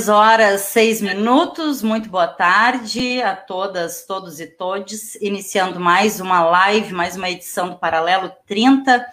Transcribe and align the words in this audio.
Três 0.00 0.08
horas, 0.08 0.60
seis 0.62 1.02
minutos. 1.02 1.82
Muito 1.82 2.08
boa 2.08 2.26
tarde 2.26 3.20
a 3.20 3.36
todas, 3.36 4.06
todos 4.06 4.40
e 4.40 4.46
todes. 4.46 5.14
Iniciando 5.16 5.78
mais 5.78 6.20
uma 6.20 6.42
live, 6.42 6.94
mais 6.94 7.16
uma 7.16 7.28
edição 7.28 7.68
do 7.68 7.76
Paralelo 7.76 8.32
30. 8.46 9.04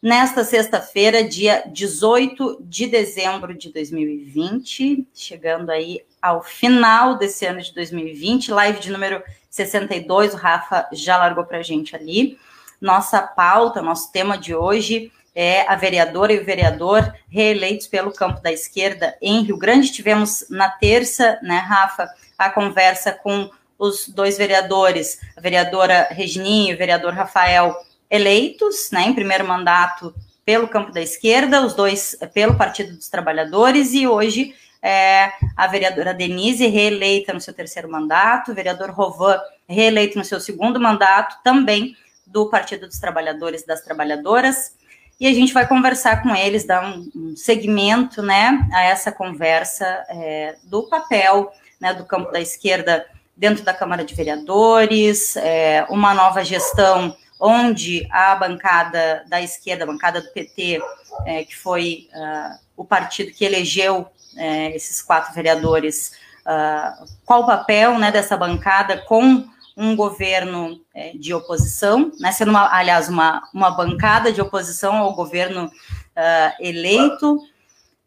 Nesta 0.00 0.44
sexta-feira, 0.44 1.24
dia 1.24 1.64
18 1.66 2.58
de 2.60 2.86
dezembro 2.86 3.52
de 3.52 3.72
2020, 3.72 5.08
chegando 5.12 5.70
aí 5.70 6.04
ao 6.22 6.40
final 6.40 7.18
desse 7.18 7.44
ano 7.44 7.60
de 7.60 7.74
2020, 7.74 8.52
live 8.52 8.78
de 8.78 8.92
número 8.92 9.20
62, 9.50 10.34
o 10.34 10.36
Rafa 10.36 10.88
já 10.92 11.18
largou 11.18 11.44
para 11.44 11.58
a 11.58 11.62
gente 11.62 11.96
ali. 11.96 12.38
Nossa 12.80 13.20
pauta, 13.20 13.82
nosso 13.82 14.12
tema 14.12 14.38
de 14.38 14.54
hoje 14.54 15.10
é 15.34 15.66
a 15.68 15.76
vereadora 15.76 16.32
e 16.32 16.38
o 16.38 16.44
vereador 16.44 17.14
reeleitos 17.28 17.86
pelo 17.86 18.12
campo 18.12 18.40
da 18.40 18.52
esquerda 18.52 19.16
em 19.20 19.42
Rio 19.42 19.56
Grande. 19.56 19.92
Tivemos 19.92 20.46
na 20.50 20.70
terça, 20.70 21.38
né, 21.42 21.58
Rafa, 21.58 22.08
a 22.36 22.50
conversa 22.50 23.12
com 23.12 23.50
os 23.78 24.08
dois 24.08 24.36
vereadores, 24.38 25.20
a 25.36 25.40
vereadora 25.40 26.08
Regininha 26.10 26.70
e 26.70 26.74
o 26.74 26.78
vereador 26.78 27.14
Rafael, 27.14 27.74
eleitos, 28.10 28.90
né, 28.92 29.02
em 29.02 29.14
primeiro 29.14 29.46
mandato 29.46 30.14
pelo 30.44 30.68
campo 30.68 30.92
da 30.92 31.00
esquerda, 31.00 31.64
os 31.64 31.74
dois 31.74 32.16
pelo 32.34 32.56
Partido 32.56 32.94
dos 32.94 33.08
Trabalhadores, 33.08 33.94
e 33.94 34.06
hoje 34.06 34.54
é, 34.82 35.32
a 35.56 35.66
vereadora 35.66 36.12
Denise, 36.12 36.66
reeleita 36.66 37.32
no 37.32 37.40
seu 37.40 37.54
terceiro 37.54 37.90
mandato, 37.90 38.50
o 38.50 38.54
vereador 38.54 38.90
Rovan, 38.90 39.38
reeleito 39.68 40.18
no 40.18 40.24
seu 40.24 40.40
segundo 40.40 40.80
mandato, 40.80 41.36
também 41.42 41.96
do 42.26 42.50
Partido 42.50 42.86
dos 42.86 42.98
Trabalhadores 42.98 43.62
e 43.62 43.66
das 43.66 43.80
Trabalhadoras 43.80 44.74
e 45.22 45.26
a 45.28 45.32
gente 45.32 45.54
vai 45.54 45.68
conversar 45.68 46.20
com 46.20 46.34
eles, 46.34 46.64
dar 46.64 46.84
um, 46.84 47.08
um 47.14 47.36
segmento, 47.36 48.20
né, 48.20 48.68
a 48.72 48.82
essa 48.82 49.12
conversa 49.12 49.86
é, 50.08 50.56
do 50.64 50.82
papel, 50.88 51.52
né, 51.80 51.94
do 51.94 52.04
campo 52.04 52.32
da 52.32 52.40
esquerda 52.40 53.06
dentro 53.36 53.62
da 53.62 53.72
Câmara 53.72 54.04
de 54.04 54.16
Vereadores, 54.16 55.36
é, 55.36 55.86
uma 55.88 56.12
nova 56.12 56.44
gestão 56.44 57.16
onde 57.38 58.04
a 58.10 58.34
bancada 58.34 59.22
da 59.28 59.40
esquerda, 59.40 59.84
a 59.84 59.86
bancada 59.86 60.20
do 60.20 60.28
PT, 60.32 60.82
é, 61.24 61.44
que 61.44 61.56
foi 61.56 62.08
uh, 62.12 62.58
o 62.76 62.84
partido 62.84 63.30
que 63.30 63.44
elegeu 63.44 64.08
é, 64.36 64.74
esses 64.74 65.00
quatro 65.00 65.32
vereadores, 65.32 66.14
uh, 66.44 67.06
qual 67.24 67.42
o 67.42 67.46
papel 67.46 67.96
né, 67.96 68.10
dessa 68.10 68.36
bancada 68.36 68.98
com 68.98 69.48
um 69.76 69.96
governo 69.96 70.80
é, 70.94 71.12
de 71.16 71.32
oposição, 71.32 72.12
né, 72.18 72.30
sendo, 72.32 72.50
uma, 72.50 72.74
aliás, 72.74 73.08
uma, 73.08 73.42
uma 73.52 73.70
bancada 73.70 74.32
de 74.32 74.40
oposição 74.40 74.96
ao 74.96 75.14
governo 75.14 75.66
uh, 75.66 76.52
eleito. 76.60 77.38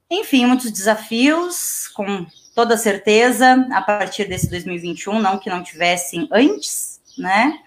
Enfim, 0.10 0.46
muitos 0.46 0.72
desafios, 0.72 1.88
com 1.90 2.26
toda 2.54 2.78
certeza, 2.78 3.68
a 3.72 3.82
partir 3.82 4.26
desse 4.26 4.50
2021, 4.50 5.20
não 5.20 5.38
que 5.38 5.50
não 5.50 5.64
tivessem 5.64 6.28
antes, 6.32 7.02
né? 7.18 7.60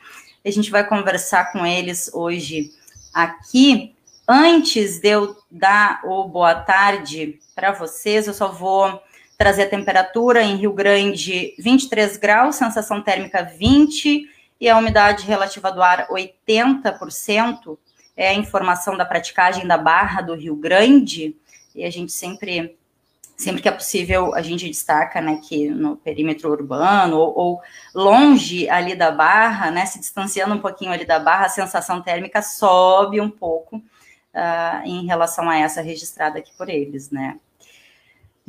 A 0.45 0.51
gente 0.51 0.71
vai 0.71 0.87
conversar 0.87 1.53
com 1.53 1.67
eles 1.67 2.11
hoje 2.15 2.73
aqui. 3.13 3.95
Antes 4.27 5.01
de 5.01 5.09
eu 5.09 5.37
dar 5.51 6.01
o 6.05 6.25
boa 6.25 6.55
tarde 6.55 7.39
para 7.55 7.73
vocês, 7.73 8.27
eu 8.27 8.35
só 8.35 8.53
vou 8.53 9.03
trazer 9.39 9.63
a 9.63 9.69
temperatura 9.69 10.43
em 10.43 10.57
Rio 10.57 10.73
Grande 10.73 11.55
23 11.61 12.17
graus, 12.17 12.57
sensação 12.57 13.01
térmica 13.01 13.45
20 13.45 14.29
e 14.61 14.69
a 14.69 14.77
umidade 14.77 15.25
relativa 15.25 15.71
do 15.71 15.81
ar 15.81 16.09
80%. 16.09 17.79
É 18.17 18.31
a 18.31 18.35
informação 18.35 18.97
da 18.97 19.05
praticagem 19.05 19.65
da 19.65 19.79
Barra 19.79 20.23
do 20.23 20.35
Rio 20.35 20.57
Grande 20.57 21.37
e 21.73 21.85
a 21.85 21.91
gente 21.91 22.11
sempre 22.11 22.77
sempre 23.37 23.63
que 23.63 23.69
é 23.69 23.73
possível 23.73 24.35
a 24.35 24.43
gente 24.43 24.67
destaca, 24.67 25.21
né, 25.21 25.41
que 25.49 25.69
no 25.69 25.97
perímetro 25.97 26.51
urbano 26.51 27.17
ou, 27.17 27.39
ou, 27.39 27.63
longe 27.95 28.69
ali 28.69 28.97
da 28.97 29.13
barra, 29.13 29.71
né, 29.71 29.87
se 29.87 30.01
distanciando 30.01 30.57
um 30.57 30.61
pouquinho 30.61 30.91
ali 30.91 31.05
da 31.05 31.21
barra, 31.21 31.47
a 31.47 31.49
sensação 31.49 32.03
térmica 32.03 32.43
sobe 32.43 33.21
um 33.21 33.31
pouco 33.31 33.77
uh, 33.77 34.85
em 34.85 35.07
relação 35.07 35.49
a 35.49 35.57
essa 35.57 35.81
registrada 35.81 36.41
aqui 36.41 36.51
por 36.59 36.69
eles, 36.69 37.13
né. 37.13 37.39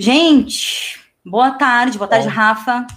Gente, 0.02 0.98
boa 1.26 1.52
tarde, 1.58 1.98
boa 1.98 2.08
tarde, 2.08 2.30
Bom, 2.30 2.34
Rafa. 2.34 2.88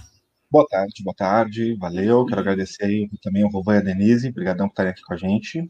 Boa 0.49 0.65
tarde, 0.69 1.03
boa 1.03 1.13
tarde, 1.13 1.75
valeu. 1.75 2.25
Quero 2.25 2.39
agradecer 2.39 2.85
aí 2.85 3.09
também 3.21 3.43
ao 3.43 3.51
Vovô 3.51 3.73
e 3.73 3.77
a 3.77 3.81
Denise, 3.81 4.29
obrigadão 4.29 4.69
por 4.69 4.71
estarem 4.71 4.91
aqui 4.93 5.01
com 5.01 5.13
a 5.13 5.17
gente. 5.17 5.67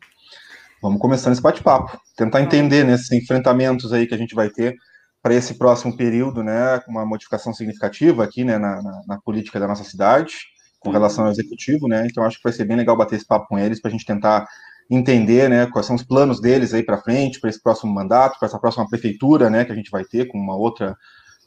Vamos 0.80 1.02
começando 1.02 1.34
esse 1.34 1.42
bate-papo, 1.42 2.00
tentar 2.16 2.40
entender 2.40 2.84
nesses 2.84 3.10
né, 3.10 3.18
enfrentamentos 3.18 3.92
aí 3.92 4.06
que 4.06 4.14
a 4.14 4.18
gente 4.18 4.36
vai 4.36 4.48
ter 4.48 4.76
para 5.24 5.34
esse 5.34 5.56
próximo 5.56 5.98
período, 5.98 6.44
né, 6.44 6.80
com 6.86 6.92
uma 6.92 7.04
modificação 7.04 7.52
significativa 7.52 8.24
aqui, 8.24 8.44
né, 8.44 8.60
na, 8.60 8.84
na, 8.84 9.02
na, 9.08 9.18
política 9.20 9.60
da 9.60 9.68
nossa 9.68 9.84
cidade, 9.84 10.36
com 10.80 10.92
relação 10.92 11.26
ao 11.26 11.32
executivo, 11.32 11.88
né, 11.88 12.06
então 12.06 12.24
acho 12.24 12.38
que 12.38 12.44
vai 12.44 12.54
ser 12.54 12.66
bem 12.66 12.78
legal 12.78 12.96
bater 12.96 13.16
esse 13.16 13.26
papo 13.26 13.48
com 13.48 13.58
eles 13.58 13.82
para 13.82 13.90
a 13.90 13.92
gente 13.92 14.06
tentar 14.06 14.46
entender, 14.88 15.50
né, 15.50 15.66
quais 15.66 15.88
são 15.88 15.96
os 15.96 16.04
planos 16.04 16.40
deles 16.40 16.76
aí 16.76 16.84
para 16.84 17.02
frente, 17.02 17.40
para 17.40 17.50
esse 17.50 17.60
próximo 17.60 17.92
mandato, 17.92 18.38
para 18.38 18.48
essa 18.48 18.60
próxima 18.60 18.88
prefeitura, 18.88 19.50
né, 19.50 19.66
que 19.66 19.72
a 19.72 19.76
gente 19.76 19.90
vai 19.90 20.06
ter 20.06 20.28
com 20.28 20.38
uma 20.38 20.56
outra 20.56 20.96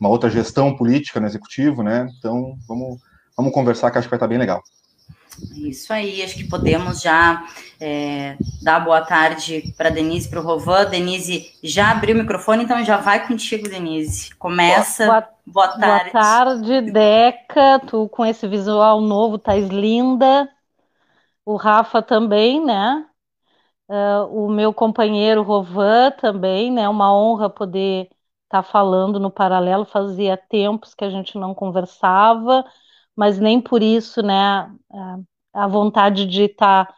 uma 0.00 0.08
outra 0.08 0.30
gestão 0.30 0.76
política 0.76 1.20
no 1.20 1.26
executivo, 1.26 1.82
né? 1.82 2.08
Então, 2.18 2.56
vamos, 2.68 3.00
vamos 3.36 3.52
conversar 3.52 3.90
que 3.90 3.98
acho 3.98 4.06
que 4.06 4.10
vai 4.10 4.18
estar 4.18 4.28
bem 4.28 4.38
legal. 4.38 4.62
Isso 5.54 5.92
aí, 5.92 6.22
acho 6.22 6.34
que 6.34 6.48
podemos 6.48 7.02
já 7.02 7.44
é, 7.78 8.36
dar 8.62 8.80
boa 8.80 9.02
tarde 9.02 9.74
para 9.76 9.90
Denise, 9.90 10.28
para 10.28 10.40
o 10.40 10.42
Rovan. 10.42 10.86
Denise 10.86 11.52
já 11.62 11.90
abriu 11.90 12.14
o 12.14 12.18
microfone, 12.18 12.64
então 12.64 12.82
já 12.84 12.96
vai 12.96 13.26
contigo, 13.26 13.68
Denise. 13.68 14.34
Começa. 14.36 15.06
Boa, 15.06 15.28
boa 15.46 15.68
tarde. 15.68 16.10
Boa 16.10 16.22
tarde, 16.22 16.80
Deca. 16.90 17.80
Tu 17.86 18.08
com 18.08 18.24
esse 18.24 18.46
visual 18.48 19.00
novo, 19.00 19.38
tá 19.38 19.54
linda. 19.54 20.48
O 21.44 21.56
Rafa 21.56 22.02
também, 22.02 22.64
né? 22.64 23.04
Uh, 23.88 24.46
o 24.46 24.50
meu 24.50 24.72
companheiro 24.72 25.42
Rovan 25.42 26.10
também, 26.12 26.72
né? 26.72 26.88
Uma 26.88 27.14
honra 27.14 27.48
poder 27.48 28.08
tá 28.48 28.62
falando 28.62 29.18
no 29.20 29.30
paralelo, 29.30 29.84
fazia 29.84 30.36
tempos 30.36 30.94
que 30.94 31.04
a 31.04 31.10
gente 31.10 31.38
não 31.38 31.54
conversava, 31.54 32.64
mas 33.14 33.38
nem 33.38 33.60
por 33.60 33.82
isso, 33.82 34.22
né, 34.22 34.70
a 35.52 35.66
vontade 35.66 36.26
de 36.26 36.44
estar 36.44 36.86
tá 36.86 36.94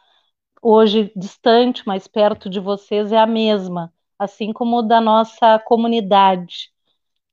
hoje 0.61 1.11
distante, 1.15 1.87
mais 1.87 2.07
perto 2.07 2.49
de 2.49 2.59
vocês 2.59 3.11
é 3.11 3.17
a 3.17 3.25
mesma, 3.25 3.93
assim 4.17 4.51
como 4.53 4.81
da 4.81 4.99
nossa 5.01 5.59
comunidade, 5.59 6.71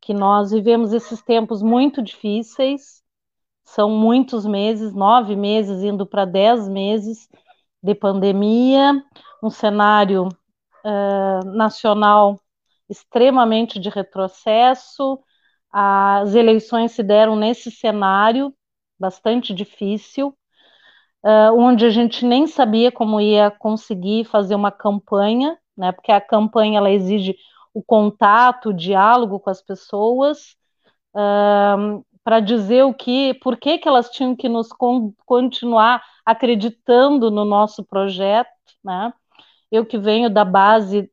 que 0.00 0.14
nós 0.14 0.52
vivemos 0.52 0.92
esses 0.92 1.22
tempos 1.22 1.62
muito 1.62 2.00
difíceis, 2.02 3.02
são 3.64 3.90
muitos 3.90 4.46
meses, 4.46 4.94
nove 4.94 5.34
meses, 5.34 5.82
indo 5.82 6.06
para 6.06 6.24
dez 6.24 6.68
meses 6.68 7.28
de 7.82 7.94
pandemia, 7.94 9.02
um 9.42 9.50
cenário 9.50 10.28
uh, 10.84 11.44
nacional 11.44 12.40
extremamente 12.88 13.78
de 13.78 13.88
retrocesso. 13.88 15.18
As 15.72 16.34
eleições 16.34 16.92
se 16.92 17.02
deram 17.02 17.36
nesse 17.36 17.70
cenário 17.70 18.54
bastante 18.98 19.52
difícil, 19.52 20.28
uh, 21.24 21.52
onde 21.54 21.84
a 21.84 21.90
gente 21.90 22.24
nem 22.24 22.46
sabia 22.46 22.90
como 22.90 23.20
ia 23.20 23.50
conseguir 23.50 24.24
fazer 24.24 24.54
uma 24.54 24.72
campanha, 24.72 25.58
né? 25.76 25.92
Porque 25.92 26.10
a 26.12 26.20
campanha 26.20 26.78
ela 26.78 26.90
exige 26.90 27.36
o 27.74 27.82
contato, 27.82 28.70
o 28.70 28.74
diálogo 28.74 29.38
com 29.38 29.50
as 29.50 29.60
pessoas, 29.60 30.56
uh, 31.14 32.04
para 32.24 32.40
dizer 32.40 32.84
o 32.84 32.94
que, 32.94 33.34
por 33.34 33.56
que, 33.56 33.78
que 33.78 33.86
elas 33.86 34.10
tinham 34.10 34.34
que 34.34 34.48
nos 34.48 34.68
con 34.68 35.12
continuar 35.24 36.02
acreditando 36.24 37.30
no 37.30 37.44
nosso 37.44 37.84
projeto, 37.84 38.48
né? 38.82 39.12
Eu 39.70 39.84
que 39.84 39.98
venho 39.98 40.30
da 40.30 40.44
base 40.44 41.10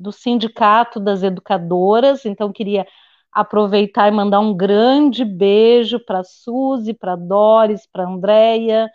do 0.00 0.12
Sindicato 0.12 1.00
das 1.00 1.22
Educadoras, 1.22 2.24
então 2.24 2.52
queria 2.52 2.86
aproveitar 3.32 4.08
e 4.08 4.10
mandar 4.10 4.40
um 4.40 4.54
grande 4.54 5.24
beijo 5.24 5.98
para 5.98 6.22
Suzy, 6.22 6.92
para 6.94 7.16
Doris, 7.16 7.86
para 7.86 8.04
Andréia, 8.04 8.90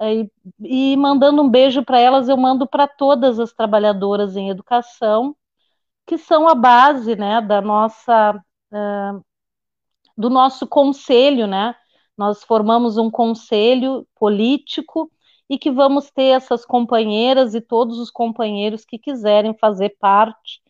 e, 0.00 0.30
e, 0.60 0.96
mandando 0.96 1.42
um 1.42 1.48
beijo 1.48 1.84
para 1.84 1.98
elas, 2.00 2.28
eu 2.28 2.36
mando 2.36 2.66
para 2.66 2.88
todas 2.88 3.38
as 3.38 3.52
trabalhadoras 3.52 4.36
em 4.36 4.50
educação, 4.50 5.36
que 6.06 6.18
são 6.18 6.48
a 6.48 6.54
base 6.54 7.14
né, 7.14 7.40
da 7.40 7.60
nossa, 7.60 8.32
uh, 8.72 9.24
do 10.16 10.28
nosso 10.28 10.66
conselho, 10.66 11.46
né, 11.46 11.74
Nós 12.16 12.42
formamos 12.42 12.98
um 12.98 13.10
conselho 13.10 14.06
político 14.16 15.11
e 15.52 15.58
que 15.58 15.70
vamos 15.70 16.10
ter 16.10 16.28
essas 16.28 16.64
companheiras 16.64 17.54
e 17.54 17.60
todos 17.60 17.98
os 17.98 18.10
companheiros 18.10 18.86
que 18.86 18.98
quiserem 18.98 19.52
fazer 19.52 19.90
parte, 20.00 20.62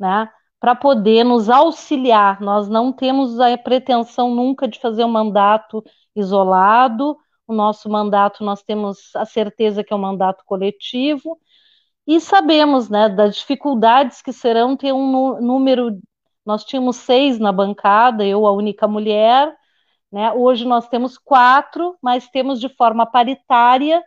né, 0.00 0.26
para 0.58 0.74
poder 0.74 1.22
nos 1.22 1.50
auxiliar. 1.50 2.40
Nós 2.40 2.66
não 2.66 2.94
temos 2.94 3.38
a 3.38 3.58
pretensão 3.58 4.34
nunca 4.34 4.66
de 4.66 4.80
fazer 4.80 5.04
um 5.04 5.10
mandato 5.10 5.84
isolado, 6.16 7.14
o 7.46 7.52
nosso 7.52 7.90
mandato 7.90 8.42
nós 8.42 8.62
temos 8.62 9.14
a 9.14 9.26
certeza 9.26 9.84
que 9.84 9.92
é 9.92 9.96
um 9.96 10.00
mandato 10.00 10.42
coletivo, 10.46 11.38
e 12.06 12.18
sabemos 12.18 12.88
né, 12.88 13.10
das 13.10 13.36
dificuldades 13.36 14.22
que 14.22 14.32
serão 14.32 14.78
ter 14.78 14.94
um 14.94 15.40
número. 15.42 16.00
Nós 16.44 16.64
tínhamos 16.64 16.96
seis 16.96 17.38
na 17.38 17.52
bancada, 17.52 18.24
eu 18.24 18.46
a 18.46 18.52
única 18.52 18.88
mulher, 18.88 19.54
né? 20.10 20.32
Hoje 20.32 20.66
nós 20.66 20.88
temos 20.88 21.18
quatro, 21.18 21.96
mas 22.02 22.28
temos 22.28 22.58
de 22.58 22.68
forma 22.70 23.04
paritária 23.04 24.02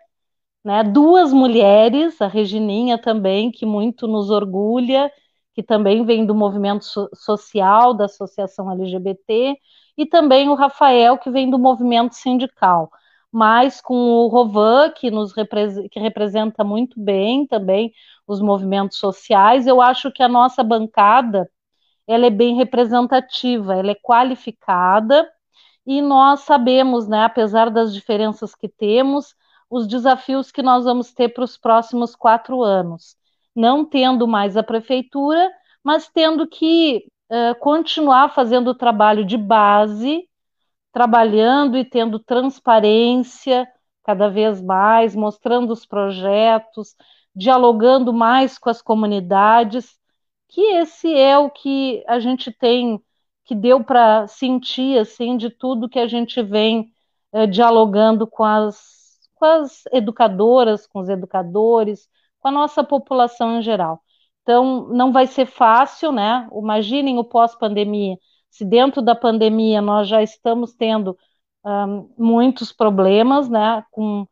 né, 0.66 0.84
duas 0.84 1.32
mulheres, 1.32 2.20
a 2.20 2.28
Regininha 2.28 2.98
também, 2.98 3.52
que 3.52 3.68
muito 3.68 4.08
nos 4.08 4.32
orgulha, 4.32 5.12
que 5.54 5.62
também 5.62 6.04
vem 6.04 6.26
do 6.26 6.34
movimento 6.34 6.84
so 6.84 7.08
social 7.14 7.94
da 7.94 8.06
Associação 8.06 8.72
LGBT, 8.72 9.56
e 9.96 10.06
também 10.08 10.50
o 10.50 10.56
Rafael, 10.56 11.20
que 11.20 11.30
vem 11.30 11.52
do 11.52 11.60
movimento 11.60 12.16
sindical. 12.16 12.90
Mas 13.32 13.80
com 13.80 13.96
o 13.96 14.28
Rovan, 14.28 14.90
que 14.92 15.12
nos 15.12 15.34
repre 15.34 15.88
que 15.90 16.00
representa 16.00 16.64
muito 16.64 17.00
bem 17.00 17.46
também 17.46 17.94
os 18.28 18.42
movimentos 18.42 18.98
sociais, 18.98 19.68
eu 19.68 19.80
acho 19.80 20.12
que 20.12 20.24
a 20.24 20.28
nossa 20.28 20.64
bancada 20.64 21.48
ela 22.08 22.26
é 22.26 22.30
bem 22.32 22.56
representativa, 22.56 23.76
ela 23.76 23.92
é 23.92 23.96
qualificada, 23.96 25.30
e 25.86 26.02
nós 26.02 26.42
sabemos, 26.42 27.08
né, 27.08 27.24
apesar 27.26 27.70
das 27.70 27.94
diferenças 27.94 28.56
que 28.56 28.68
temos, 28.68 29.36
os 29.70 29.88
desafios 29.88 30.52
que 30.52 30.62
nós 30.62 30.86
vamos 30.86 31.14
ter 31.14 31.30
para 31.30 31.44
os 31.44 31.58
próximos 31.58 32.16
quatro 32.16 32.62
anos. 32.62 33.16
Não 33.56 33.86
tendo 33.86 34.28
mais 34.28 34.58
a 34.58 34.64
prefeitura, 34.64 35.52
mas 35.84 36.10
tendo 36.10 36.48
que 36.48 37.08
uh, 37.30 37.58
continuar 37.60 38.34
fazendo 38.34 38.70
o 38.70 38.76
trabalho 38.76 39.26
de 39.26 39.38
base 39.38 40.28
trabalhando 40.96 41.78
e 41.78 41.84
tendo 41.84 42.20
transparência 42.20 43.68
cada 44.02 44.30
vez 44.30 44.62
mais, 44.62 45.14
mostrando 45.14 45.74
os 45.74 45.86
projetos, 45.86 46.96
dialogando 47.36 48.14
mais 48.14 48.58
com 48.58 48.70
as 48.70 48.82
comunidades, 48.82 50.00
que 50.48 50.62
esse 50.62 51.14
é 51.14 51.38
o 51.38 51.50
que 51.50 52.02
a 52.08 52.18
gente 52.18 52.50
tem, 52.50 53.04
que 53.44 53.54
deu 53.54 53.84
para 53.84 54.26
sentir, 54.28 54.98
assim, 54.98 55.36
de 55.36 55.50
tudo 55.50 55.90
que 55.90 56.00
a 56.00 56.08
gente 56.08 56.42
vem 56.42 56.94
é, 57.34 57.46
dialogando 57.46 58.26
com 58.26 58.46
as, 58.46 58.95
com 59.46 59.64
as 59.64 59.84
educadoras, 59.94 60.88
com 60.88 61.00
os 61.00 61.10
educadores, 61.10 62.10
com 62.40 62.48
a 62.48 62.52
nossa 62.52 62.84
população 62.84 63.60
em 63.60 63.62
geral. 63.62 64.02
Então, 64.42 64.88
não 64.90 65.12
vai 65.12 65.28
ser 65.28 65.46
fácil, 65.46 66.12
né? 66.12 66.48
Imaginem 66.52 67.18
o 67.20 67.24
pós-pandemia, 67.24 68.18
se 68.50 68.66
dentro 68.66 69.02
da 69.02 69.16
pandemia 69.16 69.82
nós 69.82 70.08
já 70.08 70.24
estamos 70.24 70.74
tendo 70.74 71.18
um, 71.64 72.14
muitos 72.18 72.72
problemas, 72.72 73.50
né, 73.50 73.84
com 73.92 74.28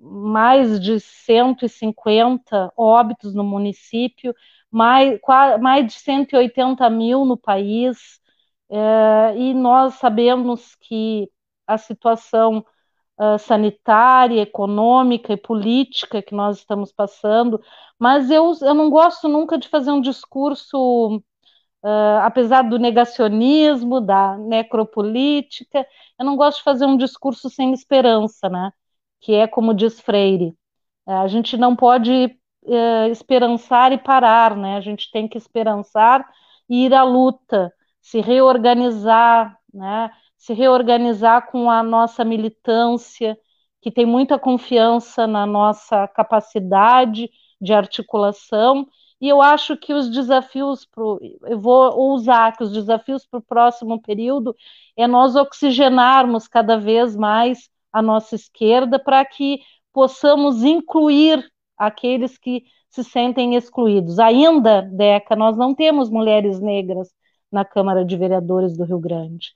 mais 0.00 0.80
de 0.80 1.00
150 1.00 2.72
óbitos 2.76 3.34
no 3.34 3.44
município, 3.44 4.34
mais, 4.70 5.18
mais 5.60 5.86
de 5.86 5.92
180 5.94 6.88
mil 6.90 7.24
no 7.24 7.36
país, 7.36 8.20
é, 8.70 9.36
e 9.36 9.54
nós 9.54 9.94
sabemos 9.94 10.74
que 10.76 11.30
a 11.66 11.78
situação 11.78 12.64
uh, 13.18 13.38
sanitária, 13.38 14.42
econômica 14.42 15.32
e 15.32 15.36
política 15.36 16.22
que 16.22 16.34
nós 16.34 16.58
estamos 16.58 16.92
passando, 16.92 17.60
mas 17.98 18.30
eu, 18.30 18.52
eu 18.62 18.74
não 18.74 18.90
gosto 18.90 19.28
nunca 19.28 19.58
de 19.58 19.68
fazer 19.68 19.90
um 19.90 20.00
discurso 20.00 21.22
Uh, 21.84 22.22
apesar 22.22 22.62
do 22.62 22.78
negacionismo, 22.78 24.00
da 24.00 24.38
necropolítica, 24.38 25.84
eu 26.16 26.24
não 26.24 26.36
gosto 26.36 26.58
de 26.58 26.64
fazer 26.64 26.86
um 26.86 26.96
discurso 26.96 27.50
sem 27.50 27.72
esperança, 27.72 28.48
né? 28.48 28.72
Que 29.20 29.34
é 29.34 29.48
como 29.48 29.74
diz 29.74 30.00
Freire, 30.00 30.56
uh, 31.06 31.22
a 31.22 31.26
gente 31.28 31.56
não 31.56 31.74
pode 31.74 32.26
uh, 32.64 33.06
esperançar 33.10 33.92
e 33.92 33.98
parar, 33.98 34.56
né? 34.56 34.76
A 34.76 34.80
gente 34.80 35.10
tem 35.10 35.26
que 35.28 35.36
esperançar 35.36 36.24
e 36.68 36.86
ir 36.86 36.94
à 36.94 37.02
luta, 37.02 37.72
se 38.00 38.20
reorganizar, 38.20 39.58
né? 39.74 40.10
Se 40.42 40.52
reorganizar 40.52 41.48
com 41.52 41.70
a 41.70 41.84
nossa 41.84 42.24
militância, 42.24 43.38
que 43.80 43.92
tem 43.92 44.04
muita 44.04 44.40
confiança 44.40 45.24
na 45.24 45.46
nossa 45.46 46.08
capacidade 46.08 47.30
de 47.60 47.72
articulação 47.72 48.88
e 49.20 49.28
eu 49.28 49.40
acho 49.40 49.76
que 49.76 49.94
os 49.94 50.10
desafios, 50.10 50.84
pro, 50.84 51.20
eu 51.46 51.56
vou 51.56 51.96
ousar 51.96 52.56
que 52.56 52.64
os 52.64 52.72
desafios 52.72 53.24
para 53.24 53.38
o 53.38 53.42
próximo 53.42 54.02
período 54.02 54.52
é 54.96 55.06
nós 55.06 55.36
oxigenarmos 55.36 56.48
cada 56.48 56.76
vez 56.76 57.14
mais 57.14 57.70
a 57.92 58.02
nossa 58.02 58.34
esquerda 58.34 58.98
para 58.98 59.24
que 59.24 59.60
possamos 59.92 60.64
incluir 60.64 61.48
aqueles 61.78 62.36
que 62.36 62.64
se 62.90 63.04
sentem 63.04 63.54
excluídos. 63.54 64.18
Ainda, 64.18 64.82
Deca, 64.82 65.36
nós 65.36 65.56
não 65.56 65.72
temos 65.72 66.10
mulheres 66.10 66.60
negras 66.60 67.08
na 67.50 67.64
Câmara 67.64 68.04
de 68.04 68.16
Vereadores 68.16 68.76
do 68.76 68.82
Rio 68.82 68.98
Grande. 68.98 69.52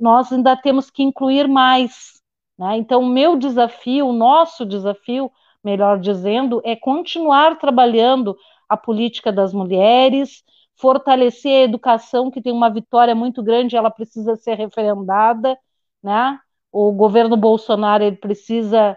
Nós 0.00 0.32
ainda 0.32 0.56
temos 0.56 0.90
que 0.90 1.02
incluir 1.02 1.48
mais. 1.48 2.20
Né? 2.58 2.76
Então, 2.76 3.02
o 3.02 3.08
meu 3.08 3.36
desafio, 3.36 4.08
o 4.08 4.12
nosso 4.12 4.66
desafio, 4.66 5.30
melhor 5.62 5.98
dizendo, 5.98 6.60
é 6.64 6.76
continuar 6.76 7.58
trabalhando 7.58 8.36
a 8.68 8.76
política 8.76 9.32
das 9.32 9.52
mulheres, 9.52 10.44
fortalecer 10.76 11.62
a 11.62 11.64
educação, 11.64 12.30
que 12.30 12.40
tem 12.40 12.52
uma 12.52 12.70
vitória 12.70 13.14
muito 13.14 13.42
grande, 13.42 13.76
ela 13.76 13.90
precisa 13.90 14.36
ser 14.36 14.54
referendada, 14.54 15.58
né? 16.02 16.38
O 16.72 16.92
governo 16.92 17.36
Bolsonaro 17.36 18.04
ele 18.04 18.16
precisa 18.16 18.96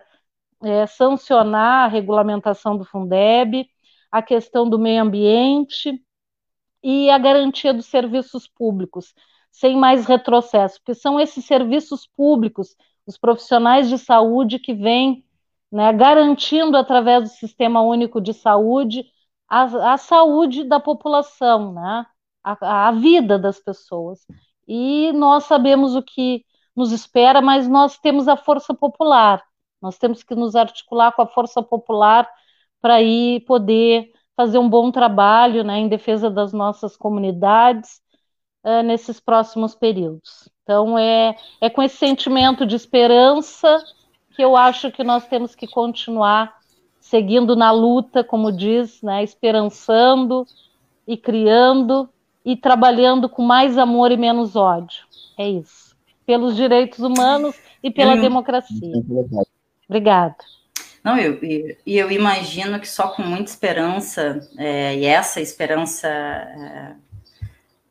é, 0.63 0.85
sancionar 0.87 1.85
a 1.85 1.87
regulamentação 1.87 2.77
do 2.77 2.85
Fundeb, 2.85 3.67
a 4.11 4.21
questão 4.21 4.69
do 4.69 4.79
meio 4.79 5.01
ambiente 5.01 6.01
e 6.83 7.09
a 7.09 7.17
garantia 7.17 7.73
dos 7.73 7.87
serviços 7.87 8.47
públicos, 8.47 9.13
sem 9.53 9.77
mais 9.77 10.05
retrocesso, 10.07 10.79
porque 10.79 10.95
são 10.95 11.19
esses 11.19 11.45
serviços 11.45 12.07
públicos, 12.07 12.75
os 13.05 13.17
profissionais 13.17 13.87
de 13.87 13.99
saúde 13.99 14.57
que 14.57 14.73
vêm 14.73 15.23
né, 15.71 15.93
garantindo 15.93 16.75
através 16.75 17.23
do 17.23 17.29
Sistema 17.29 17.81
Único 17.81 18.19
de 18.19 18.33
Saúde 18.33 19.05
a, 19.47 19.93
a 19.93 19.97
saúde 19.97 20.63
da 20.63 20.79
população, 20.79 21.73
né? 21.73 22.05
A, 22.43 22.87
a, 22.89 22.91
vida 22.91 23.39
das 23.39 23.59
pessoas. 23.59 24.25
E 24.67 25.11
nós 25.13 25.45
sabemos 25.45 25.95
o 25.95 26.01
que 26.01 26.43
nos 26.75 26.91
espera, 26.91 27.41
mas 27.41 27.67
nós 27.67 27.97
temos 27.99 28.27
a 28.27 28.35
força 28.35 28.73
popular. 28.73 29.41
Nós 29.81 29.97
temos 29.97 30.23
que 30.23 30.35
nos 30.35 30.55
articular 30.55 31.11
com 31.13 31.21
a 31.21 31.27
força 31.27 31.61
popular 31.61 32.29
para 32.81 33.01
ir 33.01 33.41
poder 33.45 34.11
fazer 34.35 34.57
um 34.57 34.69
bom 34.69 34.91
trabalho 34.91 35.63
né, 35.63 35.79
em 35.79 35.87
defesa 35.87 36.29
das 36.29 36.51
nossas 36.53 36.97
comunidades 36.97 38.02
uh, 38.63 38.81
nesses 38.83 39.19
próximos 39.19 39.75
períodos. 39.75 40.49
Então, 40.63 40.97
é, 40.97 41.35
é 41.59 41.69
com 41.69 41.83
esse 41.83 41.97
sentimento 41.97 42.65
de 42.65 42.75
esperança 42.75 43.83
que 44.35 44.43
eu 44.43 44.55
acho 44.55 44.91
que 44.91 45.03
nós 45.03 45.27
temos 45.27 45.53
que 45.53 45.67
continuar 45.67 46.57
seguindo 46.99 47.55
na 47.55 47.69
luta, 47.71 48.23
como 48.23 48.51
diz, 48.51 49.01
né, 49.01 49.23
esperançando 49.23 50.47
e 51.07 51.17
criando 51.17 52.09
e 52.45 52.55
trabalhando 52.55 53.29
com 53.29 53.43
mais 53.43 53.77
amor 53.77 54.11
e 54.11 54.17
menos 54.17 54.55
ódio. 54.55 55.05
É 55.37 55.47
isso. 55.47 55.95
Pelos 56.25 56.55
direitos 56.55 56.99
humanos 56.99 57.55
e 57.83 57.91
pela 57.91 58.15
eu, 58.15 58.21
democracia. 58.21 58.93
Obrigada. 59.87 60.35
Não, 61.03 61.17
eu, 61.17 61.37
eu, 61.43 61.75
eu 61.85 62.11
imagino 62.11 62.79
que 62.79 62.87
só 62.87 63.09
com 63.09 63.21
muita 63.21 63.51
esperança, 63.51 64.39
é, 64.57 64.95
e 64.95 65.05
essa 65.05 65.41
esperança 65.41 66.07
é, 66.07 66.95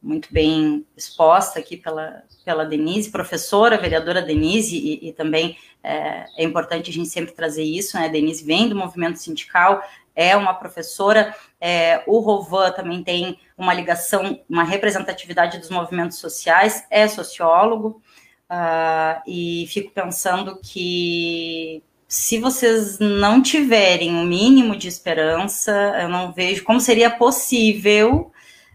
muito 0.03 0.33
bem 0.33 0.85
exposta 0.97 1.59
aqui 1.59 1.77
pela, 1.77 2.25
pela 2.45 2.65
Denise, 2.65 3.11
professora, 3.11 3.79
vereadora 3.79 4.21
Denise, 4.21 4.77
e, 4.77 5.09
e 5.09 5.13
também 5.13 5.57
é, 5.83 6.25
é, 6.37 6.45
importante 6.45 6.91
a 6.91 6.93
gente 6.93 7.09
sempre 7.09 7.33
trazer 7.33 7.63
isso, 7.63 7.97
né? 7.97 8.07
A 8.07 8.09
Denise 8.09 8.45
vem 8.45 8.69
do 8.69 8.75
movimento 8.75 9.19
sindical, 9.19 9.83
é 10.15 10.37
uma 10.37 10.55
professora, 10.55 11.35
é, 11.61 12.03
o 12.07 12.19
Rovan 12.19 12.73
também 12.73 13.03
tem 13.03 13.39
uma 13.57 13.73
ligação, 13.73 14.41
uma 14.49 14.65
representatividade 14.65 15.59
dos 15.59 15.71
movimentos 15.71 16.19
sociais, 16.19 16.85
é 16.91 17.07
sociólogo, 17.07 18.03
uh, 18.51 19.23
e 19.27 19.67
fico 19.69 19.91
pensando 19.93 20.59
que 20.63 21.83
se 22.07 22.39
vocês 22.39 22.99
não 22.99 23.41
tiverem 23.41 24.15
o 24.15 24.19
um 24.19 24.25
mínimo 24.25 24.77
de 24.77 24.87
esperança, 24.87 25.73
eu 26.03 26.09
não 26.11 26.31
vejo 26.31 26.63
como 26.63 26.79
seria 26.79 27.11
possível 27.11 28.31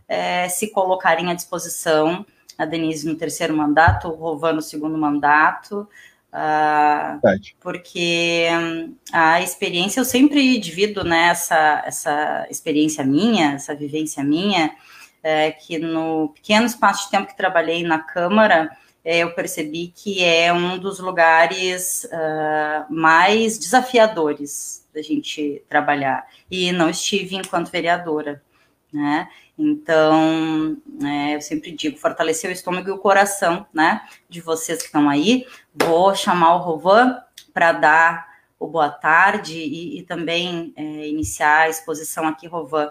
é, 0.07 0.47
se 0.49 0.71
colocarem 0.71 1.29
à 1.29 1.33
disposição 1.33 2.25
A 2.57 2.65
Denise 2.65 3.07
no 3.07 3.15
terceiro 3.15 3.55
mandato, 3.55 4.07
o 4.07 4.15
Rovan 4.15 4.53
no 4.53 4.61
segundo 4.61 4.97
mandato. 4.97 5.87
Uh, 6.27 7.19
porque 7.61 8.47
hum, 8.51 8.95
a 9.11 9.41
experiência, 9.41 9.99
eu 9.99 10.05
sempre 10.05 10.59
divido 10.59 11.03
né, 11.03 11.29
essa, 11.29 11.83
essa 11.85 12.47
experiência 12.49 13.03
minha, 13.03 13.53
essa 13.53 13.73
vivência 13.73 14.23
minha, 14.23 14.75
é, 15.23 15.51
que 15.51 15.79
no 15.79 16.29
pequeno 16.29 16.65
espaço 16.65 17.05
de 17.05 17.11
tempo 17.11 17.27
que 17.27 17.35
trabalhei 17.35 17.81
na 17.83 17.99
Câmara, 17.99 18.69
é, 19.03 19.19
eu 19.19 19.33
percebi 19.33 19.87
que 19.95 20.23
é 20.23 20.51
um 20.51 20.77
dos 20.77 20.99
lugares 20.99 22.03
uh, 22.05 22.93
mais 22.93 23.57
desafiadores 23.57 24.85
da 24.93 25.01
gente 25.01 25.63
trabalhar. 25.69 26.27
E 26.51 26.71
não 26.71 26.89
estive 26.89 27.35
enquanto 27.35 27.71
vereadora, 27.71 28.43
né? 28.91 29.29
Então, 29.58 30.77
é, 31.03 31.36
eu 31.36 31.41
sempre 31.41 31.72
digo, 31.72 31.98
fortalecer 31.98 32.50
o 32.50 32.53
estômago 32.53 32.89
e 32.89 32.91
o 32.91 32.98
coração, 32.98 33.65
né, 33.74 34.01
de 34.29 34.39
vocês 34.39 34.79
que 34.79 34.86
estão 34.86 35.10
aí. 35.10 35.46
Vou 35.74 36.13
chamar 36.15 36.56
o 36.56 36.60
Rovan 36.60 37.17
para 37.53 37.72
dar 37.72 38.27
o 38.60 38.67
boa 38.67 38.89
tarde 38.89 39.58
e, 39.58 40.00
e 40.00 40.03
também 40.03 40.74
é, 40.75 41.08
iniciar 41.08 41.62
a 41.62 41.70
exposição 41.70 42.27
aqui, 42.27 42.48
Rovan. 42.48 42.88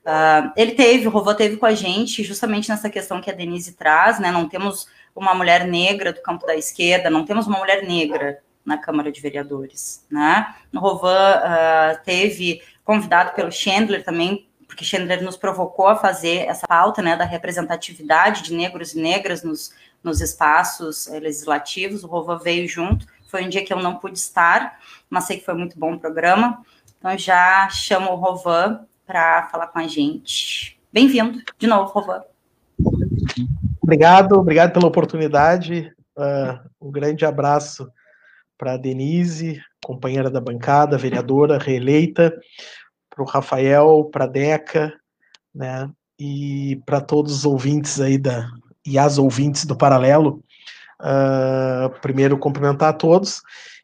Uh, 0.00 0.50
ele 0.56 0.72
teve, 0.72 1.06
o 1.06 1.10
Rovan 1.10 1.34
teve 1.34 1.58
com 1.58 1.66
a 1.66 1.74
gente 1.74 2.24
justamente 2.24 2.70
nessa 2.70 2.88
questão 2.88 3.20
que 3.20 3.30
a 3.30 3.34
Denise 3.34 3.72
traz, 3.72 4.18
né? 4.18 4.30
Não 4.30 4.48
temos 4.48 4.88
uma 5.14 5.34
mulher 5.34 5.66
negra 5.66 6.10
do 6.12 6.22
campo 6.22 6.46
da 6.46 6.56
esquerda, 6.56 7.10
não 7.10 7.26
temos 7.26 7.46
uma 7.46 7.58
mulher 7.58 7.82
negra 7.86 8.42
na 8.64 8.78
Câmara 8.78 9.12
de 9.12 9.20
Vereadores, 9.20 10.06
né? 10.10 10.54
O 10.74 10.78
Rovan 10.78 11.36
uh, 11.36 12.02
teve 12.02 12.62
convidado 12.82 13.34
pelo 13.34 13.52
Chandler 13.52 14.02
também 14.02 14.48
porque 14.70 14.84
Chandler 14.84 15.20
nos 15.20 15.36
provocou 15.36 15.88
a 15.88 15.96
fazer 15.96 16.46
essa 16.46 16.64
pauta 16.64 17.02
né, 17.02 17.16
da 17.16 17.24
representatividade 17.24 18.44
de 18.44 18.54
negros 18.54 18.94
e 18.94 19.00
negras 19.00 19.42
nos, 19.42 19.74
nos 20.00 20.20
espaços 20.20 21.08
eh, 21.08 21.18
legislativos. 21.18 22.04
O 22.04 22.06
Rova 22.06 22.38
veio 22.38 22.68
junto. 22.68 23.04
Foi 23.26 23.44
um 23.44 23.48
dia 23.48 23.64
que 23.64 23.72
eu 23.72 23.78
não 23.78 23.96
pude 23.96 24.16
estar, 24.16 24.78
mas 25.10 25.24
sei 25.24 25.38
que 25.38 25.44
foi 25.44 25.54
muito 25.54 25.76
bom 25.76 25.94
o 25.94 25.98
programa. 25.98 26.64
Então 26.96 27.18
já 27.18 27.68
chamo 27.68 28.12
o 28.12 28.14
Rovan 28.14 28.86
para 29.04 29.48
falar 29.48 29.66
com 29.66 29.80
a 29.80 29.88
gente. 29.88 30.78
Bem-vindo 30.92 31.42
de 31.58 31.66
novo, 31.66 31.90
Rovan. 31.90 32.22
Obrigado, 33.82 34.34
obrigado 34.38 34.72
pela 34.72 34.86
oportunidade. 34.86 35.92
Uh, 36.16 36.60
um 36.80 36.92
grande 36.92 37.24
abraço 37.24 37.90
para 38.56 38.74
a 38.74 38.76
Denise, 38.76 39.60
companheira 39.84 40.30
da 40.30 40.40
bancada, 40.40 40.96
vereadora 40.96 41.58
reeleita 41.58 42.32
para 43.20 43.22
o 43.22 43.26
Rafael, 43.26 44.08
para 44.10 44.24
a 44.24 44.28
Deca, 44.28 44.94
né? 45.54 45.90
E 46.18 46.80
para 46.86 47.00
todos 47.00 47.32
os 47.32 47.44
ouvintes 47.44 48.00
aí 48.00 48.16
da 48.16 48.50
e 48.86 48.98
as 48.98 49.18
ouvintes 49.18 49.66
do 49.66 49.76
Paralelo. 49.76 50.42
Uh, 51.00 51.88
primeiro 52.00 52.36
cumprimentar 52.36 52.90
a 52.90 52.92
todos 52.92 53.40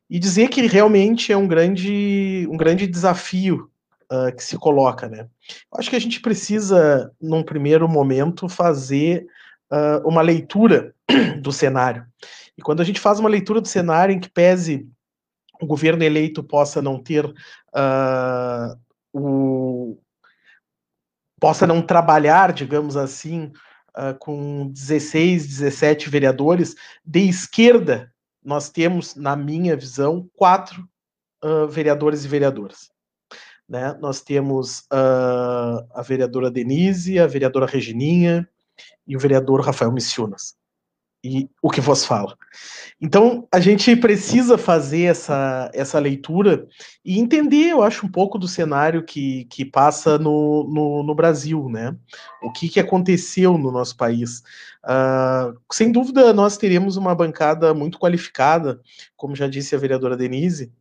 e 0.08 0.18
dizer 0.18 0.48
que 0.48 0.66
realmente 0.66 1.32
é 1.32 1.36
um 1.36 1.48
grande 1.48 2.46
um 2.50 2.56
grande 2.58 2.86
desafio 2.86 3.70
uh, 4.12 4.34
que 4.34 4.44
se 4.44 4.56
coloca, 4.58 5.08
né? 5.08 5.26
Acho 5.74 5.90
que 5.90 5.96
a 5.96 6.00
gente 6.00 6.20
precisa, 6.20 7.10
num 7.20 7.42
primeiro 7.42 7.88
momento, 7.88 8.48
fazer 8.48 9.26
uh, 9.70 10.06
uma 10.06 10.20
leitura 10.20 10.94
do 11.40 11.52
cenário. 11.52 12.06
E 12.56 12.62
quando 12.62 12.80
a 12.80 12.84
gente 12.84 13.00
faz 13.00 13.18
uma 13.18 13.30
leitura 13.30 13.60
do 13.60 13.68
cenário 13.68 14.14
em 14.14 14.20
que 14.20 14.30
pese 14.30 14.86
o 15.60 15.66
governo 15.66 16.04
eleito 16.04 16.42
possa 16.42 16.82
não 16.82 17.02
ter 17.02 17.24
uh, 17.24 18.76
o, 19.16 19.99
possa 21.40 21.66
não 21.66 21.80
trabalhar, 21.80 22.52
digamos 22.52 22.96
assim, 22.96 23.52
uh, 23.96 24.16
com 24.18 24.68
16, 24.68 25.46
17 25.46 26.11
vereadores, 26.11 26.75
de 27.04 27.20
esquerda, 27.20 28.12
nós 28.44 28.68
temos, 28.68 29.14
na 29.16 29.35
minha 29.35 29.76
visão, 29.76 30.28
quatro 30.35 30.87
uh, 31.42 31.66
vereadores 31.66 32.25
e 32.25 32.28
vereadoras. 32.28 32.90
Né? 33.68 33.94
Nós 34.00 34.20
temos 34.20 34.80
uh, 34.92 35.87
a 35.94 36.02
vereadora 36.02 36.50
Denise, 36.50 37.18
a 37.18 37.26
vereadora 37.26 37.66
Regininha 37.66 38.49
e 39.06 39.16
o 39.16 39.20
vereador 39.20 39.61
Rafael 39.61 39.90
Missionas 39.90 40.54
e 41.26 41.50
o 41.61 41.71
que 41.71 41.80
vos 41.80 42.04
fala. 42.04 42.37
Então, 43.00 43.47
a 43.52 43.61
gente 43.61 43.95
precisa 43.97 44.56
fazer 44.56 45.02
essa, 45.02 45.71
essa 45.75 45.99
leitura 45.99 46.66
e 47.04 47.18
entender, 47.18 47.71
eu 47.71 47.83
acho, 47.83 48.06
um 48.06 48.11
pouco 48.11 48.38
do 48.38 48.49
cenário 48.49 49.04
que, 49.04 49.45
que 49.47 49.64
passa 49.64 50.18
no, 50.18 50.64
no, 50.73 51.02
no 51.02 51.14
Brasil, 51.14 51.68
né? 51.68 51.95
O 52.42 52.50
que, 52.50 52.68
que 52.68 52.80
aconteceu 52.80 53.59
no 53.59 53.71
nosso 53.71 53.97
país. 53.97 54.42
Uh, 54.85 55.59
sem 55.71 55.92
dúvida, 55.92 56.33
nós 56.33 56.56
teremos 56.56 56.97
uma 56.97 57.14
bancada 57.14 57.75
muito 57.75 57.99
qualificada, 57.99 58.80
como 59.16 59.37
já 59.37 59.47
disse 59.47 59.75
a 59.75 59.78
vereadora 59.78 60.16
Denise, 60.16 60.73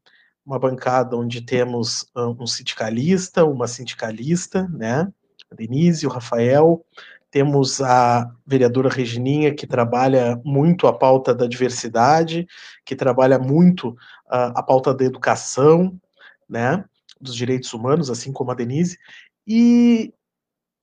uma 0.45 0.59
bancada 0.59 1.17
onde 1.17 1.41
temos 1.41 2.03
uh, 2.15 2.35
um 2.39 2.45
sindicalista, 2.45 3.43
uma 3.43 3.67
sindicalista, 3.67 4.69
né? 4.69 5.11
A 5.55 5.57
Denise, 5.57 6.05
o 6.05 6.09
Rafael, 6.09 6.85
temos 7.31 7.81
a 7.81 8.29
vereadora 8.45 8.89
Regininha, 8.89 9.55
que 9.55 9.65
trabalha 9.65 10.39
muito 10.43 10.85
a 10.85 10.93
pauta 10.93 11.33
da 11.33 11.47
diversidade, 11.47 12.45
que 12.85 12.95
trabalha 12.95 13.39
muito 13.39 13.89
uh, 13.89 14.51
a 14.53 14.61
pauta 14.61 14.93
da 14.93 15.05
educação, 15.05 15.97
né, 16.47 16.83
dos 17.19 17.33
direitos 17.33 17.73
humanos, 17.73 18.09
assim 18.09 18.33
como 18.33 18.51
a 18.51 18.53
Denise, 18.53 18.97
e, 19.47 20.13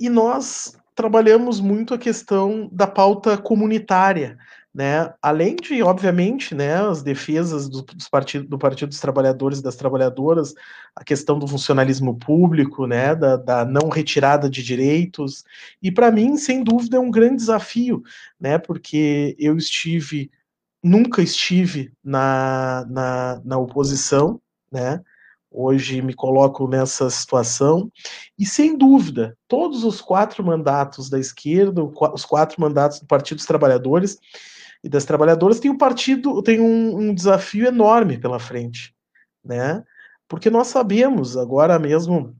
e 0.00 0.08
nós 0.08 0.76
trabalhamos 0.94 1.60
muito 1.60 1.92
a 1.92 1.98
questão 1.98 2.68
da 2.72 2.86
pauta 2.86 3.36
comunitária, 3.36 4.38
né? 4.74 5.12
Além 5.20 5.56
de, 5.56 5.82
obviamente, 5.82 6.54
né, 6.54 6.74
as 6.74 7.02
defesas 7.02 7.68
do, 7.68 7.82
dos 7.82 8.08
partido, 8.08 8.48
do 8.48 8.58
Partido 8.58 8.88
dos 8.88 9.00
Trabalhadores 9.00 9.58
e 9.58 9.62
das 9.62 9.76
Trabalhadoras, 9.76 10.54
a 10.96 11.04
questão 11.04 11.38
do 11.38 11.46
funcionalismo 11.46 12.18
público, 12.18 12.86
né, 12.86 13.14
da, 13.14 13.36
da 13.36 13.64
não 13.64 13.88
retirada 13.90 14.48
de 14.48 14.62
direitos, 14.62 15.44
e 15.82 15.92
para 15.92 16.10
mim, 16.10 16.36
sem 16.36 16.64
dúvida, 16.64 16.96
é 16.96 17.00
um 17.00 17.10
grande 17.10 17.36
desafio, 17.36 18.02
né, 18.40 18.58
porque 18.58 19.36
eu 19.38 19.56
estive, 19.56 20.30
nunca 20.82 21.22
estive 21.22 21.92
na, 22.02 22.86
na, 22.88 23.42
na 23.44 23.58
oposição, 23.58 24.40
né, 24.70 25.02
Hoje 25.54 26.00
me 26.00 26.14
coloco 26.14 26.66
nessa 26.66 27.10
situação. 27.10 27.92
E, 28.38 28.46
sem 28.46 28.76
dúvida, 28.76 29.36
todos 29.46 29.84
os 29.84 30.00
quatro 30.00 30.42
mandatos 30.42 31.10
da 31.10 31.18
esquerda, 31.18 31.84
os 31.84 32.24
quatro 32.24 32.58
mandatos 32.60 33.00
do 33.00 33.06
Partido 33.06 33.36
dos 33.36 33.46
Trabalhadores, 33.46 34.18
e 34.82 34.88
das 34.88 35.04
trabalhadoras, 35.04 35.60
tem 35.60 35.70
um 35.70 35.78
partido, 35.78 36.42
tem 36.42 36.60
um, 36.60 36.98
um 36.98 37.14
desafio 37.14 37.66
enorme 37.66 38.18
pela 38.18 38.38
frente, 38.38 38.94
né? 39.44 39.82
Porque 40.28 40.50
nós 40.50 40.68
sabemos, 40.68 41.36
agora 41.36 41.78
mesmo, 41.78 42.34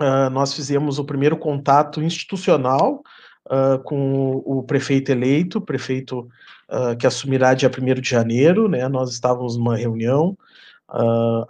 uh, 0.00 0.30
nós 0.30 0.54
fizemos 0.54 0.98
o 0.98 1.04
primeiro 1.04 1.36
contato 1.36 2.02
institucional 2.02 3.02
uh, 3.46 3.78
com 3.84 4.42
o, 4.44 4.62
prefeito 4.62 5.12
eleito, 5.12 5.60
prefeito 5.60 6.28
uh, 6.68 6.96
que 6.98 7.06
assumirá 7.06 7.54
dia 7.54 7.70
1 7.70 8.00
de 8.00 8.08
janeiro, 8.08 8.68
né? 8.68 8.88
Nós 8.88 9.10
estávamos 9.10 9.56
numa 9.56 9.76
reunião 9.76 10.36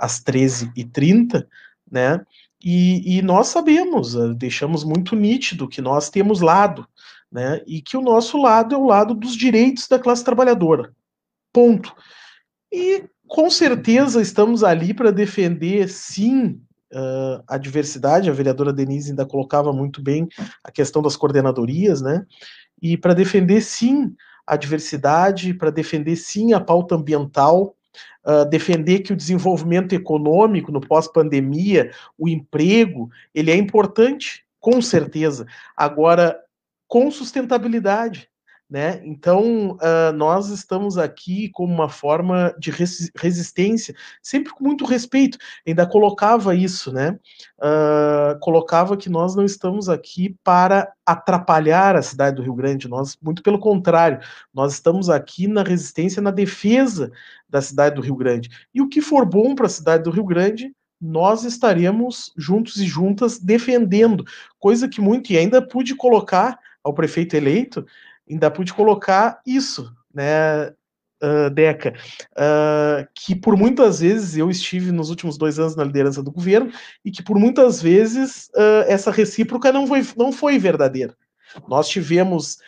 às 0.01 0.21
13h30, 0.21 1.47
né? 1.89 2.21
E, 2.63 3.19
e, 3.19 3.23
nós 3.23 3.47
sabemos, 3.47 4.15
deixamos 4.37 4.83
muito 4.83 5.15
nítido 5.15 5.69
que 5.69 5.81
nós 5.81 6.11
temos 6.11 6.41
lado, 6.41 6.89
né? 7.31 7.63
E 7.67 7.81
que 7.83 7.97
o 7.97 8.03
nosso 8.03 8.41
lado 8.41 8.75
é 8.75 8.79
o 8.79 8.87
lado 8.87 9.15
dos 9.15 9.35
direitos 9.35 9.87
da 9.87 9.99
classe 9.99 10.25
trabalhadora. 10.25 10.93
Ponto. 11.53 11.95
E 12.73 13.05
com 13.27 13.51
certeza 13.51 14.21
estamos 14.21 14.65
ali 14.65 14.95
para 14.95 15.11
defender, 15.11 15.89
sim, 15.89 16.61
uh, 16.93 17.43
a 17.47 17.59
diversidade. 17.59 18.31
A 18.31 18.33
vereadora 18.33 18.73
Denise 18.73 19.11
ainda 19.11 19.27
colocava 19.27 19.73
muito 19.73 20.03
bem 20.03 20.29
a 20.65 20.71
questão 20.71 21.03
das 21.03 21.17
coordenadorias, 21.17 22.01
né? 22.01 22.25
E 22.81 22.97
para 22.97 23.15
defender, 23.15 23.61
sim, 23.61 24.15
a 24.47 24.57
diversidade, 24.57 25.53
para 25.53 25.71
defender, 25.71 26.17
sim, 26.17 26.53
a 26.53 26.61
pauta 26.61 26.95
ambiental, 26.95 27.75
Uh, 28.25 28.45
defender 28.45 29.01
que 29.01 29.13
o 29.13 29.17
desenvolvimento 29.17 29.93
econômico 29.95 30.71
no 30.71 30.81
pós-pandemia, 30.81 31.91
o 32.17 32.29
emprego, 32.29 33.11
ele 33.35 33.51
é 33.51 33.57
importante, 33.57 34.45
com 34.61 34.81
certeza. 34.83 35.47
Agora, 35.75 36.39
com 36.89 37.11
sustentabilidade. 37.11 38.29
Né? 38.71 39.01
Então, 39.03 39.77
uh, 39.77 40.13
nós 40.15 40.51
estamos 40.51 40.99
aqui 40.99 41.49
como 41.55 41.73
uma 41.73 41.89
forma 41.89 42.55
de 42.59 42.71
res 42.71 43.11
resistência, 43.17 43.95
sempre 44.23 44.53
com 44.53 44.63
muito 44.63 44.85
respeito. 44.85 45.39
Ainda 45.67 45.87
colocava 45.87 46.55
isso, 46.55 46.93
né? 46.93 47.19
Uh, 47.59 48.39
colocava 48.41 48.95
que 48.95 49.09
nós 49.09 49.35
não 49.35 49.43
estamos 49.43 49.89
aqui 49.89 50.37
para 50.45 50.93
atrapalhar 51.07 51.97
a 51.97 52.03
cidade 52.03 52.37
do 52.37 52.43
Rio 52.43 52.53
Grande, 52.53 52.89
nós, 52.89 53.17
muito 53.23 53.43
pelo 53.43 53.59
contrário, 53.59 54.21
nós 54.53 54.75
estamos 54.75 55.09
aqui 55.09 55.49
na 55.49 55.63
resistência, 55.63 56.21
na 56.21 56.31
defesa 56.31 57.11
da 57.49 57.63
cidade 57.63 57.95
do 57.95 58.03
Rio 58.03 58.17
Grande. 58.17 58.51
E 58.75 58.83
o 58.83 58.89
que 58.89 59.01
for 59.01 59.25
bom 59.25 59.55
para 59.55 59.65
a 59.65 59.71
cidade 59.71 60.05
do 60.05 60.11
Rio 60.11 60.27
Grande, 60.27 60.75
nós 61.01 61.43
estaremos 61.45 62.33
juntos 62.37 62.77
e 62.77 62.85
juntas 62.85 63.39
defendendo, 63.39 64.25
coisa 64.59 64.87
que 64.87 65.01
muito, 65.01 65.33
e 65.33 65.39
ainda 65.39 65.67
pude 65.67 65.95
colocar 65.95 66.59
ao 66.89 66.95
prefeito 66.95 67.37
eleito, 67.37 67.87
ainda 68.29 68.51
pude 68.51 68.73
colocar 68.73 69.41
isso, 69.47 69.95
né, 70.13 70.69
uh, 71.23 71.51
Deca, 71.53 71.95
uh, 72.33 73.07
que 73.15 73.35
por 73.35 73.57
muitas 73.57 74.01
vezes 74.01 74.37
eu 74.37 74.51
estive 74.51 74.91
nos 74.91 75.11
últimos 75.11 75.37
dois 75.37 75.59
anos 75.59 75.77
na 75.77 75.85
liderança 75.85 76.23
do 76.23 76.33
governo 76.33 76.73
e 77.05 77.11
que 77.11 77.23
por 77.23 77.39
muitas 77.39 77.83
vezes 77.83 78.49
uh, 78.55 78.85
essa 78.87 79.11
recíproca 79.11 79.71
não 79.71 79.87
foi, 79.87 80.07
não 80.17 80.33
foi 80.33 80.59
verdadeira. 80.59 81.15
Nós 81.67 81.89
tivemos 81.89 82.59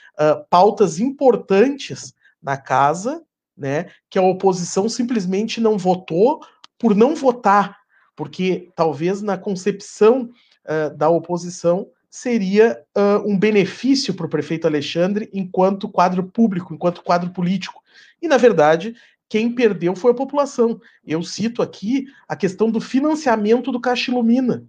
pautas 0.49 0.99
importantes 0.99 2.15
na 2.43 2.57
casa, 2.57 3.23
né, 3.55 3.91
que 4.09 4.19
a 4.19 4.23
oposição 4.23 4.89
simplesmente 4.89 5.61
não 5.61 5.77
votou 5.77 6.41
por 6.79 6.95
não 6.95 7.15
votar, 7.15 7.77
porque 8.17 8.71
talvez 8.75 9.21
na 9.21 9.37
concepção 9.37 10.31
da 10.97 11.11
oposição 11.11 11.89
seria 12.11 12.83
uh, 12.97 13.31
um 13.31 13.39
benefício 13.39 14.13
para 14.13 14.27
o 14.27 14.29
prefeito 14.29 14.67
Alexandre 14.67 15.31
enquanto 15.33 15.89
quadro 15.89 16.25
público, 16.25 16.75
enquanto 16.75 17.03
quadro 17.03 17.31
político. 17.31 17.81
E, 18.21 18.27
na 18.27 18.37
verdade, 18.37 18.95
quem 19.29 19.55
perdeu 19.55 19.95
foi 19.95 20.11
a 20.11 20.17
população. 20.17 20.81
Eu 21.07 21.23
cito 21.23 21.63
aqui 21.63 22.07
a 22.29 22.35
questão 22.35 22.69
do 22.69 22.81
financiamento 22.81 23.71
do 23.71 23.81
Caixa 23.81 24.11
Ilumina, 24.11 24.67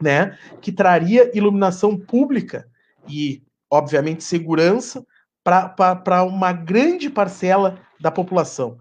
né, 0.00 0.38
que 0.62 0.70
traria 0.70 1.36
iluminação 1.36 1.98
pública 1.98 2.68
e, 3.08 3.42
obviamente, 3.68 4.22
segurança 4.22 5.04
para 5.42 6.22
uma 6.22 6.52
grande 6.52 7.10
parcela 7.10 7.80
da 8.00 8.10
população. 8.10 8.78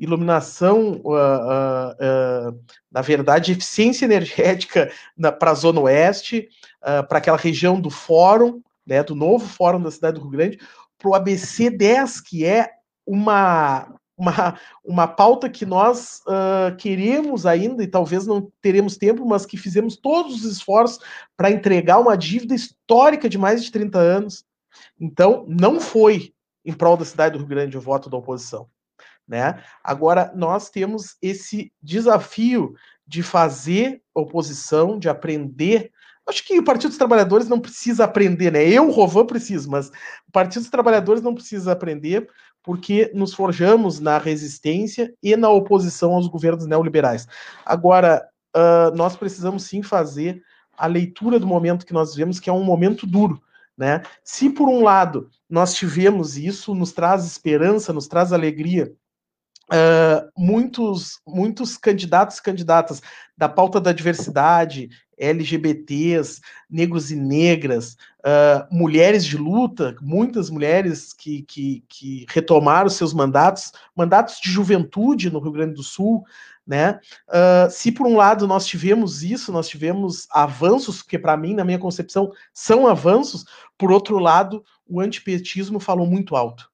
Iluminação, 0.00 1.02
uh, 1.04 1.12
uh, 1.12 2.50
uh, 2.50 2.60
na 2.90 3.02
verdade, 3.02 3.52
eficiência 3.52 4.06
energética 4.06 4.90
para 5.38 5.50
a 5.50 5.54
Zona 5.54 5.80
Oeste, 5.82 6.48
para 6.80 7.18
aquela 7.18 7.36
região 7.36 7.78
do 7.78 7.90
Fórum, 7.90 8.62
né, 8.86 9.02
do 9.04 9.14
novo 9.14 9.46
Fórum 9.46 9.82
da 9.82 9.90
cidade 9.90 10.14
do 10.18 10.22
Rio 10.22 10.30
Grande, 10.30 10.58
para 10.98 11.10
o 11.10 11.14
ABC 11.14 11.68
10, 11.68 12.22
que 12.22 12.46
é 12.46 12.70
uma, 13.06 13.94
uma, 14.16 14.58
uma 14.84 15.06
pauta 15.06 15.48
que 15.48 15.66
nós 15.66 16.20
uh, 16.26 16.74
queremos 16.76 17.44
ainda, 17.44 17.82
e 17.82 17.86
talvez 17.86 18.26
não 18.26 18.50
teremos 18.60 18.96
tempo, 18.96 19.26
mas 19.26 19.44
que 19.44 19.56
fizemos 19.56 19.96
todos 19.96 20.44
os 20.44 20.52
esforços 20.52 20.98
para 21.36 21.50
entregar 21.50 21.98
uma 21.98 22.16
dívida 22.16 22.54
histórica 22.54 23.28
de 23.28 23.36
mais 23.36 23.62
de 23.62 23.70
30 23.70 23.98
anos. 23.98 24.44
Então, 24.98 25.44
não 25.46 25.78
foi 25.78 26.32
em 26.64 26.72
prol 26.72 26.96
da 26.96 27.04
cidade 27.04 27.32
do 27.32 27.38
Rio 27.38 27.48
Grande 27.48 27.78
o 27.78 27.80
voto 27.80 28.08
da 28.08 28.16
oposição. 28.16 28.68
Né? 29.30 29.62
Agora, 29.84 30.32
nós 30.34 30.70
temos 30.70 31.16
esse 31.22 31.72
desafio 31.80 32.74
de 33.06 33.22
fazer 33.22 34.02
oposição, 34.12 34.98
de 34.98 35.08
aprender. 35.08 35.92
Acho 36.28 36.44
que 36.44 36.58
o 36.58 36.64
Partido 36.64 36.88
dos 36.88 36.98
Trabalhadores 36.98 37.48
não 37.48 37.60
precisa 37.60 38.02
aprender, 38.02 38.50
né? 38.50 38.68
Eu, 38.68 38.90
Rovan, 38.90 39.24
preciso, 39.24 39.70
mas 39.70 39.88
o 40.28 40.32
Partido 40.32 40.62
dos 40.62 40.70
Trabalhadores 40.70 41.22
não 41.22 41.32
precisa 41.32 41.70
aprender, 41.70 42.28
porque 42.60 43.12
nos 43.14 43.32
forjamos 43.32 44.00
na 44.00 44.18
resistência 44.18 45.14
e 45.22 45.36
na 45.36 45.48
oposição 45.48 46.12
aos 46.12 46.26
governos 46.26 46.66
neoliberais. 46.66 47.28
Agora, 47.64 48.26
uh, 48.56 48.92
nós 48.96 49.14
precisamos 49.14 49.62
sim 49.62 49.80
fazer 49.80 50.42
a 50.76 50.88
leitura 50.88 51.38
do 51.38 51.46
momento 51.46 51.86
que 51.86 51.92
nós 51.92 52.16
vivemos, 52.16 52.40
que 52.40 52.50
é 52.50 52.52
um 52.52 52.64
momento 52.64 53.06
duro. 53.06 53.40
Né? 53.78 54.02
Se 54.24 54.50
por 54.50 54.68
um 54.68 54.82
lado 54.82 55.30
nós 55.48 55.74
tivemos 55.74 56.36
isso, 56.36 56.74
nos 56.74 56.90
traz 56.90 57.24
esperança, 57.24 57.92
nos 57.92 58.08
traz 58.08 58.32
alegria, 58.32 58.92
Muitos, 60.36 61.20
muitos 61.26 61.76
candidatos 61.76 62.38
e 62.38 62.42
candidatas 62.42 63.00
da 63.36 63.48
pauta 63.48 63.80
da 63.80 63.92
diversidade, 63.92 64.90
LGBTs, 65.20 66.40
negros 66.68 67.12
e 67.12 67.16
negras, 67.16 67.96
uh, 68.20 68.66
mulheres 68.74 69.24
de 69.24 69.36
luta, 69.36 69.94
muitas 70.00 70.48
mulheres 70.48 71.12
que, 71.12 71.42
que, 71.42 71.84
que, 71.88 72.26
retomaram 72.30 72.88
seus 72.88 73.12
mandatos, 73.12 73.72
mandatos 73.94 74.40
de 74.40 74.50
juventude 74.50 75.30
no 75.30 75.38
Rio 75.38 75.52
Grande 75.52 75.74
do 75.74 75.82
Sul, 75.82 76.24
né? 76.66 76.98
Uh, 77.28 77.70
se 77.70 77.92
por 77.92 78.06
um 78.06 78.16
lado 78.16 78.46
nós 78.46 78.66
tivemos 78.66 79.22
isso, 79.22 79.52
nós 79.52 79.68
tivemos 79.68 80.26
avanços, 80.30 81.02
que 81.02 81.18
para 81.18 81.36
mim, 81.36 81.54
na 81.54 81.64
minha 81.64 81.78
concepção, 81.78 82.32
são 82.54 82.86
avanços, 82.86 83.44
por 83.76 83.92
outro 83.92 84.18
lado, 84.18 84.64
o 84.88 85.00
antipetismo 85.00 85.78
falou 85.78 86.06
muito 86.06 86.34
alto 86.34 86.69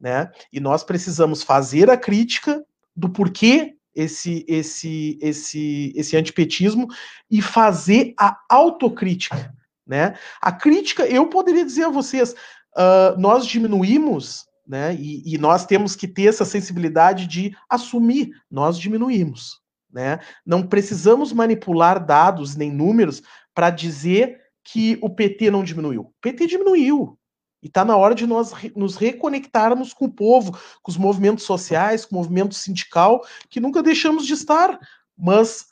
né? 0.00 0.30
E 0.52 0.60
nós 0.60 0.84
precisamos 0.84 1.42
fazer 1.42 1.90
a 1.90 1.96
crítica 1.96 2.64
do 2.94 3.08
porquê 3.08 3.76
esse 3.94 4.44
esse 4.46 5.18
esse 5.22 5.92
esse 5.96 6.16
antipetismo 6.16 6.86
e 7.30 7.40
fazer 7.40 8.14
a 8.18 8.38
autocrítica, 8.48 9.54
né? 9.86 10.16
A 10.40 10.52
crítica, 10.52 11.06
eu 11.06 11.28
poderia 11.28 11.64
dizer 11.64 11.84
a 11.84 11.90
vocês, 11.90 12.32
uh, 12.32 13.18
nós 13.18 13.46
diminuímos, 13.46 14.46
né? 14.66 14.94
E, 14.94 15.22
e, 15.34 15.38
nós 15.38 15.64
temos 15.64 15.96
que 15.96 16.06
ter 16.06 16.26
essa 16.26 16.44
sensibilidade 16.44 17.26
de 17.26 17.56
assumir, 17.68 18.30
nós 18.50 18.78
diminuímos, 18.78 19.60
né? 19.90 20.18
Não 20.44 20.66
precisamos 20.66 21.32
manipular 21.32 22.04
dados 22.04 22.54
nem 22.54 22.70
números 22.70 23.22
para 23.54 23.70
dizer 23.70 24.40
que 24.62 24.98
o 25.00 25.08
PT 25.08 25.50
não 25.50 25.64
diminuiu. 25.64 26.02
O 26.02 26.14
PT 26.20 26.46
diminuiu, 26.46 27.16
e 27.66 27.68
está 27.68 27.84
na 27.84 27.96
hora 27.96 28.14
de 28.14 28.28
nós 28.28 28.52
nos 28.76 28.94
reconectarmos 28.94 29.92
com 29.92 30.04
o 30.04 30.12
povo, 30.12 30.56
com 30.80 30.88
os 30.88 30.96
movimentos 30.96 31.44
sociais, 31.44 32.06
com 32.06 32.14
o 32.14 32.18
movimento 32.18 32.54
sindical, 32.54 33.26
que 33.50 33.58
nunca 33.58 33.82
deixamos 33.82 34.24
de 34.24 34.34
estar, 34.34 34.78
mas 35.18 35.66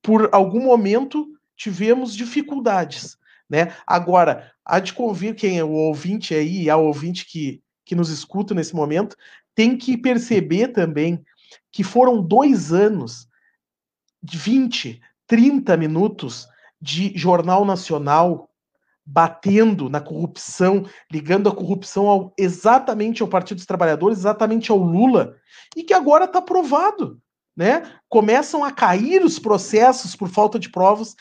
por 0.00 0.28
algum 0.32 0.62
momento 0.62 1.26
tivemos 1.56 2.14
dificuldades. 2.14 3.18
Né? 3.50 3.74
Agora, 3.84 4.52
há 4.64 4.78
de 4.78 4.92
convir 4.92 5.34
quem 5.34 5.58
é 5.58 5.64
o 5.64 5.72
ouvinte 5.72 6.36
aí, 6.36 6.70
a 6.70 6.76
ouvinte 6.76 7.26
que, 7.26 7.60
que 7.84 7.96
nos 7.96 8.10
escuta 8.10 8.54
nesse 8.54 8.76
momento, 8.76 9.16
tem 9.56 9.76
que 9.76 9.98
perceber 9.98 10.68
também 10.68 11.24
que 11.72 11.82
foram 11.82 12.22
dois 12.22 12.72
anos, 12.72 13.26
20, 14.22 15.00
30 15.26 15.76
minutos 15.76 16.46
de 16.80 17.12
Jornal 17.18 17.64
Nacional 17.64 18.48
batendo 19.06 19.88
na 19.88 20.00
corrupção, 20.00 20.86
ligando 21.12 21.48
a 21.48 21.54
corrupção 21.54 22.08
ao, 22.08 22.32
exatamente 22.38 23.22
ao 23.22 23.28
Partido 23.28 23.58
dos 23.58 23.66
Trabalhadores, 23.66 24.18
exatamente 24.18 24.70
ao 24.70 24.78
Lula, 24.78 25.36
e 25.76 25.82
que 25.82 25.92
agora 25.92 26.24
está 26.24 26.40
provado. 26.40 27.20
Né? 27.56 27.82
Começam 28.08 28.64
a 28.64 28.72
cair 28.72 29.24
os 29.24 29.38
processos 29.38 30.16
por 30.16 30.28
falta 30.28 30.58
de 30.58 30.68
provas 30.70 31.14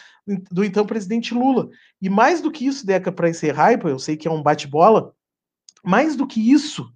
do 0.52 0.64
então 0.64 0.86
presidente 0.86 1.34
Lula. 1.34 1.70
E 2.02 2.10
mais 2.10 2.42
do 2.42 2.52
que 2.52 2.66
isso, 2.66 2.86
Deca, 2.86 3.12
para 3.12 3.30
encerrar, 3.30 3.74
eu 3.74 4.00
sei 4.00 4.18
que 4.18 4.28
é 4.28 4.32
um 4.32 4.42
bate-bola, 4.42 5.14
mais 5.84 6.16
do 6.16 6.26
que 6.26 6.52
isso, 6.52 6.92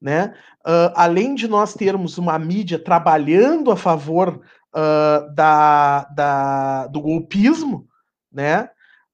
né? 0.00 0.34
Uh, 0.66 0.92
além 0.94 1.34
de 1.34 1.46
nós 1.48 1.72
termos 1.72 2.18
uma 2.18 2.38
mídia 2.38 2.78
trabalhando 2.78 3.70
a 3.70 3.76
favor 3.76 4.40
uh, 4.74 5.34
da, 5.34 6.04
da, 6.06 6.86
do 6.88 7.00
golpismo, 7.00 7.86
né? 8.30 8.68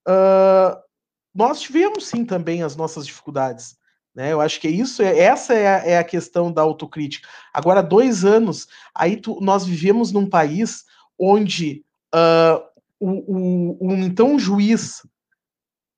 Uh, 0.08 0.89
nós 1.34 1.60
tivemos 1.60 2.06
sim 2.06 2.24
também 2.24 2.62
as 2.62 2.76
nossas 2.76 3.06
dificuldades. 3.06 3.76
Né? 4.14 4.32
Eu 4.32 4.40
acho 4.40 4.60
que 4.60 4.66
é 4.66 4.70
isso, 4.70 5.02
é, 5.02 5.18
essa 5.18 5.54
é 5.54 5.68
a, 5.68 5.86
é 5.86 5.98
a 5.98 6.04
questão 6.04 6.52
da 6.52 6.62
autocrítica. 6.62 7.28
Agora, 7.52 7.82
dois 7.82 8.24
anos, 8.24 8.66
aí 8.94 9.16
tu, 9.16 9.40
nós 9.40 9.64
vivemos 9.64 10.12
num 10.12 10.28
país 10.28 10.84
onde 11.18 11.84
uh, 12.14 12.62
o, 12.98 13.10
o, 13.10 13.88
o 13.88 13.96
então 13.96 14.38
juiz 14.38 15.02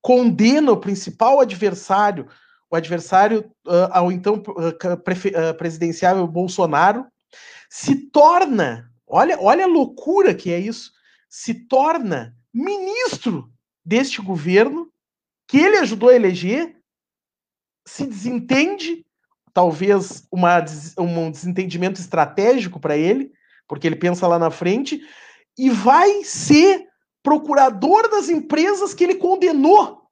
condena 0.03 0.73
o 0.73 0.77
principal 0.77 1.40
adversário, 1.40 2.29
o 2.71 2.77
adversário 2.77 3.51
uh, 3.66 3.88
ao 3.90 4.12
então 4.12 4.35
uh, 4.35 5.55
presidenciável 5.57 6.27
Bolsonaro, 6.27 7.07
se 7.71 7.95
torna, 8.11 8.90
olha, 9.07 9.38
olha 9.40 9.64
a 9.64 9.68
loucura 9.68 10.35
que 10.35 10.53
é 10.53 10.59
isso, 10.59 10.92
se 11.29 11.55
torna 11.55 12.37
ministro 12.53 13.51
deste 13.85 14.21
governo 14.21 14.91
que 15.53 15.59
ele 15.59 15.77
ajudou 15.77 16.09
a 16.09 16.15
eleger, 16.15 16.79
se 17.87 18.07
desentende, 18.07 19.05
talvez 19.53 20.27
uma, 20.33 20.65
um 20.99 21.31
desentendimento 21.31 22.01
estratégico 22.01 22.81
para 22.81 22.97
ele, 22.97 23.31
porque 23.69 23.87
ele 23.87 23.97
pensa 23.97 24.27
lá 24.27 24.38
na 24.38 24.51
frente, 24.51 25.03
e 25.59 25.69
vai 25.69 26.25
ser 26.25 26.87
procurador 27.23 28.09
das 28.09 28.31
empresas 28.31 28.95
que 28.95 29.05
ele 29.05 29.17
condenou, 29.17 30.05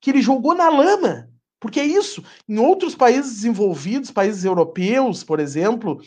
que 0.00 0.08
ele 0.08 0.22
jogou 0.22 0.54
na 0.54 0.70
lama. 0.70 1.28
Porque 1.60 1.78
é 1.78 1.84
isso. 1.84 2.24
Em 2.48 2.58
outros 2.58 2.94
países 2.94 3.34
desenvolvidos, 3.34 4.10
países 4.10 4.42
europeus, 4.42 5.22
por 5.22 5.38
exemplo, 5.38 6.00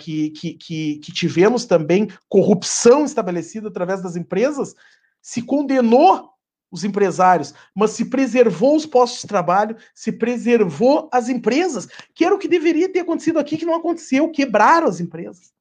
que, 0.00 0.30
que, 0.30 0.54
que, 0.54 0.98
que 0.98 1.12
tivemos 1.12 1.66
também 1.66 2.08
corrupção 2.28 3.04
estabelecida 3.04 3.68
através 3.68 4.02
das 4.02 4.16
empresas, 4.16 4.74
se 5.22 5.40
condenou 5.40 6.36
os 6.70 6.84
empresários, 6.84 7.54
mas 7.74 7.92
se 7.92 8.04
preservou 8.04 8.76
os 8.76 8.86
postos 8.86 9.22
de 9.22 9.28
trabalho, 9.28 9.76
se 9.94 10.12
preservou 10.12 11.08
as 11.12 11.28
empresas, 11.28 11.88
que 12.14 12.24
era 12.24 12.34
o 12.34 12.38
que 12.38 12.48
deveria 12.48 12.92
ter 12.92 13.00
acontecido 13.00 13.38
aqui, 13.38 13.56
que 13.56 13.66
não 13.66 13.74
aconteceu, 13.74 14.30
quebraram 14.30 14.86
as 14.86 15.00
empresas. 15.00 15.52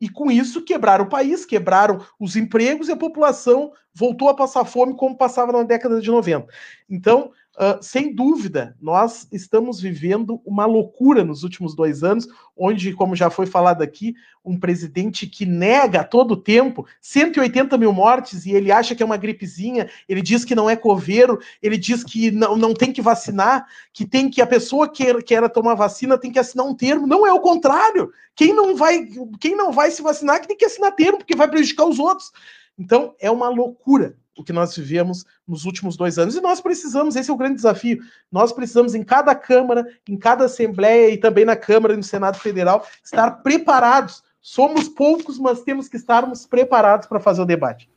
E 0.00 0.08
com 0.08 0.30
isso 0.30 0.62
quebraram 0.62 1.04
o 1.04 1.08
país, 1.08 1.44
quebraram 1.44 2.04
os 2.18 2.34
empregos 2.34 2.88
e 2.88 2.92
a 2.92 2.96
população 2.96 3.70
voltou 3.92 4.30
a 4.30 4.34
passar 4.34 4.64
fome 4.64 4.96
como 4.96 5.16
passava 5.16 5.52
na 5.52 5.62
década 5.62 6.00
de 6.00 6.10
90. 6.10 6.46
Então, 6.88 7.32
Uh, 7.58 7.82
sem 7.82 8.14
dúvida, 8.14 8.76
nós 8.80 9.26
estamos 9.32 9.80
vivendo 9.80 10.40
uma 10.46 10.66
loucura 10.66 11.24
nos 11.24 11.42
últimos 11.42 11.74
dois 11.74 12.04
anos, 12.04 12.26
onde, 12.56 12.92
como 12.92 13.16
já 13.16 13.28
foi 13.28 13.44
falado 13.44 13.82
aqui, 13.82 14.14
um 14.44 14.58
presidente 14.58 15.26
que 15.26 15.44
nega 15.44 16.04
todo 16.04 16.36
tempo 16.36 16.86
180 17.00 17.76
mil 17.76 17.92
mortes 17.92 18.46
e 18.46 18.52
ele 18.52 18.70
acha 18.70 18.94
que 18.94 19.02
é 19.02 19.06
uma 19.06 19.16
gripezinha, 19.16 19.90
ele 20.08 20.22
diz 20.22 20.44
que 20.44 20.54
não 20.54 20.70
é 20.70 20.76
coveiro, 20.76 21.40
ele 21.60 21.76
diz 21.76 22.04
que 22.04 22.30
não, 22.30 22.56
não 22.56 22.72
tem 22.72 22.92
que 22.92 23.02
vacinar, 23.02 23.66
que 23.92 24.06
tem 24.06 24.30
que 24.30 24.40
a 24.40 24.46
pessoa 24.46 24.88
que 24.88 25.20
quer 25.22 25.46
tomar 25.50 25.74
vacina 25.74 26.16
tem 26.16 26.30
que 26.30 26.38
assinar 26.38 26.64
um 26.64 26.74
termo. 26.74 27.06
Não 27.06 27.26
é 27.26 27.32
o 27.32 27.40
contrário. 27.40 28.12
Quem 28.36 28.54
não 28.54 28.76
vai, 28.76 29.06
quem 29.40 29.56
não 29.56 29.72
vai 29.72 29.90
se 29.90 30.00
vacinar 30.00 30.40
que 30.40 30.48
tem 30.48 30.56
que 30.56 30.64
assinar 30.64 30.94
termo, 30.94 31.18
porque 31.18 31.36
vai 31.36 31.48
prejudicar 31.48 31.84
os 31.84 31.98
outros. 31.98 32.30
Então, 32.78 33.14
é 33.20 33.30
uma 33.30 33.48
loucura 33.48 34.16
o 34.36 34.44
que 34.44 34.52
nós 34.52 34.76
vivemos 34.76 35.24
nos 35.46 35.64
últimos 35.64 35.96
dois 35.96 36.18
anos. 36.18 36.34
E 36.34 36.40
nós 36.40 36.60
precisamos, 36.60 37.16
esse 37.16 37.30
é 37.30 37.32
o 37.32 37.36
grande 37.36 37.56
desafio, 37.56 38.00
nós 38.30 38.52
precisamos 38.52 38.94
em 38.94 39.02
cada 39.02 39.34
Câmara, 39.34 39.86
em 40.08 40.16
cada 40.16 40.44
Assembleia 40.44 41.10
e 41.10 41.18
também 41.18 41.44
na 41.44 41.56
Câmara 41.56 41.94
e 41.94 41.96
no 41.96 42.02
Senado 42.02 42.38
Federal 42.38 42.86
estar 43.04 43.42
preparados. 43.42 44.22
Somos 44.40 44.88
poucos, 44.88 45.38
mas 45.38 45.62
temos 45.62 45.88
que 45.88 45.96
estarmos 45.96 46.46
preparados 46.46 47.06
para 47.06 47.20
fazer 47.20 47.42
o 47.42 47.46
debate. 47.46 47.90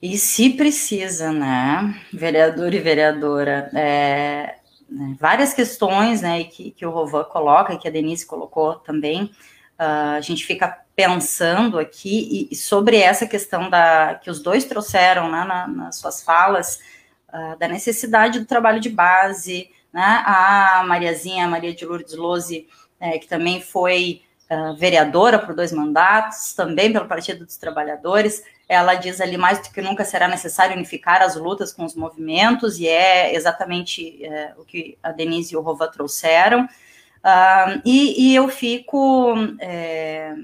E 0.00 0.16
se 0.16 0.50
precisa, 0.50 1.32
né, 1.32 2.00
vereador 2.12 2.72
e 2.72 2.78
vereadora, 2.78 3.68
é, 3.74 4.58
né, 4.88 5.16
várias 5.18 5.52
questões, 5.52 6.22
né, 6.22 6.44
que, 6.44 6.70
que 6.70 6.86
o 6.86 6.90
Rovan 6.90 7.24
coloca, 7.24 7.76
que 7.76 7.88
a 7.88 7.90
Denise 7.90 8.24
colocou 8.24 8.76
também, 8.76 9.24
uh, 9.24 10.16
a 10.16 10.20
gente 10.20 10.46
fica 10.46 10.84
pensando 10.98 11.78
aqui 11.78 12.48
e, 12.50 12.56
sobre 12.56 12.96
essa 12.96 13.24
questão 13.24 13.70
da 13.70 14.16
que 14.16 14.28
os 14.28 14.42
dois 14.42 14.64
trouxeram 14.64 15.30
né, 15.30 15.44
na, 15.44 15.68
nas 15.68 15.94
suas 15.94 16.24
falas 16.24 16.80
uh, 17.28 17.56
da 17.56 17.68
necessidade 17.68 18.40
do 18.40 18.46
trabalho 18.46 18.80
de 18.80 18.90
base, 18.90 19.70
né? 19.92 20.24
A 20.26 20.82
Mariazinha, 20.84 21.44
a 21.44 21.48
Maria 21.48 21.72
de 21.72 21.84
Lourdes 21.84 22.16
Lose, 22.16 22.66
é, 22.98 23.16
que 23.16 23.28
também 23.28 23.60
foi 23.60 24.22
uh, 24.50 24.74
vereadora 24.74 25.38
por 25.38 25.54
dois 25.54 25.70
mandatos, 25.70 26.52
também 26.52 26.92
pelo 26.92 27.06
Partido 27.06 27.44
dos 27.44 27.56
Trabalhadores, 27.56 28.42
ela 28.68 28.96
diz 28.96 29.20
ali 29.20 29.38
mais 29.38 29.60
do 29.60 29.72
que 29.72 29.80
nunca 29.80 30.04
será 30.04 30.26
necessário 30.26 30.74
unificar 30.74 31.22
as 31.22 31.36
lutas 31.36 31.72
com 31.72 31.84
os 31.84 31.94
movimentos, 31.94 32.76
e 32.80 32.88
é 32.88 33.36
exatamente 33.36 34.24
é, 34.24 34.52
o 34.58 34.64
que 34.64 34.98
a 35.00 35.12
Denise 35.12 35.54
e 35.54 35.56
o 35.56 35.60
Rova 35.60 35.86
trouxeram. 35.86 36.64
Uh, 36.64 37.80
e, 37.84 38.30
e, 38.30 38.34
eu 38.34 38.48
fico 38.48 39.34
é, 39.60 40.34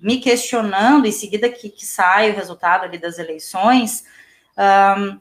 me 0.00 0.18
questionando, 0.18 1.06
em 1.06 1.12
seguida 1.12 1.48
que, 1.48 1.68
que 1.68 1.84
sai 1.84 2.30
o 2.30 2.34
resultado 2.34 2.84
ali 2.84 2.98
das 2.98 3.18
eleições, 3.18 4.04
um, 4.56 5.20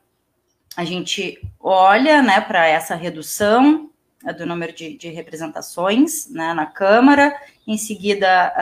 a 0.75 0.83
gente 0.83 1.41
olha 1.59 2.21
né, 2.21 2.39
para 2.39 2.67
essa 2.67 2.95
redução 2.95 3.89
uh, 4.23 4.33
do 4.33 4.45
número 4.45 4.73
de, 4.73 4.95
de 4.95 5.09
representações 5.09 6.29
né, 6.29 6.53
na 6.53 6.65
Câmara, 6.65 7.35
em 7.65 7.77
seguida 7.77 8.53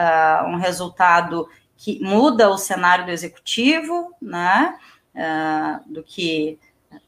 uh, 0.44 0.48
um 0.48 0.56
resultado 0.56 1.48
que 1.76 2.00
muda 2.02 2.48
o 2.48 2.56
cenário 2.56 3.04
do 3.04 3.10
executivo, 3.10 4.14
né, 4.20 4.78
uh, 5.14 5.92
do 5.92 6.02
que 6.02 6.58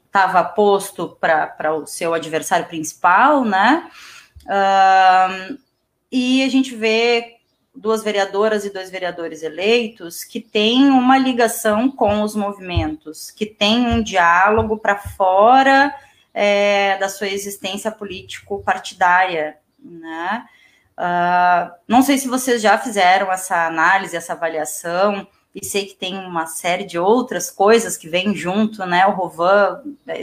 estava 0.07 0.45
posto 0.45 1.17
para 1.21 1.75
o 1.75 1.87
seu 1.87 2.13
adversário 2.13 2.67
principal, 2.67 3.45
né, 3.45 3.91
e 6.11 6.43
a 6.43 6.49
gente 6.49 6.75
vê 6.75 7.38
duas 7.79 8.03
vereadoras 8.03 8.65
e 8.65 8.71
dois 8.71 8.91
vereadores 8.91 9.43
eleitos 9.43 10.25
que 10.25 10.41
têm 10.41 10.91
uma 10.91 11.17
ligação 11.17 11.91
com 11.91 12.23
os 12.23 12.35
movimentos, 12.35 13.31
que 13.31 13.47
têm 13.47 13.87
um 13.87 14.03
diálogo 14.03 14.77
para 14.77 14.97
fora 14.97 15.95
é, 16.35 16.99
da 16.99 17.09
sua 17.09 17.29
existência 17.29 17.91
político-partidária, 17.91 19.57
né? 19.79 20.45
Uh, 20.99 21.73
não 21.87 22.03
sei 22.03 22.19
se 22.19 22.27
vocês 22.27 22.61
já 22.61 22.77
fizeram 22.77 23.31
essa 23.31 23.67
análise, 23.69 24.17
essa 24.17 24.33
avaliação, 24.33 25.29
e 25.55 25.65
sei 25.65 25.87
que 25.87 25.95
tem 25.95 26.19
uma 26.19 26.47
série 26.47 26.85
de 26.85 26.99
outras 26.99 27.51
coisas 27.51 27.97
que 27.97 28.09
vêm 28.09 28.35
junto, 28.35 28.85
né? 28.85 29.07
O 29.07 29.13
Rovan 29.13 29.81
é, 30.09 30.21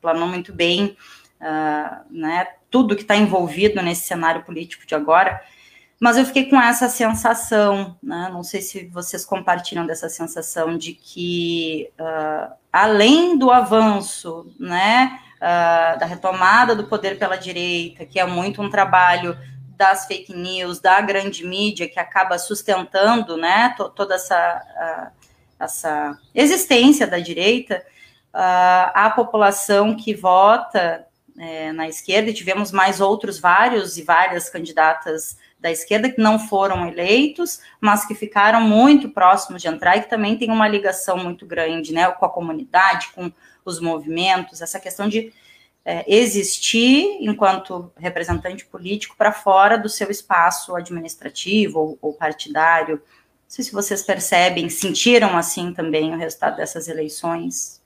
planou 0.00 0.26
muito 0.26 0.52
bem, 0.52 0.96
uh, 1.40 2.04
né? 2.10 2.48
Tudo 2.68 2.96
que 2.96 3.02
está 3.02 3.14
envolvido 3.14 3.80
nesse 3.80 4.08
cenário 4.08 4.42
político 4.42 4.84
de 4.84 4.96
agora. 4.96 5.40
Mas 5.98 6.18
eu 6.18 6.26
fiquei 6.26 6.44
com 6.50 6.60
essa 6.60 6.88
sensação, 6.88 7.96
né? 8.02 8.28
não 8.30 8.42
sei 8.42 8.60
se 8.60 8.86
vocês 8.88 9.24
compartilham 9.24 9.86
dessa 9.86 10.08
sensação 10.10 10.76
de 10.76 10.92
que, 10.92 11.90
uh, 11.98 12.52
além 12.70 13.38
do 13.38 13.50
avanço, 13.50 14.52
né, 14.60 15.18
uh, 15.36 15.98
da 15.98 16.04
retomada 16.04 16.76
do 16.76 16.86
poder 16.86 17.18
pela 17.18 17.36
direita, 17.36 18.04
que 18.04 18.20
é 18.20 18.26
muito 18.26 18.60
um 18.60 18.68
trabalho 18.68 19.38
das 19.74 20.06
fake 20.06 20.34
news, 20.34 20.80
da 20.80 21.00
grande 21.00 21.46
mídia, 21.46 21.88
que 21.88 21.98
acaba 21.98 22.38
sustentando 22.38 23.38
né, 23.38 23.74
to 23.76 23.88
toda 23.88 24.16
essa, 24.16 24.62
uh, 24.76 25.26
essa 25.58 26.18
existência 26.34 27.06
da 27.06 27.18
direita, 27.18 27.82
a 28.38 29.10
população 29.16 29.96
que 29.96 30.12
vota 30.12 31.06
é, 31.38 31.72
na 31.72 31.88
esquerda, 31.88 32.28
e 32.28 32.34
tivemos 32.34 32.70
mais 32.70 33.00
outros 33.00 33.38
vários 33.38 33.96
e 33.96 34.02
várias 34.02 34.50
candidatas 34.50 35.38
da 35.66 35.72
esquerda 35.72 36.08
que 36.08 36.20
não 36.20 36.38
foram 36.38 36.86
eleitos, 36.86 37.60
mas 37.80 38.06
que 38.06 38.14
ficaram 38.14 38.60
muito 38.60 39.08
próximos 39.08 39.60
de 39.60 39.66
entrar 39.66 39.96
e 39.96 40.02
que 40.02 40.08
também 40.08 40.38
tem 40.38 40.48
uma 40.48 40.68
ligação 40.68 41.16
muito 41.16 41.44
grande, 41.44 41.92
né, 41.92 42.08
com 42.08 42.24
a 42.24 42.28
comunidade, 42.28 43.08
com 43.12 43.32
os 43.64 43.80
movimentos, 43.80 44.62
essa 44.62 44.78
questão 44.78 45.08
de 45.08 45.32
é, 45.84 46.04
existir 46.06 47.18
enquanto 47.20 47.90
representante 47.96 48.64
político 48.64 49.16
para 49.16 49.32
fora 49.32 49.76
do 49.76 49.88
seu 49.88 50.08
espaço 50.08 50.76
administrativo 50.76 51.80
ou, 51.80 51.98
ou 52.00 52.12
partidário. 52.12 52.96
Não 52.96 53.48
sei 53.48 53.64
se 53.64 53.72
vocês 53.72 54.04
percebem, 54.04 54.68
sentiram 54.68 55.36
assim 55.36 55.74
também 55.74 56.14
o 56.14 56.16
resultado 56.16 56.58
dessas 56.58 56.86
eleições. 56.86 57.82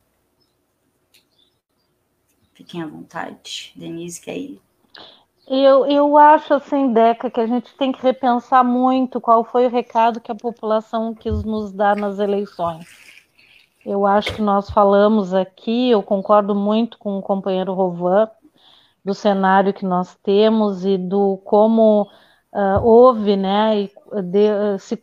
Fiquem 2.53 2.83
à 2.83 2.87
vontade. 2.87 3.73
Denise, 3.75 4.21
quer 4.21 4.37
ir? 4.37 4.61
Eu, 5.53 5.85
eu 5.87 6.17
acho, 6.17 6.55
assim, 6.55 6.93
Deca, 6.93 7.29
que 7.29 7.41
a 7.41 7.47
gente 7.47 7.75
tem 7.75 7.91
que 7.91 8.01
repensar 8.01 8.63
muito 8.63 9.21
qual 9.21 9.43
foi 9.43 9.67
o 9.67 9.69
recado 9.69 10.21
que 10.21 10.31
a 10.31 10.35
população 10.35 11.13
quis 11.13 11.43
nos 11.43 11.73
dar 11.73 11.97
nas 11.97 12.21
eleições. 12.21 12.87
Eu 13.85 14.07
acho 14.07 14.33
que 14.33 14.41
nós 14.41 14.71
falamos 14.71 15.35
aqui, 15.35 15.91
eu 15.91 16.05
concordo 16.05 16.55
muito 16.55 16.97
com 16.99 17.19
o 17.19 17.23
companheiro 17.23 17.75
Rovan, 17.75 18.31
do 19.05 19.13
cenário 19.13 19.75
que 19.75 19.85
nós 19.85 20.15
temos 20.23 20.85
e 20.85 20.97
do 20.97 21.39
como 21.39 22.03
uh, 22.53 22.81
houve, 22.81 23.35
né, 23.37 23.89
de, 24.23 24.79
se, 24.79 24.97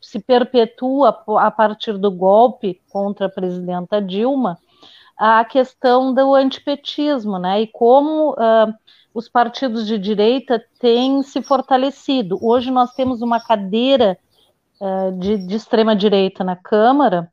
se 0.00 0.18
perpetua 0.18 1.22
a 1.40 1.50
partir 1.50 1.98
do 1.98 2.10
golpe 2.10 2.80
contra 2.90 3.26
a 3.26 3.30
presidenta 3.30 4.00
Dilma, 4.00 4.58
a 5.18 5.44
questão 5.44 6.14
do 6.14 6.34
antipetismo, 6.34 7.38
né, 7.38 7.60
e 7.60 7.66
como 7.66 8.30
uh, 8.30 8.74
os 9.12 9.28
partidos 9.28 9.86
de 9.86 9.98
direita 9.98 10.62
têm 10.78 11.22
se 11.22 11.42
fortalecido. 11.42 12.38
Hoje 12.40 12.70
nós 12.70 12.92
temos 12.94 13.22
uma 13.22 13.40
cadeira 13.40 14.18
uh, 14.80 15.18
de, 15.18 15.46
de 15.46 15.56
extrema-direita 15.56 16.44
na 16.44 16.56
Câmara, 16.56 17.32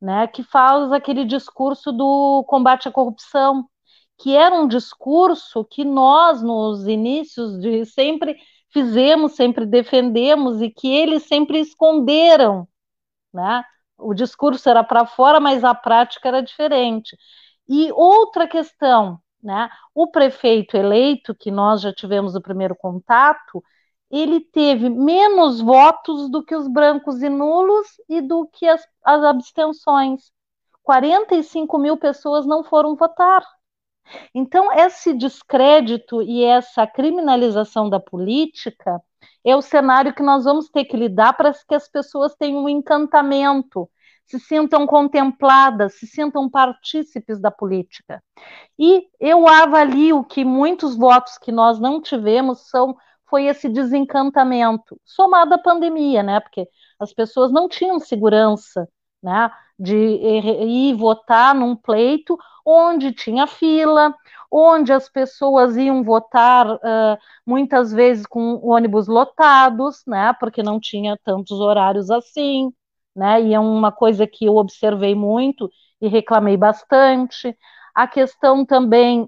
né, 0.00 0.26
que 0.26 0.42
faz 0.42 0.92
aquele 0.92 1.24
discurso 1.24 1.90
do 1.90 2.44
combate 2.46 2.88
à 2.88 2.92
corrupção, 2.92 3.68
que 4.18 4.36
era 4.36 4.54
um 4.54 4.68
discurso 4.68 5.64
que 5.64 5.84
nós, 5.84 6.42
nos 6.42 6.86
inícios 6.86 7.60
de 7.60 7.84
sempre 7.84 8.36
fizemos, 8.70 9.32
sempre 9.32 9.66
defendemos 9.66 10.60
e 10.60 10.70
que 10.70 10.88
eles 10.88 11.24
sempre 11.24 11.60
esconderam, 11.60 12.68
né? 13.32 13.64
O 13.98 14.12
discurso 14.12 14.68
era 14.68 14.84
para 14.84 15.06
fora, 15.06 15.40
mas 15.40 15.64
a 15.64 15.74
prática 15.74 16.28
era 16.28 16.42
diferente. 16.42 17.16
E 17.68 17.90
outra 17.92 18.46
questão, 18.46 19.18
né? 19.42 19.68
O 19.94 20.08
prefeito 20.08 20.76
eleito, 20.76 21.34
que 21.34 21.50
nós 21.50 21.80
já 21.80 21.92
tivemos 21.92 22.34
o 22.34 22.40
primeiro 22.40 22.74
contato, 22.74 23.62
ele 24.10 24.40
teve 24.40 24.88
menos 24.88 25.60
votos 25.60 26.30
do 26.30 26.44
que 26.44 26.54
os 26.54 26.68
brancos 26.68 27.22
e 27.22 27.28
nulos 27.28 27.86
e 28.08 28.20
do 28.20 28.46
que 28.46 28.66
as, 28.66 28.86
as 29.04 29.22
abstenções. 29.24 30.32
45 30.82 31.78
mil 31.78 31.96
pessoas 31.96 32.46
não 32.46 32.62
foram 32.62 32.94
votar. 32.94 33.44
Então, 34.32 34.72
esse 34.72 35.12
descrédito 35.12 36.22
e 36.22 36.44
essa 36.44 36.86
criminalização 36.86 37.90
da 37.90 37.98
política 37.98 39.02
é 39.44 39.56
o 39.56 39.62
cenário 39.62 40.14
que 40.14 40.22
nós 40.22 40.44
vamos 40.44 40.68
ter 40.68 40.84
que 40.84 40.96
lidar 40.96 41.32
para 41.32 41.52
que 41.52 41.74
as 41.74 41.88
pessoas 41.88 42.36
tenham 42.36 42.64
um 42.64 42.68
encantamento, 42.68 43.90
se 44.26 44.40
sintam 44.40 44.86
contempladas, 44.86 45.94
se 45.94 46.06
sintam 46.06 46.50
partícipes 46.50 47.40
da 47.40 47.50
política. 47.50 48.22
E 48.78 49.08
eu 49.20 49.46
avalio 49.48 50.24
que 50.24 50.44
muitos 50.44 50.96
votos 50.96 51.38
que 51.38 51.52
nós 51.52 51.78
não 51.78 52.00
tivemos 52.00 52.68
são 52.68 52.96
foi 53.28 53.46
esse 53.46 53.68
desencantamento, 53.68 55.00
somado 55.04 55.54
à 55.54 55.58
pandemia, 55.58 56.22
né? 56.22 56.40
Porque 56.40 56.68
as 56.98 57.12
pessoas 57.12 57.50
não 57.50 57.68
tinham 57.68 57.98
segurança, 57.98 58.88
né? 59.22 59.50
De 59.78 59.96
ir 59.96 60.94
votar 60.94 61.54
num 61.54 61.74
pleito 61.74 62.38
onde 62.64 63.12
tinha 63.12 63.46
fila, 63.46 64.14
onde 64.50 64.92
as 64.92 65.08
pessoas 65.08 65.76
iam 65.76 66.02
votar 66.02 66.66
uh, 66.70 67.18
muitas 67.44 67.92
vezes 67.92 68.26
com 68.26 68.60
ônibus 68.64 69.06
lotados, 69.08 70.02
né? 70.06 70.32
Porque 70.38 70.62
não 70.62 70.80
tinha 70.80 71.18
tantos 71.24 71.60
horários 71.60 72.10
assim, 72.10 72.72
né? 73.16 73.42
E 73.42 73.54
é 73.54 73.60
uma 73.60 73.90
coisa 73.90 74.26
que 74.26 74.44
eu 74.44 74.56
observei 74.56 75.14
muito 75.14 75.70
e 76.00 76.08
reclamei 76.08 76.56
bastante. 76.56 77.56
A 77.94 78.06
questão 78.06 78.64
também 78.64 79.22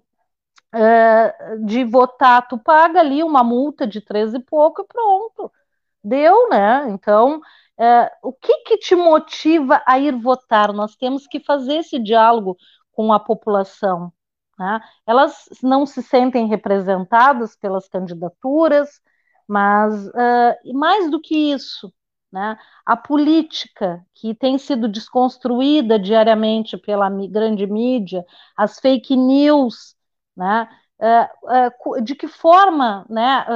uh, 0.74 1.66
de 1.66 1.85
votar, 1.85 2.46
tu 2.46 2.59
paga 2.59 3.01
ali 3.01 3.22
uma 3.22 3.42
multa 3.42 3.87
de 3.87 4.01
13 4.01 4.37
e 4.38 4.40
pouco 4.40 4.83
e 4.83 4.87
pronto. 4.87 5.51
Deu, 6.05 6.48
né? 6.51 6.87
Então, 6.90 7.38
uh, 7.38 8.11
o 8.22 8.33
que 8.33 8.59
que 8.64 8.79
te 8.79 8.94
motiva 8.94 9.83
a 9.87 9.98
ir 9.98 10.14
votar? 10.16 10.72
Nós 10.72 10.96
temos 10.96 11.27
que 11.27 11.40
fazer 11.40 11.79
esse 11.79 11.98
diálogo 11.98 12.57
com 12.92 13.12
a 13.12 13.20
população. 13.20 14.12
Né? 14.59 14.81
Elas 15.07 15.48
não 15.62 15.87
se 15.87 16.03
sentem 16.03 16.46
representadas 16.48 17.57
pelas 17.57 17.88
candidaturas, 17.88 19.01
mas 19.46 20.09
uh, 20.09 20.74
mais 20.74 21.11
do 21.11 21.20
que 21.20 21.53
isso, 21.53 21.92
né? 22.33 22.59
A 22.85 22.97
política 22.97 24.05
que 24.14 24.35
tem 24.35 24.59
sido 24.59 24.88
desconstruída 24.88 25.99
diariamente 25.99 26.77
pela 26.77 27.09
grande 27.11 27.67
mídia, 27.67 28.25
as 28.57 28.79
fake 28.79 29.17
news, 29.17 29.95
né? 30.37 30.69
Uh, 31.01 31.97
uh, 31.97 32.03
de 32.03 32.17
que 32.17 32.27
forma 32.27 33.07
né, 33.09 33.47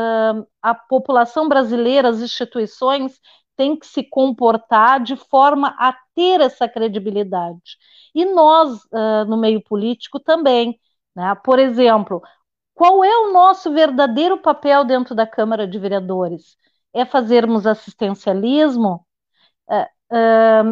a 0.62 0.74
população 0.74 1.48
brasileira, 1.48 2.08
as 2.08 2.20
instituições, 2.20 3.20
têm 3.56 3.76
que 3.76 3.86
se 3.86 4.04
comportar 4.04 5.02
de 5.02 5.16
forma 5.16 5.74
a 5.78 5.92
ter 6.14 6.40
essa 6.40 6.68
credibilidade. 6.68 7.76
E 8.14 8.24
nós, 8.24 8.80
no 9.28 9.36
meio 9.36 9.62
político, 9.62 10.20
também. 10.20 10.78
Né? 11.14 11.34
Por 11.44 11.58
exemplo, 11.58 12.22
qual 12.74 13.04
é 13.04 13.16
o 13.18 13.32
nosso 13.32 13.72
verdadeiro 13.72 14.38
papel 14.38 14.84
dentro 14.84 15.14
da 15.14 15.26
Câmara 15.26 15.66
de 15.66 15.78
Vereadores? 15.78 16.56
É 16.94 17.04
fazermos 17.04 17.66
assistencialismo, 17.66 19.06
é, 19.70 20.62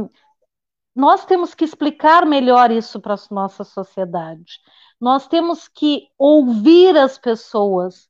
nós 0.94 1.24
temos 1.24 1.54
que 1.54 1.64
explicar 1.64 2.26
melhor 2.26 2.70
isso 2.70 3.00
para 3.00 3.14
a 3.14 3.34
nossa 3.34 3.64
sociedade. 3.64 4.58
Nós 5.00 5.26
temos 5.26 5.68
que 5.68 6.08
ouvir 6.18 6.96
as 6.96 7.16
pessoas, 7.16 8.08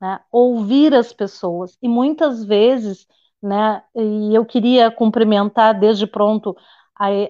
né? 0.00 0.18
ouvir 0.30 0.94
as 0.94 1.12
pessoas. 1.12 1.76
E 1.80 1.88
muitas 1.88 2.44
vezes, 2.44 3.06
né, 3.40 3.82
e 3.94 4.34
eu 4.34 4.44
queria 4.44 4.90
cumprimentar 4.90 5.78
desde 5.78 6.06
pronto 6.06 6.56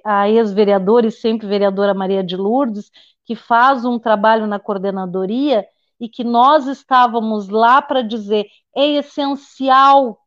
a 0.05 0.29
ex-vereadora 0.29 1.07
e 1.07 1.12
sempre 1.12 1.47
vereadora 1.47 1.95
Maria 1.95 2.23
de 2.23 2.37
Lourdes, 2.37 2.90
que 3.25 3.35
faz 3.35 3.85
um 3.85 3.99
trabalho 3.99 4.47
na 4.47 4.59
coordenadoria 4.59 5.66
e 6.01 6.09
que 6.09 6.25
nós 6.25 6.66
estávamos 6.66 7.49
lá 7.49 7.81
para 7.81 8.03
dizer 8.03 8.47
é 8.75 8.87
essencial 8.95 10.18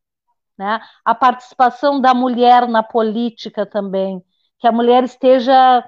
né? 0.58 0.80
A 1.04 1.14
participação 1.16 2.00
da 2.00 2.14
mulher 2.14 2.68
na 2.68 2.84
política 2.84 3.66
também, 3.66 4.24
que 4.60 4.68
a 4.68 4.72
mulher 4.72 5.04
esteja, 5.04 5.80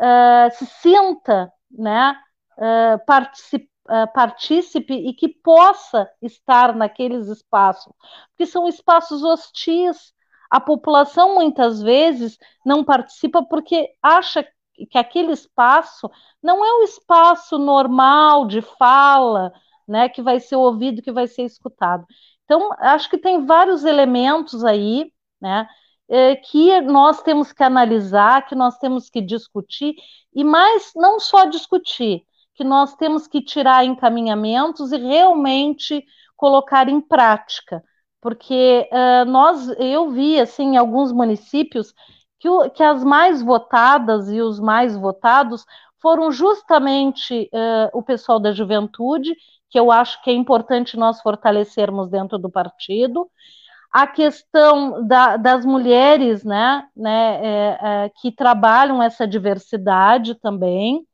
uh, 0.00 0.54
se 0.56 0.66
sinta, 0.66 1.52
né? 1.70 2.16
Uh, 2.56 3.04
participe, 3.06 3.68
partícipe 4.14 4.94
e 4.94 5.12
que 5.12 5.28
possa 5.28 6.08
estar 6.22 6.74
naqueles 6.74 7.26
espaços, 7.28 7.92
porque 8.30 8.46
são 8.46 8.66
espaços 8.66 9.22
hostis. 9.22 10.14
A 10.50 10.58
população 10.58 11.34
muitas 11.34 11.82
vezes 11.82 12.38
não 12.64 12.82
participa 12.82 13.44
porque 13.44 13.90
acha 14.02 14.42
que 14.90 14.98
aquele 14.98 15.32
espaço 15.32 16.10
não 16.42 16.64
é 16.64 16.72
o 16.80 16.82
espaço 16.82 17.58
normal 17.58 18.46
de 18.46 18.60
fala, 18.62 19.52
né, 19.86 20.08
que 20.08 20.22
vai 20.22 20.40
ser 20.40 20.56
ouvido, 20.56 21.02
que 21.02 21.12
vai 21.12 21.26
ser 21.26 21.42
escutado. 21.42 22.06
Então, 22.44 22.70
acho 22.78 23.08
que 23.08 23.18
tem 23.18 23.46
vários 23.46 23.84
elementos 23.84 24.64
aí, 24.64 25.10
né, 25.40 25.66
é, 26.08 26.36
que 26.36 26.80
nós 26.82 27.22
temos 27.22 27.52
que 27.52 27.62
analisar, 27.62 28.46
que 28.46 28.54
nós 28.54 28.78
temos 28.78 29.08
que 29.08 29.20
discutir, 29.20 29.94
e 30.34 30.44
mais, 30.44 30.92
não 30.94 31.18
só 31.18 31.44
discutir, 31.46 32.22
que 32.54 32.64
nós 32.64 32.94
temos 32.96 33.26
que 33.26 33.42
tirar 33.42 33.84
encaminhamentos 33.84 34.92
e 34.92 34.96
realmente 34.98 36.04
colocar 36.36 36.88
em 36.88 37.00
prática, 37.00 37.82
porque 38.20 38.88
uh, 38.90 39.24
nós, 39.30 39.68
eu 39.78 40.10
vi, 40.10 40.40
assim, 40.40 40.74
em 40.74 40.76
alguns 40.76 41.12
municípios, 41.12 41.92
que, 42.38 42.48
o, 42.48 42.70
que 42.70 42.82
as 42.82 43.04
mais 43.04 43.42
votadas 43.42 44.30
e 44.30 44.40
os 44.40 44.60
mais 44.60 44.96
votados 44.96 45.64
foram 46.00 46.30
justamente 46.30 47.50
uh, 47.52 47.90
o 47.98 48.02
pessoal 48.02 48.38
da 48.38 48.52
juventude 48.52 49.34
que 49.74 49.80
eu 49.80 49.90
acho 49.90 50.22
que 50.22 50.30
é 50.30 50.32
importante 50.32 50.96
nós 50.96 51.20
fortalecermos 51.20 52.08
dentro 52.08 52.38
do 52.38 52.48
partido. 52.48 53.28
A 53.92 54.06
questão 54.06 55.04
da, 55.04 55.36
das 55.36 55.66
mulheres, 55.66 56.44
né, 56.44 56.86
né 56.96 57.40
é, 57.42 57.78
é, 57.82 58.10
que 58.20 58.30
trabalham 58.30 59.02
essa 59.02 59.26
diversidade 59.26 60.36
também. 60.36 61.04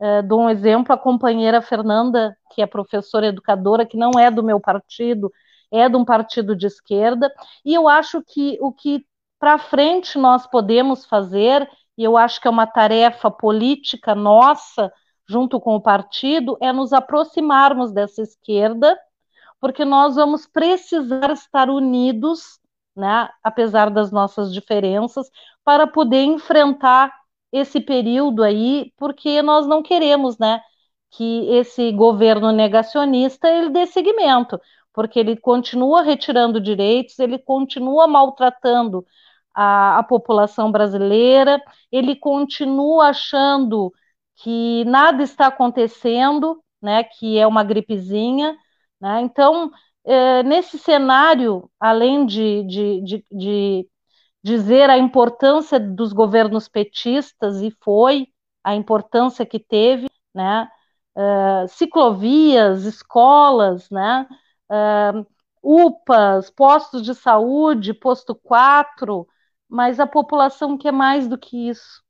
É, 0.00 0.20
dou 0.20 0.40
um 0.40 0.50
exemplo, 0.50 0.92
a 0.92 0.98
companheira 0.98 1.62
Fernanda, 1.62 2.36
que 2.52 2.60
é 2.60 2.66
professora 2.66 3.28
educadora, 3.28 3.86
que 3.86 3.96
não 3.96 4.10
é 4.18 4.32
do 4.32 4.42
meu 4.42 4.58
partido, 4.58 5.30
é 5.70 5.88
de 5.88 5.96
um 5.96 6.04
partido 6.04 6.56
de 6.56 6.66
esquerda, 6.66 7.32
e 7.64 7.72
eu 7.72 7.86
acho 7.86 8.20
que 8.20 8.58
o 8.60 8.72
que 8.72 9.06
para 9.38 9.58
frente 9.58 10.18
nós 10.18 10.44
podemos 10.44 11.06
fazer, 11.06 11.70
e 11.96 12.02
eu 12.02 12.16
acho 12.16 12.40
que 12.40 12.48
é 12.48 12.50
uma 12.50 12.66
tarefa 12.66 13.30
política 13.30 14.12
nossa, 14.12 14.92
junto 15.28 15.60
com 15.60 15.74
o 15.74 15.80
partido, 15.80 16.56
é 16.60 16.72
nos 16.72 16.92
aproximarmos 16.92 17.92
dessa 17.92 18.22
esquerda, 18.22 18.98
porque 19.60 19.84
nós 19.84 20.14
vamos 20.16 20.46
precisar 20.46 21.30
estar 21.32 21.68
unidos, 21.68 22.58
né, 22.96 23.28
apesar 23.42 23.90
das 23.90 24.10
nossas 24.10 24.52
diferenças, 24.52 25.30
para 25.64 25.86
poder 25.86 26.24
enfrentar 26.24 27.12
esse 27.52 27.80
período 27.80 28.42
aí, 28.42 28.92
porque 28.96 29.42
nós 29.42 29.66
não 29.66 29.82
queremos, 29.82 30.38
né, 30.38 30.60
que 31.10 31.48
esse 31.50 31.90
governo 31.92 32.52
negacionista 32.52 33.48
ele 33.48 33.70
dê 33.70 33.86
seguimento, 33.86 34.60
porque 34.92 35.18
ele 35.18 35.36
continua 35.36 36.02
retirando 36.02 36.60
direitos, 36.60 37.18
ele 37.18 37.38
continua 37.38 38.06
maltratando 38.06 39.04
a, 39.54 39.98
a 39.98 40.02
população 40.02 40.70
brasileira, 40.70 41.60
ele 41.90 42.14
continua 42.16 43.08
achando 43.08 43.92
que 44.38 44.84
nada 44.84 45.22
está 45.22 45.48
acontecendo, 45.48 46.62
né, 46.80 47.04
que 47.04 47.38
é 47.38 47.46
uma 47.46 47.64
gripezinha, 47.64 48.56
né? 49.00 49.20
Então, 49.22 49.70
é, 50.04 50.42
nesse 50.42 50.78
cenário, 50.78 51.70
além 51.80 52.26
de, 52.26 52.62
de, 52.64 53.00
de, 53.02 53.26
de, 53.30 53.88
dizer 54.42 54.90
a 54.90 54.98
importância 54.98 55.78
dos 55.80 56.12
governos 56.12 56.68
petistas, 56.68 57.60
e 57.62 57.70
foi 57.82 58.28
a 58.64 58.74
importância 58.74 59.46
que 59.46 59.58
teve, 59.60 60.08
né? 60.34 60.68
Uh, 61.16 61.68
ciclovias, 61.68 62.84
escolas, 62.84 63.90
né? 63.90 64.26
Uh, 64.70 65.26
UPAs, 65.62 66.50
postos 66.50 67.02
de 67.02 67.14
saúde, 67.14 67.92
posto 67.92 68.34
4, 68.34 69.26
mas 69.68 70.00
a 70.00 70.06
população 70.06 70.78
quer 70.78 70.92
mais 70.92 71.28
do 71.28 71.36
que 71.38 71.68
isso. 71.68 72.02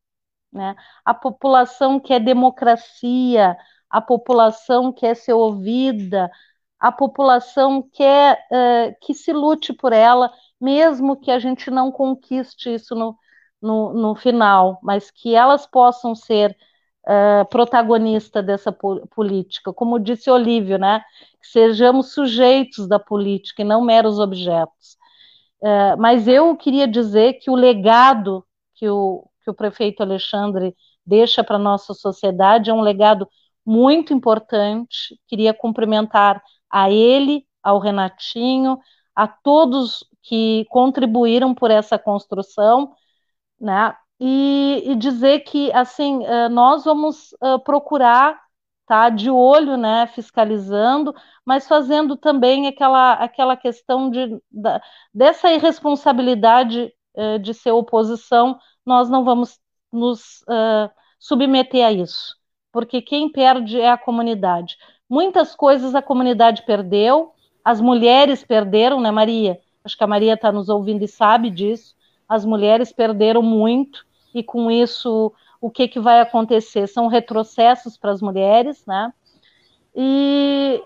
Né? 0.52 0.74
A 1.04 1.14
população 1.14 2.00
quer 2.00 2.20
democracia, 2.20 3.56
a 3.90 4.00
população 4.00 4.92
quer 4.92 5.14
ser 5.14 5.32
ouvida, 5.32 6.30
a 6.78 6.92
população 6.92 7.82
quer 7.82 8.38
uh, 8.50 8.96
que 9.00 9.14
se 9.14 9.32
lute 9.32 9.72
por 9.72 9.92
ela, 9.92 10.32
mesmo 10.60 11.16
que 11.16 11.30
a 11.30 11.38
gente 11.38 11.70
não 11.70 11.90
conquiste 11.90 12.72
isso 12.72 12.94
no, 12.94 13.16
no, 13.60 13.92
no 13.92 14.14
final, 14.14 14.78
mas 14.82 15.10
que 15.10 15.34
elas 15.34 15.66
possam 15.66 16.14
ser 16.14 16.56
uh, 17.04 17.44
protagonistas 17.48 18.44
dessa 18.44 18.72
po 18.72 19.06
política. 19.08 19.72
Como 19.72 19.98
disse 19.98 20.30
Olívio, 20.30 20.78
né? 20.78 21.02
que 21.40 21.48
sejamos 21.48 22.12
sujeitos 22.12 22.88
da 22.88 22.98
política 22.98 23.62
e 23.62 23.64
não 23.64 23.82
meros 23.82 24.18
objetos. 24.18 24.96
Uh, 25.60 25.98
mas 25.98 26.28
eu 26.28 26.56
queria 26.56 26.86
dizer 26.86 27.34
que 27.34 27.50
o 27.50 27.56
legado 27.56 28.44
que 28.74 28.88
o, 28.88 29.27
que 29.48 29.50
o 29.50 29.54
prefeito 29.54 30.02
Alexandre 30.02 30.76
deixa 31.06 31.42
para 31.42 31.56
a 31.56 31.58
nossa 31.58 31.94
sociedade 31.94 32.68
é 32.68 32.74
um 32.74 32.82
legado 32.82 33.26
muito 33.64 34.12
importante. 34.12 35.18
Queria 35.26 35.54
cumprimentar 35.54 36.42
a 36.70 36.90
ele, 36.90 37.46
ao 37.62 37.78
Renatinho, 37.78 38.78
a 39.14 39.26
todos 39.26 40.06
que 40.22 40.66
contribuíram 40.68 41.54
por 41.54 41.70
essa 41.70 41.98
construção, 41.98 42.92
né? 43.60 43.96
E, 44.20 44.82
e 44.86 44.96
dizer 44.96 45.40
que 45.40 45.72
assim 45.72 46.24
eh, 46.24 46.48
nós 46.48 46.84
vamos 46.84 47.32
uh, 47.42 47.58
procurar 47.64 48.38
tá 48.86 49.10
de 49.10 49.30
olho, 49.30 49.76
né, 49.76 50.06
fiscalizando, 50.08 51.14
mas 51.44 51.68
fazendo 51.68 52.16
também 52.16 52.66
aquela, 52.66 53.12
aquela 53.14 53.56
questão 53.56 54.10
de, 54.10 54.40
da, 54.50 54.80
dessa 55.12 55.52
irresponsabilidade 55.52 56.90
uh, 57.14 57.38
de 57.38 57.52
ser 57.52 57.72
oposição, 57.72 58.58
nós 58.88 59.10
não 59.10 59.22
vamos 59.22 59.60
nos 59.92 60.40
uh, 60.42 60.90
submeter 61.18 61.86
a 61.86 61.92
isso, 61.92 62.34
porque 62.72 63.02
quem 63.02 63.30
perde 63.30 63.78
é 63.78 63.90
a 63.90 63.98
comunidade. 63.98 64.78
Muitas 65.08 65.54
coisas 65.54 65.94
a 65.94 66.00
comunidade 66.00 66.62
perdeu, 66.62 67.32
as 67.62 67.82
mulheres 67.82 68.42
perderam, 68.42 68.98
né, 68.98 69.10
Maria? 69.10 69.60
Acho 69.84 69.96
que 69.96 70.04
a 70.04 70.08
Maria 70.08 70.34
está 70.34 70.50
nos 70.50 70.70
ouvindo 70.70 71.04
e 71.04 71.08
sabe 71.08 71.50
disso. 71.50 71.94
As 72.26 72.44
mulheres 72.44 72.90
perderam 72.90 73.42
muito, 73.42 74.06
e 74.34 74.42
com 74.42 74.70
isso 74.70 75.32
o 75.60 75.70
que, 75.70 75.86
que 75.86 76.00
vai 76.00 76.20
acontecer? 76.20 76.86
São 76.86 77.08
retrocessos 77.08 77.98
para 77.98 78.12
as 78.12 78.22
mulheres, 78.22 78.84
né? 78.86 79.12
E, 79.94 80.82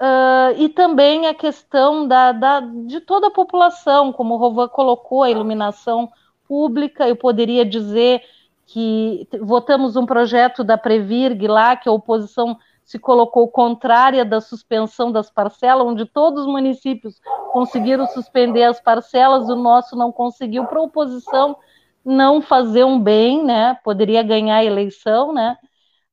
uh, 0.00 0.60
e 0.60 0.68
também 0.68 1.26
a 1.26 1.34
questão 1.34 2.08
da, 2.08 2.32
da, 2.32 2.60
de 2.60 3.00
toda 3.00 3.28
a 3.28 3.32
população, 3.32 4.12
como 4.12 4.34
o 4.34 4.36
Rovan 4.36 4.68
colocou, 4.68 5.22
a 5.22 5.30
iluminação 5.30 6.10
pública, 6.48 7.08
eu 7.08 7.16
poderia 7.16 7.64
dizer 7.64 8.22
que 8.66 9.28
votamos 9.40 9.96
um 9.96 10.04
projeto 10.04 10.64
da 10.64 10.76
Previrg 10.76 11.46
lá, 11.46 11.76
que 11.76 11.88
a 11.88 11.92
oposição 11.92 12.58
se 12.84 12.98
colocou 12.98 13.48
contrária 13.48 14.24
da 14.24 14.40
suspensão 14.40 15.10
das 15.10 15.28
parcelas, 15.28 15.86
onde 15.86 16.06
todos 16.06 16.42
os 16.42 16.46
municípios 16.46 17.20
conseguiram 17.52 18.06
suspender 18.06 18.62
as 18.62 18.80
parcelas, 18.80 19.48
o 19.48 19.56
nosso 19.56 19.96
não 19.96 20.12
conseguiu, 20.12 20.64
para 20.66 20.78
a 20.78 20.84
oposição 20.84 21.56
não 22.04 22.40
fazer 22.40 22.84
um 22.84 23.00
bem, 23.00 23.44
né? 23.44 23.76
Poderia 23.82 24.22
ganhar 24.22 24.58
a 24.58 24.64
eleição, 24.64 25.32
né? 25.32 25.56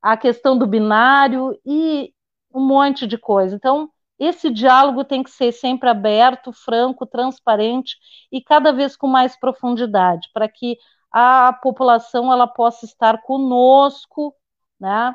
A 0.02 0.16
questão 0.16 0.58
do 0.58 0.66
binário 0.66 1.56
e 1.64 2.12
um 2.52 2.60
monte 2.60 3.06
de 3.06 3.16
coisa. 3.16 3.54
Então, 3.54 3.88
esse 4.18 4.50
diálogo 4.50 5.04
tem 5.04 5.22
que 5.22 5.30
ser 5.30 5.52
sempre 5.52 5.88
aberto, 5.88 6.52
franco, 6.52 7.06
transparente 7.06 7.96
e 8.30 8.40
cada 8.40 8.72
vez 8.72 8.96
com 8.96 9.06
mais 9.06 9.38
profundidade, 9.38 10.28
para 10.32 10.48
que 10.48 10.78
a 11.10 11.52
população 11.52 12.32
ela 12.32 12.46
possa 12.46 12.84
estar 12.84 13.22
conosco, 13.22 14.34
né? 14.80 15.14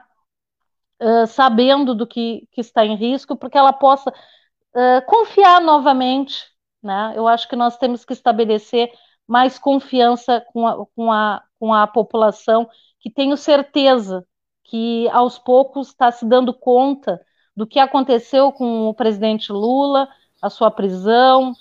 Uh, 1.02 1.28
sabendo 1.28 1.96
do 1.96 2.06
que, 2.06 2.48
que 2.52 2.60
está 2.60 2.86
em 2.86 2.96
risco, 2.96 3.36
porque 3.38 3.58
ela 3.58 3.72
possa 3.72 4.10
uh, 4.10 5.06
confiar 5.06 5.62
novamente. 5.62 6.46
Né? 6.84 7.14
Eu 7.16 7.28
acho 7.28 7.48
que 7.48 7.56
nós 7.56 7.78
temos 7.78 8.04
que 8.04 8.12
estabelecer 8.14 8.92
mais 9.28 9.58
confiança 9.60 10.44
com 10.52 10.68
a, 10.68 10.86
com 10.96 11.12
a, 11.12 11.44
com 11.60 11.74
a 11.74 11.88
população, 11.88 12.70
que 13.00 13.10
tenho 13.10 13.38
certeza 13.38 14.26
que 14.66 15.08
aos 15.10 15.40
poucos 15.40 15.90
está 15.90 16.12
se 16.12 16.26
dando 16.26 16.54
conta 16.54 17.20
do 17.60 17.68
que 17.68 17.78
aconteceu 17.78 18.54
com 18.54 18.88
o 18.88 18.94
presidente 18.94 19.52
Lula, 19.52 20.08
a 20.42 20.50
sua 20.50 20.72
prisão, 20.72 21.52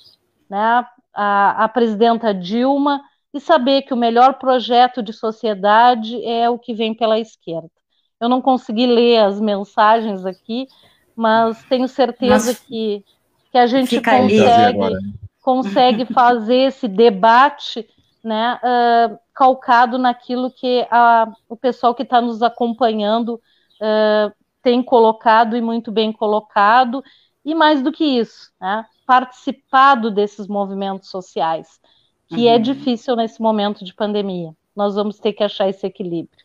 né, 0.49 0.87
a, 1.13 1.65
a 1.65 1.69
presidenta 1.69 2.33
Dilma, 2.33 3.03
e 3.35 3.41
saber 3.41 3.83
que 3.83 3.93
o 3.93 3.97
melhor 3.97 4.35
projeto 4.35 5.03
de 5.03 5.13
sociedade 5.13 6.25
é 6.25 6.49
o 6.49 6.57
que 6.57 6.73
vem 6.73 6.95
pela 6.95 7.19
esquerda. 7.19 7.69
Eu 8.21 8.29
não 8.29 8.41
consegui 8.41 8.87
ler 8.87 9.25
as 9.25 9.41
mensagens 9.41 10.25
aqui, 10.25 10.69
mas 11.17 11.65
tenho 11.65 11.89
certeza 11.89 12.53
mas 12.53 12.61
que, 12.61 13.05
que 13.51 13.59
a 13.59 13.67
gente 13.67 14.01
consegue 14.01 14.79
consegue 15.43 16.05
fazer 16.05 16.69
esse 16.69 16.87
debate 16.87 17.89
né, 18.23 18.61
uh, 18.63 19.19
calcado 19.35 19.99
naquilo 19.99 20.49
que 20.49 20.87
a, 20.93 21.27
o 21.49 21.57
pessoal 21.57 21.93
que 21.93 22.05
está 22.05 22.21
nos 22.21 22.41
acompanhando 22.41 23.41
uh, 23.81 24.33
tem 24.69 24.83
colocado 24.83 25.57
e 25.57 25.63
muito 25.63 25.91
bem 25.91 26.13
colocado, 26.13 27.03
e 27.43 27.55
mais 27.55 27.81
do 27.81 27.91
que 27.91 28.05
isso, 28.05 28.53
né, 28.61 28.85
participado 29.07 30.11
desses 30.11 30.47
movimentos 30.47 31.09
sociais, 31.09 31.81
que 32.27 32.47
é 32.47 32.51
uhum. 32.51 32.57
é 32.57 32.59
difícil 32.59 33.17
nesse 33.17 33.41
momento 33.41 33.83
de 33.83 33.95
pandemia. 33.95 34.53
Nós 34.77 34.95
vamos 34.95 35.19
ter 35.19 35.33
que 35.33 35.43
achar 35.43 35.71
esse 35.71 35.87
equilíbrio. 35.87 36.45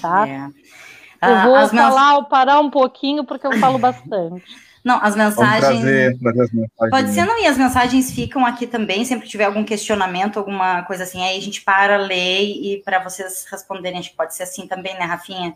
Tá? 0.00 0.26
É. 0.26 1.30
Eu 1.30 1.42
vou 1.42 1.54
As 1.54 1.70
falar, 1.70 2.14
meus... 2.14 2.28
parar 2.28 2.60
um 2.60 2.70
pouquinho, 2.70 3.24
porque 3.24 3.46
eu 3.46 3.52
falo 3.58 3.78
bastante. 3.78 4.42
Não, 4.82 4.98
as 5.02 5.14
mensagens. 5.14 5.60
Trazer, 5.60 6.18
trazer 6.18 6.40
as 6.40 6.52
mensagens. 6.52 6.90
Pode 6.90 7.10
ser, 7.10 7.26
não, 7.26 7.38
e 7.38 7.46
as 7.46 7.58
mensagens 7.58 8.12
ficam 8.12 8.46
aqui 8.46 8.66
também, 8.66 9.04
sempre 9.04 9.26
que 9.26 9.30
tiver 9.30 9.44
algum 9.44 9.62
questionamento, 9.62 10.38
alguma 10.38 10.82
coisa 10.84 11.02
assim, 11.02 11.22
aí 11.22 11.36
a 11.36 11.42
gente 11.42 11.60
para, 11.60 11.98
lê 11.98 12.44
e 12.44 12.82
para 12.82 12.98
vocês 13.04 13.44
responderem, 13.50 13.98
acho 13.98 14.08
que 14.08 14.16
pode 14.16 14.34
ser 14.34 14.44
assim 14.44 14.66
também, 14.66 14.94
né, 14.94 15.04
Rafinha? 15.04 15.54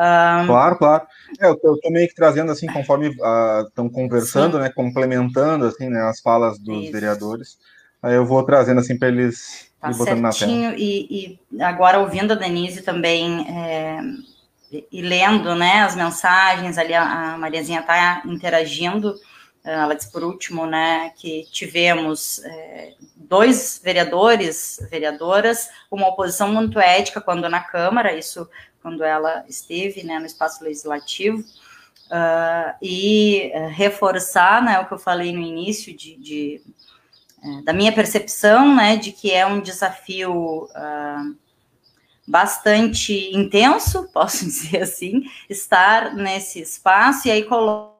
Um... 0.00 0.46
Claro, 0.46 0.76
claro. 0.78 1.06
É, 1.38 1.46
eu, 1.46 1.56
tô 1.56 1.90
meio 1.90 2.08
que 2.08 2.14
trazendo 2.14 2.50
assim, 2.50 2.66
conforme 2.66 3.08
estão 3.08 3.86
uh, 3.86 3.90
conversando, 3.90 4.56
Sim. 4.56 4.62
né, 4.62 4.70
complementando 4.70 5.66
assim, 5.66 5.90
né, 5.90 6.00
as 6.02 6.20
falas 6.20 6.58
dos 6.58 6.84
Isso. 6.84 6.92
vereadores. 6.92 7.58
Aí 8.02 8.14
eu 8.14 8.24
vou 8.24 8.42
trazendo 8.42 8.80
assim 8.80 8.98
para 8.98 9.08
eles 9.08 9.70
tá 9.78 9.90
botando 9.90 10.20
na 10.20 10.30
tela. 10.30 10.74
E, 10.76 11.38
e 11.52 11.62
agora 11.62 11.98
ouvindo 11.98 12.32
a 12.32 12.36
Denise 12.36 12.80
também, 12.80 13.46
é, 13.46 14.00
e 14.90 15.02
lendo 15.02 15.54
né, 15.54 15.82
as 15.82 15.94
mensagens, 15.94 16.78
ali 16.78 16.94
a, 16.94 17.34
a 17.34 17.38
Mariazinha 17.38 17.80
está 17.80 18.22
interagindo, 18.24 19.14
eh, 19.64 19.72
ela 19.72 19.94
disse 19.94 20.10
por 20.10 20.22
último 20.22 20.64
né, 20.64 21.12
que 21.16 21.44
tivemos 21.50 22.42
é, 22.44 22.94
dois 23.16 23.80
vereadores, 23.82 24.78
vereadoras, 24.90 25.68
uma 25.90 26.08
oposição 26.08 26.52
muito 26.52 26.78
ética 26.78 27.20
quando 27.20 27.48
na 27.48 27.60
Câmara, 27.60 28.16
isso 28.16 28.48
quando 28.82 29.04
ela 29.04 29.44
esteve 29.48 30.02
né, 30.02 30.18
no 30.18 30.26
espaço 30.26 30.64
legislativo, 30.64 31.44
uh, 32.10 32.74
e 32.82 33.52
uh, 33.54 33.68
reforçar 33.68 34.62
né, 34.62 34.78
o 34.80 34.86
que 34.86 34.92
eu 34.92 34.98
falei 34.98 35.32
no 35.32 35.40
início 35.40 35.96
de, 35.96 36.16
de 36.16 36.62
uh, 37.42 37.64
da 37.64 37.72
minha 37.72 37.92
percepção 37.92 38.74
né, 38.74 38.96
de 38.96 39.12
que 39.12 39.32
é 39.32 39.46
um 39.46 39.60
desafio 39.60 40.68
bastante 42.26 43.34
intenso, 43.34 44.08
posso 44.12 44.44
dizer 44.44 44.82
assim, 44.82 45.22
estar 45.48 46.14
nesse 46.14 46.60
espaço, 46.60 47.28
e 47.28 47.30
aí 47.30 47.44
coloco 47.44 47.94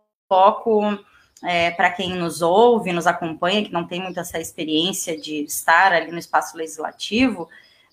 é, 1.43 1.71
para 1.71 1.91
quem 1.91 2.15
nos 2.15 2.43
ouve, 2.43 2.93
nos 2.93 3.07
acompanha, 3.07 3.65
que 3.65 3.73
não 3.73 3.87
tem 3.87 4.01
muito 4.01 4.21
essa 4.21 4.39
experiência 4.39 5.19
de 5.19 5.43
estar 5.45 5.93
ali 5.93 6.13
no 6.13 6.19
espaço 6.19 6.57
legislativo, 6.57 7.49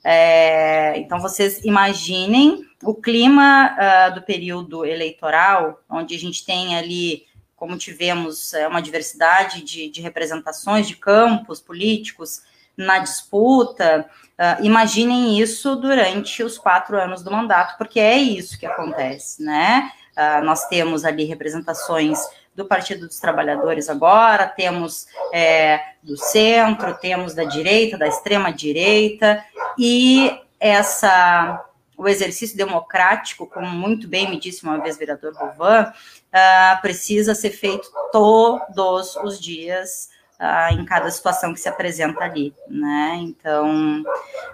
é, 0.10 0.98
então 1.00 1.20
vocês 1.20 1.64
imaginem 1.66 2.66
o 2.82 2.96
clima 2.96 3.76
uh, 3.76 4.16
do 4.16 4.22
período 4.22 4.86
eleitoral, 4.86 5.82
onde 5.90 6.16
a 6.16 6.20
gente 6.20 6.46
tem 6.46 6.78
ali, 6.78 7.26
como 7.56 7.78
tivemos, 7.78 8.54
é, 8.54 8.68
uma 8.68 8.82
diversidade 8.82 9.62
de, 9.64 9.90
de 9.90 10.00
representações 10.00 10.88
de 10.88 10.96
campos 10.96 11.60
políticos 11.60 12.42
na 12.78 13.00
disputa, 13.00 14.10
Uh, 14.38 14.64
imaginem 14.64 15.40
isso 15.40 15.76
durante 15.76 16.44
os 16.44 16.60
quatro 16.60 16.96
anos 16.96 17.24
do 17.24 17.32
mandato, 17.32 17.76
porque 17.76 18.00
é 18.00 18.16
isso 18.18 18.58
que 18.60 18.68
acontece, 18.68 19.42
né? 19.42 19.92
Uh, 20.16 20.46
nós 20.46 20.68
temos 20.68 21.04
ali 21.04 21.26
representações 21.26 22.20
do 22.58 22.66
Partido 22.66 23.06
dos 23.06 23.20
Trabalhadores 23.20 23.88
agora, 23.88 24.48
temos 24.48 25.06
é, 25.32 25.80
do 26.02 26.18
centro, 26.18 26.98
temos 26.98 27.36
da 27.36 27.44
direita, 27.44 28.00
da 28.00 28.08
extrema 28.08 28.52
direita, 28.52 29.46
e 29.78 30.36
essa 30.60 31.64
o 31.96 32.08
exercício 32.08 32.56
democrático, 32.56 33.48
como 33.48 33.68
muito 33.68 34.08
bem 34.08 34.30
me 34.30 34.40
disse 34.40 34.64
uma 34.64 34.80
vez 34.80 34.96
o 34.96 35.00
vereador 35.00 35.34
Rovan, 35.34 35.92
uh, 35.92 36.82
precisa 36.82 37.34
ser 37.34 37.50
feito 37.50 37.90
todos 38.12 39.16
os 39.16 39.40
dias 39.40 40.08
uh, 40.40 40.74
em 40.74 40.86
cada 40.86 41.10
situação 41.10 41.56
que 41.56 41.60
se 41.60 41.68
apresenta 41.68 42.24
ali, 42.24 42.54
né? 42.70 43.18
Então, 43.22 44.04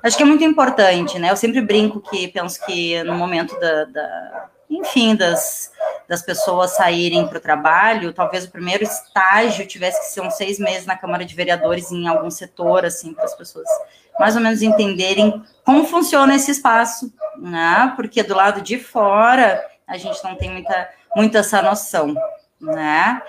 acho 0.01 0.15
que 0.15 0.23
é 0.23 0.25
muito 0.25 0.43
importante, 0.45 1.19
né? 1.19 1.31
Eu 1.31 1.35
sempre 1.35 1.59
brinco 1.59 1.99
que 1.99 2.29
penso 2.29 2.65
que 2.65 3.03
no 3.03 3.13
momento 3.13 3.59
da, 3.59 3.83
da 3.85 4.49
enfim, 4.69 5.13
das, 5.13 5.72
das 6.13 6.21
pessoas 6.21 6.75
saírem 6.75 7.27
para 7.27 7.39
o 7.39 7.41
trabalho, 7.41 8.13
talvez 8.13 8.45
o 8.45 8.51
primeiro 8.51 8.83
estágio 8.83 9.65
tivesse 9.65 9.99
que 9.99 10.05
ser 10.13 10.21
uns 10.21 10.35
seis 10.35 10.59
meses 10.59 10.85
na 10.85 10.95
Câmara 10.95 11.25
de 11.25 11.33
Vereadores 11.33 11.91
em 11.91 12.07
algum 12.07 12.29
setor, 12.29 12.85
assim, 12.85 13.15
para 13.15 13.25
as 13.25 13.33
pessoas 13.33 13.67
mais 14.19 14.35
ou 14.35 14.41
menos 14.43 14.61
entenderem 14.61 15.43
como 15.65 15.85
funciona 15.85 16.35
esse 16.35 16.51
espaço, 16.51 17.11
né? 17.35 17.91
Porque 17.95 18.21
do 18.21 18.35
lado 18.35 18.61
de 18.61 18.77
fora 18.77 19.65
a 19.87 19.97
gente 19.97 20.23
não 20.23 20.35
tem 20.35 20.51
muita, 20.51 20.87
muita 21.15 21.39
essa 21.39 21.63
noção, 21.63 22.13
né? 22.61 23.23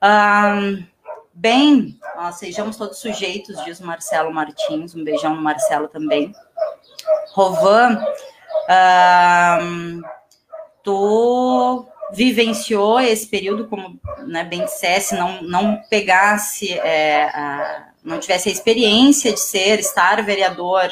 Um, 0.00 0.86
Bem, 1.36 1.98
sejamos 2.34 2.76
todos 2.76 2.98
sujeitos, 2.98 3.60
diz 3.64 3.80
o 3.80 3.84
Marcelo 3.84 4.32
Martins. 4.32 4.94
Um 4.94 5.02
beijão 5.02 5.34
no 5.34 5.42
Marcelo 5.42 5.88
também. 5.88 6.32
Rovan, 7.32 7.98
uh, 8.70 10.02
tu 10.84 11.88
vivenciou 12.12 13.00
esse 13.00 13.26
período, 13.26 13.66
como 13.66 13.98
né, 14.26 14.44
bem 14.44 14.64
dissesse, 14.64 15.14
não, 15.14 15.42
não 15.42 15.76
pegasse, 15.88 16.72
é, 16.72 17.24
a, 17.24 17.88
não 18.04 18.20
tivesse 18.20 18.48
a 18.48 18.52
experiência 18.52 19.32
de 19.32 19.40
ser, 19.40 19.80
estar 19.80 20.22
vereador 20.22 20.88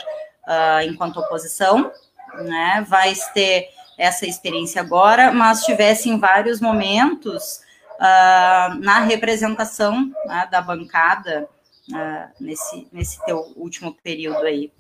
uh, 0.47 0.83
enquanto 0.89 1.21
oposição, 1.21 1.93
né? 2.35 2.85
Vais 2.89 3.27
ter 3.29 3.69
essa 3.99 4.27
experiência 4.27 4.81
agora, 4.81 5.31
mas 5.33 5.65
tivesse 5.65 6.09
em 6.09 6.19
vários 6.19 6.61
momentos 6.61 7.61
uh, 8.01 8.75
na 8.81 9.01
representação 9.01 10.11
né, 10.27 10.49
da 10.51 10.61
bancada 10.61 11.49
uh, 11.91 12.29
nesse, 12.41 12.89
nesse 12.93 13.25
teu 13.25 13.53
último 13.57 13.95
período 14.03 14.45
aí. 14.45 14.73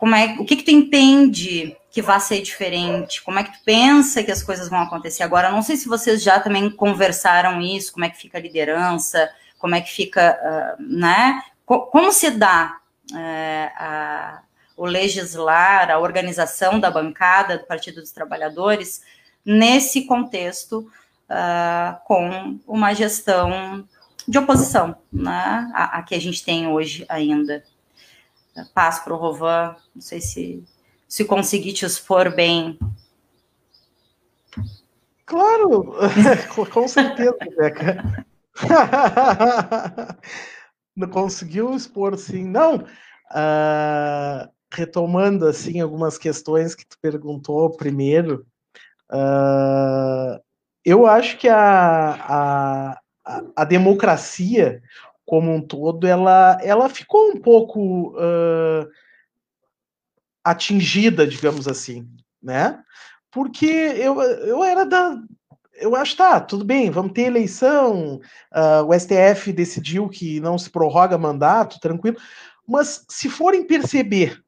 Como 0.00 0.14
é, 0.14 0.34
o 0.38 0.46
que, 0.46 0.56
que 0.56 0.62
tu 0.62 0.70
entende 0.70 1.76
que 1.90 2.00
vai 2.00 2.18
ser 2.18 2.40
diferente? 2.40 3.22
Como 3.22 3.38
é 3.38 3.44
que 3.44 3.52
tu 3.52 3.58
pensa 3.62 4.24
que 4.24 4.32
as 4.32 4.42
coisas 4.42 4.70
vão 4.70 4.80
acontecer 4.80 5.22
agora? 5.22 5.50
Não 5.50 5.60
sei 5.60 5.76
se 5.76 5.86
vocês 5.86 6.22
já 6.22 6.40
também 6.40 6.70
conversaram 6.70 7.60
isso, 7.60 7.92
como 7.92 8.06
é 8.06 8.08
que 8.08 8.16
fica 8.16 8.38
a 8.38 8.40
liderança, 8.40 9.30
como 9.58 9.74
é 9.74 9.80
que 9.82 9.90
fica, 9.90 10.38
uh, 10.42 10.82
né? 10.82 11.42
Como 11.66 12.10
se 12.12 12.30
dá 12.30 12.78
uh, 13.12 13.70
a, 13.76 14.42
o 14.74 14.86
legislar, 14.86 15.90
a 15.90 15.98
organização 15.98 16.80
da 16.80 16.90
bancada 16.90 17.58
do 17.58 17.66
Partido 17.66 18.00
dos 18.00 18.10
Trabalhadores 18.10 19.02
nesse 19.44 20.06
contexto 20.06 20.90
uh, 21.28 22.00
com 22.06 22.58
uma 22.66 22.94
gestão 22.94 23.86
de 24.26 24.38
oposição, 24.38 24.96
né? 25.12 25.70
A, 25.74 25.98
a, 25.98 26.02
que 26.02 26.14
a 26.14 26.20
gente 26.20 26.42
tem 26.42 26.68
hoje 26.68 27.04
ainda. 27.06 27.62
Paz 28.74 29.00
para 29.00 29.14
o 29.14 29.16
Rovan, 29.16 29.76
não 29.94 30.02
sei 30.02 30.20
se 30.20 30.64
se 31.10 31.24
conseguir 31.24 31.72
te 31.72 31.84
expor 31.84 32.32
bem. 32.32 32.78
Claro, 35.26 35.92
com 36.72 36.86
certeza, 36.86 37.36
Beca. 37.56 38.24
não 40.94 41.08
conseguiu 41.08 41.74
expor, 41.74 42.16
sim. 42.16 42.44
Não, 42.44 42.76
uh, 42.76 44.48
retomando, 44.72 45.48
assim, 45.48 45.80
algumas 45.80 46.16
questões 46.16 46.76
que 46.76 46.86
tu 46.86 46.96
perguntou 47.02 47.76
primeiro, 47.76 48.46
uh, 49.10 50.40
eu 50.84 51.06
acho 51.06 51.38
que 51.38 51.48
a, 51.48 53.00
a, 53.24 53.40
a, 53.56 53.64
democracia 53.64 54.80
como 55.30 55.54
um 55.54 55.62
todo, 55.62 56.08
ela, 56.08 56.58
ela 56.60 56.88
ficou 56.88 57.30
um 57.30 57.40
pouco 57.40 58.16
uh, 58.16 58.84
atingida, 60.42 61.24
digamos 61.24 61.68
assim, 61.68 62.04
né? 62.42 62.82
Porque 63.30 63.64
eu, 63.64 64.20
eu 64.20 64.64
era 64.64 64.84
da. 64.84 65.16
Eu 65.76 65.94
acho, 65.94 66.16
tá, 66.16 66.40
tudo 66.40 66.64
bem, 66.64 66.90
vamos 66.90 67.12
ter 67.12 67.22
eleição, 67.22 68.16
uh, 68.52 68.84
o 68.84 68.92
STF 68.92 69.52
decidiu 69.52 70.08
que 70.08 70.40
não 70.40 70.58
se 70.58 70.68
prorroga 70.68 71.16
mandato, 71.16 71.78
tranquilo, 71.78 72.16
mas 72.66 73.04
se 73.08 73.30
forem 73.30 73.64
perceber, 73.64 74.42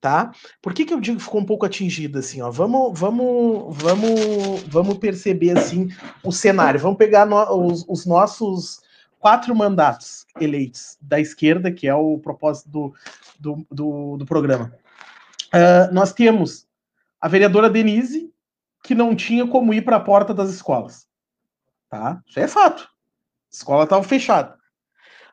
tá? 0.00 0.30
Por 0.62 0.72
que, 0.72 0.84
que 0.84 0.94
eu 0.94 1.00
digo 1.00 1.18
que 1.18 1.24
ficou 1.24 1.40
um 1.40 1.46
pouco 1.46 1.66
atingida, 1.66 2.20
assim, 2.20 2.40
ó? 2.40 2.48
Vamos, 2.48 2.96
vamos, 2.96 3.76
vamos, 3.76 4.62
vamos 4.68 4.98
perceber, 4.98 5.58
assim, 5.58 5.88
o 6.22 6.30
cenário, 6.30 6.78
vamos 6.78 6.96
pegar 6.96 7.26
no, 7.26 7.66
os, 7.66 7.84
os 7.88 8.06
nossos 8.06 8.86
quatro 9.18 9.54
mandatos 9.54 10.26
eleitos 10.40 10.96
da 11.00 11.20
esquerda, 11.20 11.72
que 11.72 11.86
é 11.86 11.94
o 11.94 12.18
propósito 12.18 12.68
do, 12.68 12.94
do, 13.38 13.66
do, 13.70 14.16
do 14.18 14.26
programa. 14.26 14.72
Uh, 15.48 15.92
nós 15.92 16.12
temos 16.12 16.66
a 17.20 17.28
vereadora 17.28 17.70
Denise, 17.70 18.32
que 18.82 18.94
não 18.94 19.14
tinha 19.14 19.46
como 19.46 19.74
ir 19.74 19.82
para 19.82 19.96
a 19.96 20.00
porta 20.00 20.32
das 20.32 20.50
escolas. 20.50 21.06
Tá? 21.90 22.22
Isso 22.26 22.38
é 22.38 22.46
fato. 22.46 22.82
A 22.82 23.54
escola 23.54 23.84
estava 23.84 24.02
fechada. 24.02 24.56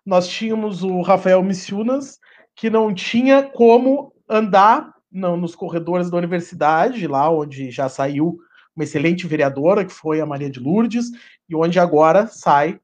Nós 0.05 0.27
tínhamos 0.27 0.83
o 0.83 1.01
Rafael 1.01 1.43
Missiunas, 1.43 2.19
que 2.55 2.69
não 2.69 2.93
tinha 2.93 3.43
como 3.43 4.13
andar 4.27 4.93
não, 5.11 5.37
nos 5.37 5.55
corredores 5.55 6.09
da 6.09 6.17
universidade, 6.17 7.07
lá 7.07 7.29
onde 7.29 7.71
já 7.71 7.89
saiu 7.89 8.37
uma 8.75 8.83
excelente 8.83 9.25
vereadora, 9.25 9.85
que 9.85 9.93
foi 9.93 10.19
a 10.19 10.25
Maria 10.25 10.49
de 10.49 10.59
Lourdes, 10.59 11.11
e 11.47 11.55
onde 11.55 11.79
agora 11.79 12.27
sai 12.27 12.79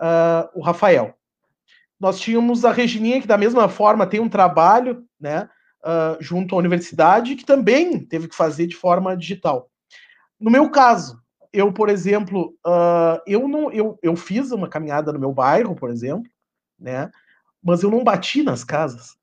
uh, 0.00 0.48
o 0.54 0.62
Rafael. 0.62 1.14
Nós 1.98 2.18
tínhamos 2.18 2.64
a 2.64 2.72
Regininha, 2.72 3.20
que 3.20 3.26
da 3.26 3.36
mesma 3.36 3.68
forma 3.68 4.06
tem 4.06 4.20
um 4.20 4.28
trabalho, 4.28 5.04
né? 5.20 5.48
uh, 5.80 6.22
junto 6.22 6.54
à 6.54 6.58
universidade, 6.58 7.36
que 7.36 7.44
também 7.44 7.98
teve 7.98 8.28
que 8.28 8.34
fazer 8.34 8.66
de 8.66 8.76
forma 8.76 9.16
digital. 9.16 9.70
No 10.38 10.50
meu 10.50 10.70
caso, 10.70 11.20
eu, 11.52 11.72
por 11.72 11.88
exemplo, 11.88 12.54
uh, 12.66 13.20
eu 13.26 13.48
não, 13.48 13.70
eu, 13.72 13.98
eu 14.02 14.16
fiz 14.16 14.50
uma 14.52 14.68
caminhada 14.68 15.12
no 15.12 15.18
meu 15.18 15.32
bairro, 15.32 15.74
por 15.74 15.90
exemplo, 15.90 16.30
né? 16.78 17.10
Mas 17.62 17.82
eu 17.82 17.90
não 17.90 18.02
bati 18.02 18.42
nas 18.42 18.64
casas 18.64 19.19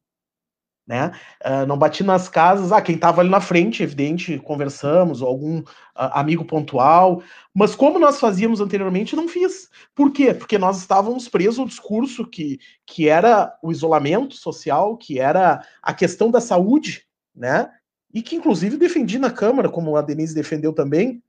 né? 0.87 1.11
Uh, 1.45 1.65
não 1.67 1.77
bati 1.77 2.01
nas 2.01 2.29
casas, 2.29 2.71
ah, 2.71 2.81
quem 2.81 2.95
estava 2.95 3.19
ali 3.19 3.29
na 3.29 3.41
frente, 3.41 3.83
evidente, 3.83 4.39
conversamos, 4.39 5.21
ou 5.21 5.27
algum 5.27 5.59
uh, 5.59 5.65
amigo 5.95 6.45
pontual, 6.45 7.21
mas 7.53 7.75
como 7.75 7.99
nós 7.99 8.19
fazíamos 8.19 8.61
anteriormente, 8.61 9.15
não 9.15 9.27
fiz. 9.27 9.69
Por 9.93 10.11
quê? 10.11 10.33
Porque 10.33 10.57
nós 10.57 10.77
estávamos 10.79 11.27
presos 11.27 11.59
ao 11.59 11.65
discurso 11.65 12.25
que, 12.25 12.59
que 12.85 13.09
era 13.09 13.53
o 13.61 13.69
isolamento 13.69 14.35
social, 14.35 14.95
que 14.95 15.19
era 15.19 15.61
a 15.81 15.93
questão 15.93 16.31
da 16.31 16.39
saúde, 16.39 17.05
né? 17.35 17.69
E 18.13 18.21
que 18.21 18.37
inclusive 18.37 18.77
defendi 18.77 19.19
na 19.19 19.29
Câmara, 19.29 19.67
como 19.67 19.97
a 19.97 20.01
Denise 20.01 20.33
defendeu 20.33 20.71
também, 20.71 21.21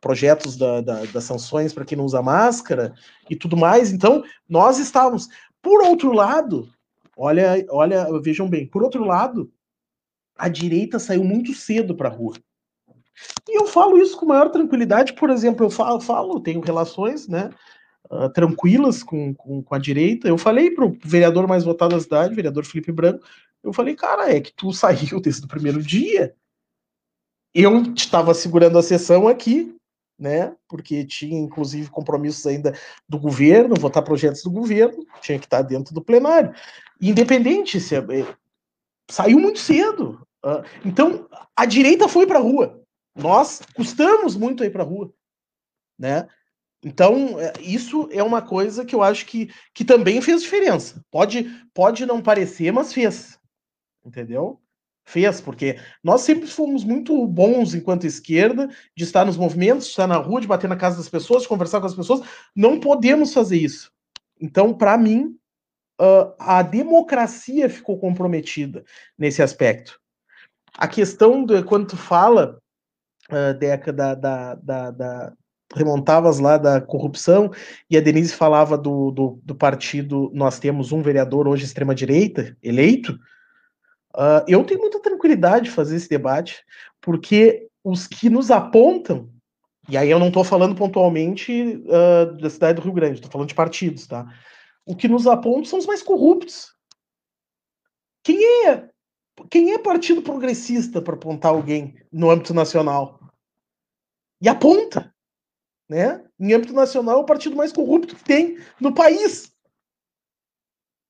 projetos 0.00 0.56
da, 0.56 0.80
da, 0.80 1.04
das 1.04 1.24
sanções 1.24 1.72
para 1.72 1.84
quem 1.84 1.96
não 1.96 2.04
usa 2.04 2.20
máscara 2.20 2.92
e 3.30 3.36
tudo 3.36 3.56
mais. 3.56 3.92
Então, 3.92 4.24
nós 4.48 4.78
estávamos. 4.78 5.28
Por 5.62 5.82
outro 5.82 6.12
lado, 6.12 6.68
Olha, 7.16 7.64
olha, 7.70 8.06
vejam 8.20 8.48
bem. 8.48 8.66
Por 8.66 8.82
outro 8.82 9.02
lado, 9.02 9.50
a 10.36 10.48
direita 10.48 10.98
saiu 10.98 11.24
muito 11.24 11.54
cedo 11.54 11.94
para 11.94 12.08
a 12.08 12.12
rua. 12.12 12.34
E 13.48 13.58
eu 13.58 13.66
falo 13.66 13.96
isso 13.96 14.18
com 14.18 14.26
maior 14.26 14.50
tranquilidade, 14.50 15.14
por 15.14 15.30
exemplo, 15.30 15.64
eu 15.64 15.70
falo, 15.70 15.98
falo 16.00 16.40
tenho 16.40 16.60
relações, 16.60 17.26
né, 17.26 17.48
uh, 18.10 18.28
tranquilas 18.28 19.02
com, 19.02 19.34
com, 19.34 19.62
com, 19.62 19.74
a 19.74 19.78
direita. 19.78 20.28
Eu 20.28 20.36
falei 20.36 20.70
para 20.70 20.84
o 20.84 20.98
vereador 21.02 21.48
mais 21.48 21.64
votado 21.64 21.94
da 21.94 22.00
cidade, 22.00 22.34
vereador 22.34 22.66
Felipe 22.66 22.92
Branco, 22.92 23.24
eu 23.62 23.72
falei, 23.72 23.96
cara, 23.96 24.30
é 24.30 24.40
que 24.40 24.52
tu 24.52 24.70
saiu 24.74 25.18
desde 25.20 25.44
o 25.44 25.48
primeiro 25.48 25.82
dia. 25.82 26.34
Eu 27.54 27.82
estava 27.94 28.34
segurando 28.34 28.78
a 28.78 28.82
sessão 28.82 29.26
aqui, 29.26 29.74
né? 30.18 30.54
Porque 30.68 31.04
tinha 31.04 31.38
inclusive 31.38 31.90
compromissos 31.90 32.46
ainda 32.46 32.74
do 33.08 33.18
governo, 33.18 33.74
votar 33.78 34.02
projetos 34.02 34.42
do 34.42 34.50
governo, 34.50 35.06
tinha 35.20 35.38
que 35.38 35.46
estar 35.46 35.62
dentro 35.62 35.94
do 35.94 36.02
plenário. 36.02 36.54
Independente 37.00 37.80
se 37.80 37.94
é, 37.94 38.00
saiu 39.10 39.38
muito 39.38 39.58
cedo. 39.58 40.26
Então 40.84 41.28
a 41.54 41.66
direita 41.66 42.08
foi 42.08 42.26
para 42.26 42.38
a 42.38 42.42
rua. 42.42 42.82
Nós 43.14 43.60
custamos 43.74 44.36
muito 44.36 44.62
aí 44.62 44.70
para 44.70 44.82
a 44.82 44.86
rua, 44.86 45.12
né? 45.98 46.28
Então, 46.84 47.40
é, 47.40 47.52
isso 47.60 48.08
é 48.12 48.22
uma 48.22 48.40
coisa 48.40 48.84
que 48.84 48.94
eu 48.94 49.02
acho 49.02 49.26
que, 49.26 49.50
que 49.74 49.84
também 49.84 50.20
fez 50.20 50.42
diferença. 50.42 51.02
Pode, 51.10 51.44
pode 51.74 52.06
não 52.06 52.22
parecer, 52.22 52.70
mas 52.70 52.92
fez. 52.92 53.40
Entendeu? 54.04 54.60
Fez, 55.06 55.40
porque 55.40 55.78
nós 56.02 56.22
sempre 56.22 56.48
fomos 56.48 56.84
muito 56.84 57.26
bons 57.28 57.74
enquanto 57.74 58.06
esquerda 58.06 58.68
de 58.94 59.04
estar 59.04 59.24
nos 59.24 59.36
movimentos, 59.36 59.84
de 59.84 59.90
estar 59.90 60.06
na 60.06 60.16
rua, 60.16 60.40
de 60.40 60.48
bater 60.48 60.68
na 60.68 60.76
casa 60.76 60.96
das 60.96 61.08
pessoas, 61.08 61.42
de 61.42 61.48
conversar 61.48 61.80
com 61.80 61.86
as 61.86 61.94
pessoas. 61.94 62.20
Não 62.54 62.80
podemos 62.80 63.32
fazer 63.32 63.56
isso. 63.56 63.92
Então, 64.38 64.74
para 64.74 64.98
mim, 64.98 65.36
a 66.38 66.60
democracia 66.60 67.70
ficou 67.70 67.98
comprometida 67.98 68.84
nesse 69.16 69.42
aspecto. 69.42 69.98
A 70.76 70.88
questão 70.88 71.46
de 71.46 71.62
quando 71.62 71.86
tu 71.86 71.96
fala, 71.96 72.60
Deca, 73.58 73.92
da, 73.92 74.14
da, 74.14 74.54
da, 74.56 74.90
da 74.90 75.32
remontavas 75.74 76.38
lá 76.38 76.58
da 76.58 76.80
corrupção, 76.80 77.50
e 77.88 77.96
a 77.96 78.00
Denise 78.00 78.34
falava 78.34 78.76
do, 78.76 79.10
do, 79.10 79.40
do 79.42 79.54
partido, 79.54 80.30
nós 80.34 80.58
temos 80.58 80.92
um 80.92 81.00
vereador 81.00 81.48
hoje 81.48 81.64
extrema-direita, 81.64 82.56
eleito, 82.62 83.18
Uh, 84.16 84.40
eu 84.48 84.64
tenho 84.64 84.80
muita 84.80 84.98
tranquilidade 84.98 85.66
de 85.66 85.70
fazer 85.70 85.96
esse 85.96 86.08
debate, 86.08 86.64
porque 87.02 87.68
os 87.84 88.06
que 88.06 88.30
nos 88.30 88.50
apontam, 88.50 89.30
e 89.88 89.96
aí 89.96 90.10
eu 90.10 90.18
não 90.18 90.28
estou 90.28 90.42
falando 90.42 90.74
pontualmente 90.74 91.52
uh, 91.84 92.34
da 92.38 92.48
cidade 92.48 92.80
do 92.80 92.82
Rio 92.82 92.94
Grande, 92.94 93.16
estou 93.16 93.30
falando 93.30 93.48
de 93.48 93.54
partidos, 93.54 94.06
tá? 94.06 94.26
O 94.86 94.96
que 94.96 95.06
nos 95.06 95.26
apontam 95.26 95.66
são 95.66 95.78
os 95.78 95.86
mais 95.86 96.02
corruptos. 96.02 96.74
Quem 98.22 98.42
é 98.66 98.88
quem 99.50 99.72
é 99.72 99.78
partido 99.78 100.22
progressista 100.22 101.02
para 101.02 101.14
apontar 101.14 101.52
alguém 101.52 101.94
no 102.10 102.30
âmbito 102.30 102.54
nacional? 102.54 103.20
E 104.40 104.48
aponta, 104.48 105.14
né? 105.88 106.24
Em 106.40 106.54
âmbito 106.54 106.72
nacional, 106.72 107.18
é 107.18 107.20
o 107.20 107.26
partido 107.26 107.54
mais 107.54 107.70
corrupto 107.70 108.16
que 108.16 108.24
tem 108.24 108.58
no 108.80 108.94
país. 108.94 109.52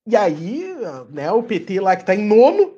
E 0.07 0.17
aí, 0.17 0.65
né, 1.11 1.31
o 1.33 1.43
PT 1.43 1.81
lá 1.81 1.97
que 1.97 2.03
está 2.03 2.15
em 2.15 2.27
nono, 2.27 2.76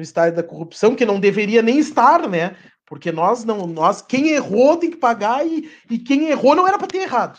no 0.00 0.02
estádio 0.02 0.36
da 0.36 0.42
corrupção, 0.42 0.96
que 0.96 1.04
não 1.04 1.20
deveria 1.20 1.60
nem 1.60 1.78
estar, 1.78 2.26
né? 2.26 2.56
Porque 2.86 3.12
nós 3.12 3.44
não, 3.44 3.66
nós, 3.66 4.00
quem 4.00 4.30
errou 4.30 4.78
tem 4.78 4.90
que 4.90 4.96
pagar 4.96 5.46
e, 5.46 5.70
e 5.90 5.98
quem 5.98 6.30
errou 6.30 6.56
não 6.56 6.66
era 6.66 6.78
para 6.78 6.88
ter 6.88 7.02
errado, 7.02 7.38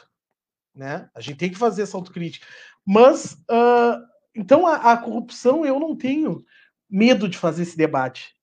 né? 0.74 1.10
A 1.16 1.20
gente 1.20 1.38
tem 1.38 1.50
que 1.50 1.58
fazer 1.58 1.82
essa 1.82 1.98
autocrítica. 1.98 2.46
Mas, 2.86 3.34
uh, 3.50 4.00
então, 4.36 4.68
a, 4.68 4.92
a 4.94 4.98
corrupção, 4.98 5.66
eu 5.66 5.80
não 5.80 5.96
tenho 5.96 6.46
medo 6.88 7.28
de 7.28 7.38
fazer 7.38 7.64
esse 7.64 7.76
debate. 7.76 8.36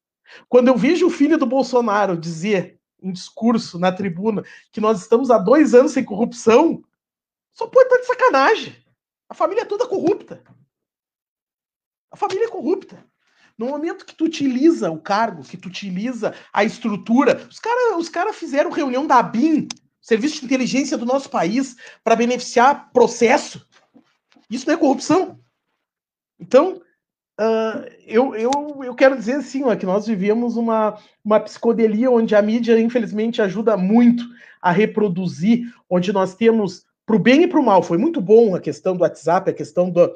Quando 0.49 0.67
eu 0.67 0.77
vejo 0.77 1.07
o 1.07 1.11
filho 1.11 1.39
do 1.39 1.47
Bolsonaro 1.47 2.19
dizer 2.19 2.81
em 3.01 3.13
discurso 3.13 3.79
na 3.79 3.93
tribuna 3.93 4.43
que 4.73 4.81
nós 4.81 5.01
estamos 5.01 5.31
há 5.31 5.39
dois 5.39 5.75
anos 5.75 5.93
sem 5.93 6.05
corrupção, 6.05 6.83
só 7.53 7.69
pode 7.69 7.87
estar 7.87 8.01
de 8.01 8.07
sacanagem. 8.07 8.77
A 9.29 9.35
família 9.35 9.63
é 9.63 9.65
toda 9.65 9.87
corrupta. 9.87 10.43
A 12.11 12.17
família 12.17 12.47
é 12.47 12.51
corrupta. 12.51 13.05
No 13.59 13.67
momento 13.67 14.07
que 14.07 14.15
tu 14.15 14.25
utiliza 14.25 14.89
o 14.89 15.01
cargo, 15.01 15.43
que 15.43 15.57
tu 15.57 15.69
utiliza 15.69 16.33
a 16.53 16.63
estrutura, 16.63 17.45
os 17.51 17.59
caras 17.59 17.97
os 17.99 18.09
cara 18.09 18.33
fizeram 18.33 18.71
reunião 18.71 19.05
da 19.05 19.19
ABIN, 19.19 19.67
Serviço 20.01 20.39
de 20.39 20.47
Inteligência 20.47 20.97
do 20.97 21.05
nosso 21.05 21.29
país, 21.29 21.77
para 22.05 22.15
beneficiar 22.15 22.91
processo. 22.93 23.67
Isso 24.49 24.67
não 24.67 24.75
é 24.75 24.79
corrupção. 24.79 25.41
Então, 26.39 26.81
uh, 27.41 27.91
eu, 28.07 28.35
eu, 28.37 28.51
eu 28.85 28.95
quero 28.95 29.17
dizer 29.17 29.35
assim, 29.35 29.65
ó, 29.65 29.75
que 29.75 29.85
nós 29.85 30.07
vivemos 30.07 30.57
uma, 30.57 30.97
uma 31.25 31.41
psicodelia 31.41 32.11
onde 32.11 32.37
a 32.37 32.41
mídia, 32.41 32.81
infelizmente, 32.81 33.43
ajuda 33.43 33.77
muito 33.77 34.25
a 34.63 34.71
reproduzir, 34.71 35.75
onde 35.91 36.13
nós 36.13 36.35
temos 36.35 36.87
para 37.05 37.17
o 37.17 37.19
bem 37.19 37.43
e 37.43 37.49
para 37.49 37.59
o 37.59 37.65
mal. 37.65 37.83
Foi 37.83 37.99
muito 37.99 38.21
bom 38.21 38.55
a 38.55 38.61
questão 38.61 38.97
do 38.97 39.03
WhatsApp, 39.03 39.51
a 39.51 39.55
questão 39.55 39.91
do, 39.91 40.15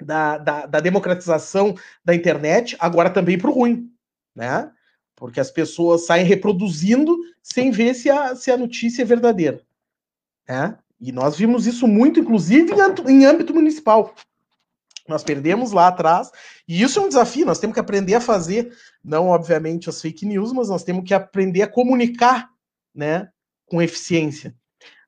da, 0.00 0.38
da, 0.38 0.66
da 0.66 0.80
democratização 0.80 1.74
da 2.04 2.14
internet, 2.14 2.76
agora 2.78 3.10
também 3.10 3.38
para 3.38 3.50
o 3.50 3.52
ruim, 3.52 3.90
né? 4.34 4.70
Porque 5.16 5.38
as 5.38 5.50
pessoas 5.50 6.06
saem 6.06 6.26
reproduzindo 6.26 7.16
sem 7.42 7.70
ver 7.70 7.94
se 7.94 8.10
a, 8.10 8.34
se 8.34 8.50
a 8.50 8.56
notícia 8.56 9.02
é 9.02 9.04
verdadeira. 9.04 9.60
Né? 10.48 10.76
E 11.00 11.12
nós 11.12 11.36
vimos 11.36 11.66
isso 11.66 11.86
muito, 11.86 12.18
inclusive, 12.18 12.72
em, 12.72 13.12
em 13.12 13.24
âmbito 13.24 13.54
municipal. 13.54 14.14
Nós 15.06 15.22
perdemos 15.22 15.70
lá 15.70 15.88
atrás, 15.88 16.30
e 16.66 16.82
isso 16.82 16.98
é 16.98 17.02
um 17.02 17.08
desafio, 17.08 17.44
nós 17.46 17.58
temos 17.58 17.74
que 17.74 17.80
aprender 17.80 18.14
a 18.14 18.20
fazer, 18.20 18.74
não 19.04 19.28
obviamente 19.28 19.88
as 19.88 20.00
fake 20.00 20.24
news, 20.24 20.52
mas 20.52 20.68
nós 20.68 20.82
temos 20.82 21.04
que 21.04 21.12
aprender 21.12 21.62
a 21.62 21.68
comunicar 21.68 22.48
né, 22.94 23.28
com 23.66 23.82
eficiência. 23.82 24.54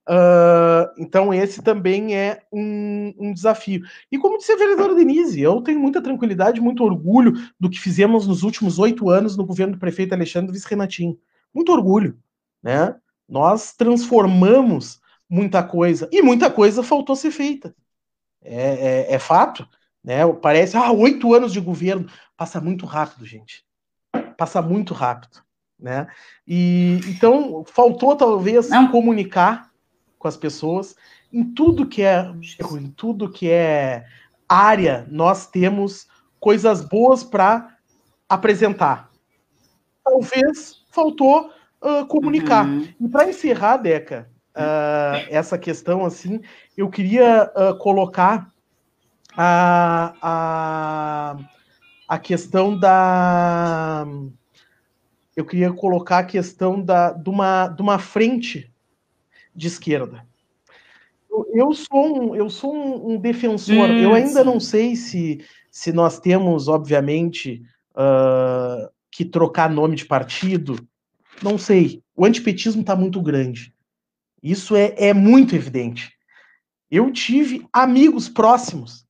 Uh, 0.09 0.87
então, 0.99 1.35
esse 1.35 1.61
também 1.63 2.15
é 2.15 2.43
um, 2.53 3.13
um, 3.19 3.33
desafio. 3.33 3.83
E 4.11 4.17
como 4.17 4.39
disse 4.39 4.53
a 4.53 4.57
vereadora 4.57 4.95
Denise, 4.95 5.41
eu 5.41 5.61
tenho 5.61 5.81
muita 5.81 6.01
tranquilidade, 6.01 6.61
muito 6.61 6.85
orgulho 6.85 7.33
do 7.59 7.69
que 7.69 7.81
fizemos 7.81 8.27
nos 8.27 8.45
últimos 8.45 8.79
oito 8.79 9.11
anos 9.11 9.37
no 9.37 9.45
governo 9.45 9.75
do 9.75 9.81
prefeito 9.81 10.15
Alexandre 10.15 10.53
Vice-Renatinho. 10.53 11.19
Muito 11.53 11.73
orgulho. 11.73 12.17
Né? 12.63 12.95
Nós 13.29 13.75
transformamos 13.75 15.01
muita 15.29 15.61
coisa, 15.63 16.09
e 16.13 16.23
muita 16.23 16.49
coisa 16.49 16.85
faltou 16.85 17.17
ser 17.17 17.33
feita. 17.33 17.75
É, 18.41 19.09
é, 19.11 19.15
é 19.15 19.19
fato. 19.19 19.69
Né? 20.05 20.21
Parece, 20.41 20.77
ah, 20.77 20.93
oito 20.93 21.35
anos 21.35 21.53
de 21.53 21.61
governo. 21.61 22.09
Passa 22.37 22.61
muito 22.61 22.87
rápido, 22.87 23.27
gente. 23.27 23.65
Passa 24.39 24.63
muito 24.63 24.95
rápido. 24.95 25.45
Né? 25.79 26.07
E 26.47 27.01
então 27.09 27.65
faltou 27.67 28.15
talvez 28.17 28.71
Não. 28.71 28.89
comunicar 28.89 29.71
com 30.27 30.29
as 30.29 30.37
pessoas. 30.37 30.97
Em 31.33 31.45
tudo 31.45 31.87
que 31.87 32.03
é 32.03 32.33
em 32.73 32.91
tudo 32.91 33.31
que 33.31 33.49
é 33.49 34.05
área, 34.49 35.07
nós 35.09 35.47
temos 35.47 36.09
coisas 36.41 36.83
boas 36.83 37.23
para 37.23 37.77
apresentar. 38.29 39.11
Talvez 40.05 40.85
faltou 40.91 41.51
uh, 41.81 42.07
comunicar. 42.07 42.67
Uhum. 42.67 42.89
E 43.01 43.09
para 43.09 43.29
encerrar, 43.29 43.77
Deca, 43.77 44.29
uh, 44.55 45.27
essa 45.31 45.57
questão 45.57 46.05
assim, 46.05 46.41
eu 46.77 46.89
queria 46.89 47.51
uh, 47.57 47.77
colocar 47.79 48.49
a, 49.37 50.15
a, 50.23 51.37
a 52.09 52.19
questão 52.19 52.77
da. 52.79 54.05
Eu 55.37 55.45
queria 55.45 55.73
colocar 55.73 56.19
a 56.19 56.25
questão 56.25 56.81
da, 56.81 57.13
de, 57.13 57.29
uma, 57.29 57.69
de 57.69 57.83
uma 57.83 57.99
frente 57.99 58.73
de 59.57 59.67
esquerda. 59.67 60.27
Eu, 61.53 61.73
sou 61.73 62.31
um, 62.31 62.35
eu 62.35 62.49
sou 62.49 62.75
um, 62.75 63.15
um 63.15 63.21
defensor. 63.21 63.91
Hum, 63.91 63.99
eu 63.99 64.15
ainda 64.15 64.41
sim. 64.41 64.45
não 64.45 64.61
sei 64.61 64.97
se, 64.97 65.45
se 65.71 65.93
nós 65.93 66.19
temos, 66.19 66.69
obviamente, 66.69 67.63
uh, 67.93 68.89
que 69.11 69.25
trocar 69.25 69.71
nome 69.71 69.97
de 69.97 70.05
partido. 70.05 70.77
Não 71.43 71.59
sei. 71.59 72.03
O 72.15 72.25
antipetismo 72.25 72.81
está 72.81 72.95
muito 72.95 73.21
grande. 73.21 73.75
Isso 74.43 74.77
é, 74.77 74.95
é 74.97 75.13
muito 75.13 75.55
evidente. 75.55 76.13
Eu 76.91 77.11
tive 77.13 77.67
amigos 77.73 78.29
próximos 78.29 79.05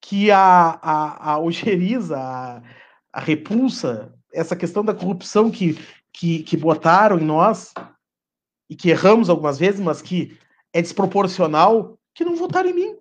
que 0.00 0.30
a, 0.30 0.78
a, 0.82 1.32
a 1.32 1.38
ojeriza, 1.38 2.18
a, 2.18 2.62
a 3.12 3.20
repulsa, 3.20 4.14
essa 4.32 4.56
questão 4.56 4.84
da 4.84 4.94
corrupção 4.94 5.50
que, 5.50 5.78
que, 6.12 6.42
que 6.42 6.56
botaram 6.56 7.18
em 7.18 7.24
nós, 7.24 7.72
e 8.72 8.74
que 8.74 8.88
erramos 8.88 9.28
algumas 9.28 9.58
vezes, 9.58 9.78
mas 9.78 10.00
que 10.00 10.38
é 10.72 10.80
desproporcional, 10.80 11.98
que 12.14 12.24
não 12.24 12.34
votaram 12.34 12.70
em 12.70 12.74
mim. 12.74 12.96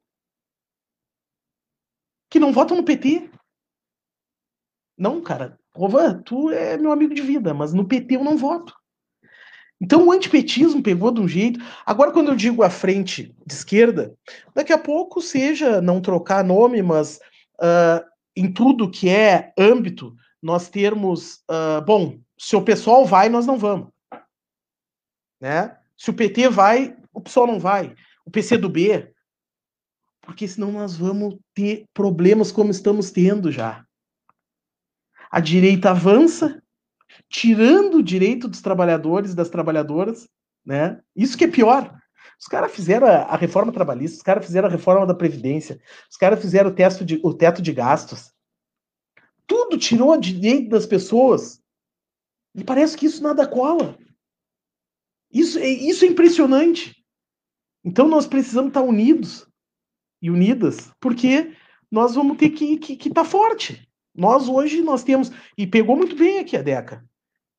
Que 2.30 2.41
não 2.41 2.51
votam 2.51 2.76
no 2.76 2.84
PT. 2.84 3.30
Não, 4.97 5.22
cara. 5.22 5.57
Rovan, 5.74 6.22
tu 6.24 6.51
é 6.51 6.76
meu 6.78 6.91
amigo 6.91 7.13
de 7.13 7.22
vida, 7.22 7.53
mas 7.53 7.72
no 7.72 7.88
PT 7.88 8.17
eu 8.17 8.24
não 8.24 8.36
voto. 8.36 8.76
Então 9.80 10.05
o 10.05 10.11
antipetismo 10.11 10.84
pegou 10.84 11.09
de 11.09 11.22
um 11.22 11.28
jeito. 11.28 11.57
Agora, 11.86 12.11
quando 12.11 12.32
eu 12.32 12.36
digo 12.36 12.63
a 12.63 12.69
frente 12.69 13.34
de 13.47 13.53
esquerda, 13.53 14.13
daqui 14.53 14.74
a 14.74 14.78
pouco 14.78 15.22
seja 15.22 15.80
não 15.80 16.01
trocar 16.01 16.43
nome, 16.43 16.82
mas 16.82 17.17
uh, 17.61 18.05
em 18.36 18.51
tudo 18.51 18.91
que 18.91 19.07
é 19.07 19.53
âmbito, 19.57 20.13
nós 20.43 20.67
termos. 20.67 21.36
Uh, 21.49 21.82
bom, 21.86 22.19
se 22.38 22.57
o 22.57 22.61
pessoal 22.61 23.05
vai, 23.05 23.30
nós 23.30 23.45
não 23.45 23.57
vamos. 23.57 23.88
Né? 25.42 25.76
Se 25.98 26.12
o 26.12 26.14
PT 26.14 26.48
vai, 26.50 26.96
o 27.12 27.20
PSOL 27.20 27.48
não 27.48 27.60
vai. 27.60 27.96
O 28.24 28.30
PC 28.30 28.58
do 28.58 28.70
B. 28.70 29.12
Porque 30.22 30.48
senão 30.48 30.72
nós 30.72 30.96
vamos 30.96 31.38
ter 31.56 31.86
problemas 31.94 32.52
como 32.52 32.70
estamos 32.70 33.10
tendo 33.10 33.52
já. 33.52 33.84
A 35.32 35.39
direita 35.39 35.89
avança, 35.89 36.62
tirando 37.28 37.96
o 37.96 38.04
direito 38.04 38.48
dos 38.48 38.62
trabalhadores 38.62 39.32
e 39.32 39.36
das 39.36 39.50
trabalhadoras, 39.50 40.30
né? 40.64 41.02
Isso 41.16 41.38
que 41.38 41.46
é 41.46 41.48
pior. 41.48 41.98
Os 42.39 42.48
caras 42.48 42.72
fizeram 42.72 43.08
a, 43.08 43.36
reforma 43.36 43.72
trabalhista, 43.72 44.18
os 44.18 44.24
caras 44.24 44.46
fizeram 44.46 44.68
a 44.68 44.72
reforma 44.72 45.06
da 45.06 45.14
Previdência, 45.14 45.80
os 46.10 46.18
caras 46.18 46.39
fizeram 46.39 46.70
o 46.70 46.74
teto, 46.74 47.04
de, 47.04 47.20
o 47.24 47.34
teto 47.34 47.62
de 47.62 47.74
gastos. 47.74 48.32
Tudo 49.48 49.78
tirou 49.78 50.14
a 50.14 50.18
direito 50.18 50.70
das 50.70 50.86
pessoas. 50.86 51.62
E 52.54 52.64
parece 52.64 52.96
que 52.98 53.06
isso 53.06 53.24
nada 53.24 53.48
cola. 53.48 53.98
Isso, 55.34 55.57
é, 55.59 55.67
isso 55.67 56.05
é 56.05 56.07
impressionante. 56.07 56.95
Então 57.84 58.07
nós 58.07 58.27
precisamos 58.27 58.69
estar 58.69 58.82
unidos 58.82 59.47
e 60.21 60.29
unidas, 60.29 60.91
porque 60.99 61.55
nós 61.89 62.15
vamos 62.15 62.38
ter 62.38 62.49
que 62.49 62.65
estar 62.65 62.86
que, 62.86 62.95
que 62.95 63.09
tá 63.09 63.23
forte. 63.23 63.88
Nós 64.13 64.47
hoje 64.47 64.82
nós 64.82 65.03
temos. 65.03 65.32
E 65.57 65.65
pegou 65.65 65.95
muito 65.95 66.15
bem 66.15 66.39
aqui 66.39 66.55
a 66.55 66.61
DECA. 66.61 67.03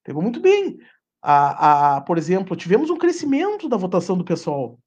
Pegou 0.04 0.22
muito 0.22 0.40
bem. 0.40 0.78
A, 1.20 1.96
a, 1.96 2.00
por 2.00 2.18
exemplo, 2.18 2.56
tivemos 2.56 2.90
um 2.90 2.96
crescimento 2.96 3.68
da 3.68 3.76
votação 3.76 4.16
do 4.16 4.24
pessoal, 4.24 4.78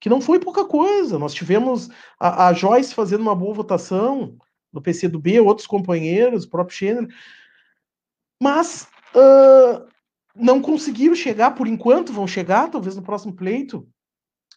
que 0.00 0.08
não 0.08 0.20
foi 0.20 0.38
pouca 0.38 0.64
coisa. 0.64 1.18
Nós 1.18 1.34
tivemos 1.34 1.90
a, 2.18 2.48
a 2.48 2.52
Joyce 2.52 2.94
fazendo 2.94 3.22
uma 3.22 3.34
boa 3.34 3.54
votação 3.54 4.36
no 4.72 4.80
PCdoB, 4.80 5.40
outros 5.40 5.66
companheiros, 5.66 6.44
o 6.44 6.50
próprio 6.50 6.76
Schener. 6.76 7.08
Mas 8.40 8.88
uh, 9.14 9.88
não 10.38 10.60
conseguiram 10.60 11.14
chegar, 11.14 11.52
por 11.52 11.66
enquanto 11.66 12.12
vão 12.12 12.26
chegar, 12.26 12.70
talvez 12.70 12.96
no 12.96 13.02
próximo 13.02 13.34
pleito. 13.34 13.86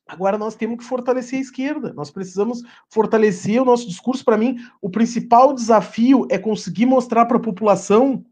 Agora 0.08 0.38
nós 0.38 0.56
temos 0.56 0.78
que 0.78 0.84
fortalecer 0.84 1.40
a 1.40 1.42
esquerda. 1.42 1.94
Nós 1.94 2.12
precisamos 2.12 2.62
fortalecer 2.90 3.62
o 3.62 3.66
nosso 3.66 3.88
discurso. 3.88 4.26
Para 4.26 4.38
mim, 4.38 4.58
o 4.82 4.90
principal 4.90 5.54
desafio 5.54 6.28
é 6.30 6.38
conseguir 6.38 6.86
mostrar 6.86 7.26
para 7.26 7.38
a 7.38 7.42
população 7.42 8.26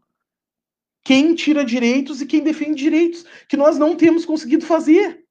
quem 1.02 1.34
tira 1.34 1.64
direitos 1.64 2.20
e 2.20 2.26
quem 2.26 2.42
defende 2.42 2.74
direitos, 2.74 3.24
que 3.48 3.56
nós 3.56 3.78
não 3.78 3.96
temos 3.96 4.26
conseguido 4.26 4.66
fazer. 4.66 5.24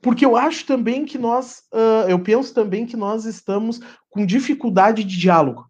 Porque 0.00 0.24
eu 0.24 0.36
acho 0.36 0.64
também 0.64 1.04
que 1.04 1.18
nós, 1.18 1.64
uh, 1.72 2.08
eu 2.08 2.22
penso 2.22 2.54
também 2.54 2.86
que 2.86 2.96
nós 2.96 3.24
estamos 3.24 3.80
com 4.08 4.24
dificuldade 4.24 5.04
de 5.04 5.18
diálogo. 5.18 5.68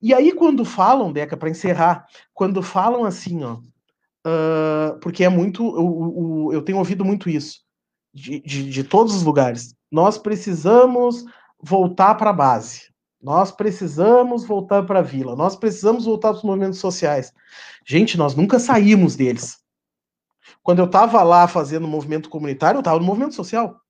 E 0.00 0.12
aí, 0.12 0.30
quando 0.32 0.64
falam, 0.64 1.10
Deca, 1.10 1.36
para 1.36 1.50
encerrar, 1.50 2.06
quando 2.34 2.62
falam 2.62 3.04
assim, 3.04 3.42
ó, 3.42 3.58
porque 5.00 5.24
é 5.24 5.28
muito. 5.28 5.62
Eu, 5.76 6.50
eu, 6.54 6.62
tenho 6.62 6.78
ouvido 6.78 7.04
muito 7.04 7.30
isso, 7.30 7.60
de, 8.12 8.40
de, 8.40 8.70
de 8.70 8.84
todos 8.84 9.14
os 9.14 9.22
lugares. 9.22 9.74
Nós 9.90 10.18
precisamos 10.18 11.24
voltar 11.62 12.14
para 12.16 12.30
a 12.30 12.32
base. 12.32 12.90
Nós 13.22 13.50
precisamos 13.50 14.44
voltar 14.44 14.84
para 14.84 15.00
a 15.00 15.02
vila. 15.02 15.34
Nós 15.34 15.56
precisamos 15.56 16.04
voltar 16.04 16.30
para 16.30 16.38
os 16.38 16.44
movimentos 16.44 16.78
sociais. 16.78 17.32
Gente, 17.86 18.18
nós 18.18 18.34
nunca 18.34 18.58
saímos 18.58 19.16
deles. 19.16 19.58
Quando 20.62 20.80
eu 20.80 20.84
estava 20.86 21.22
lá 21.22 21.48
fazendo 21.48 21.88
movimento 21.88 22.28
comunitário, 22.28 22.78
eu 22.78 22.80
estava 22.80 22.98
no 22.98 23.04
movimento 23.04 23.34
social. 23.34 23.80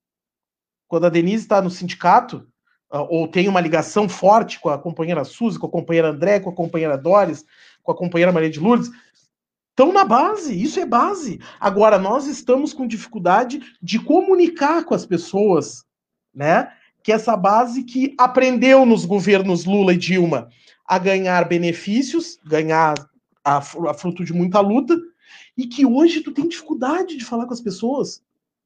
Quando 0.86 1.06
a 1.06 1.10
Denise 1.10 1.44
está 1.44 1.60
no 1.60 1.70
sindicato, 1.70 2.46
ah, 2.90 3.02
ou 3.02 3.26
tem 3.26 3.48
uma 3.48 3.60
ligação 3.60 4.08
forte 4.08 4.60
com 4.60 4.68
a 4.68 4.78
companheira 4.78 5.24
Suzy, 5.24 5.58
com 5.58 5.66
a 5.66 5.70
companheira 5.70 6.10
André, 6.10 6.40
com 6.40 6.50
a 6.50 6.54
companheira 6.54 6.96
Doris, 6.96 7.44
com 7.82 7.92
a 7.92 7.96
companheira 7.96 8.32
Maria 8.32 8.50
de 8.50 8.60
Lourdes, 8.60 8.90
Estão 9.76 9.92
na 9.92 10.06
base, 10.06 10.58
isso 10.58 10.80
é 10.80 10.86
base. 10.86 11.38
Agora, 11.60 11.98
nós 11.98 12.26
estamos 12.26 12.72
com 12.72 12.86
dificuldade 12.86 13.60
de 13.82 13.98
comunicar 13.98 14.82
com 14.86 14.94
as 14.94 15.04
pessoas, 15.04 15.84
né? 16.34 16.72
Que 17.02 17.12
essa 17.12 17.36
base 17.36 17.82
que 17.82 18.14
aprendeu 18.16 18.86
nos 18.86 19.04
governos 19.04 19.66
Lula 19.66 19.92
e 19.92 19.98
Dilma 19.98 20.48
a 20.86 20.98
ganhar 20.98 21.46
benefícios, 21.46 22.38
ganhar 22.42 22.94
a, 23.44 23.58
a 23.58 23.62
fruto 23.92 24.24
de 24.24 24.32
muita 24.32 24.60
luta, 24.60 24.98
e 25.54 25.66
que 25.66 25.84
hoje 25.84 26.22
tu 26.22 26.32
tem 26.32 26.48
dificuldade 26.48 27.14
de 27.14 27.24
falar 27.26 27.44
com 27.44 27.52
as 27.52 27.60
pessoas. 27.60 28.22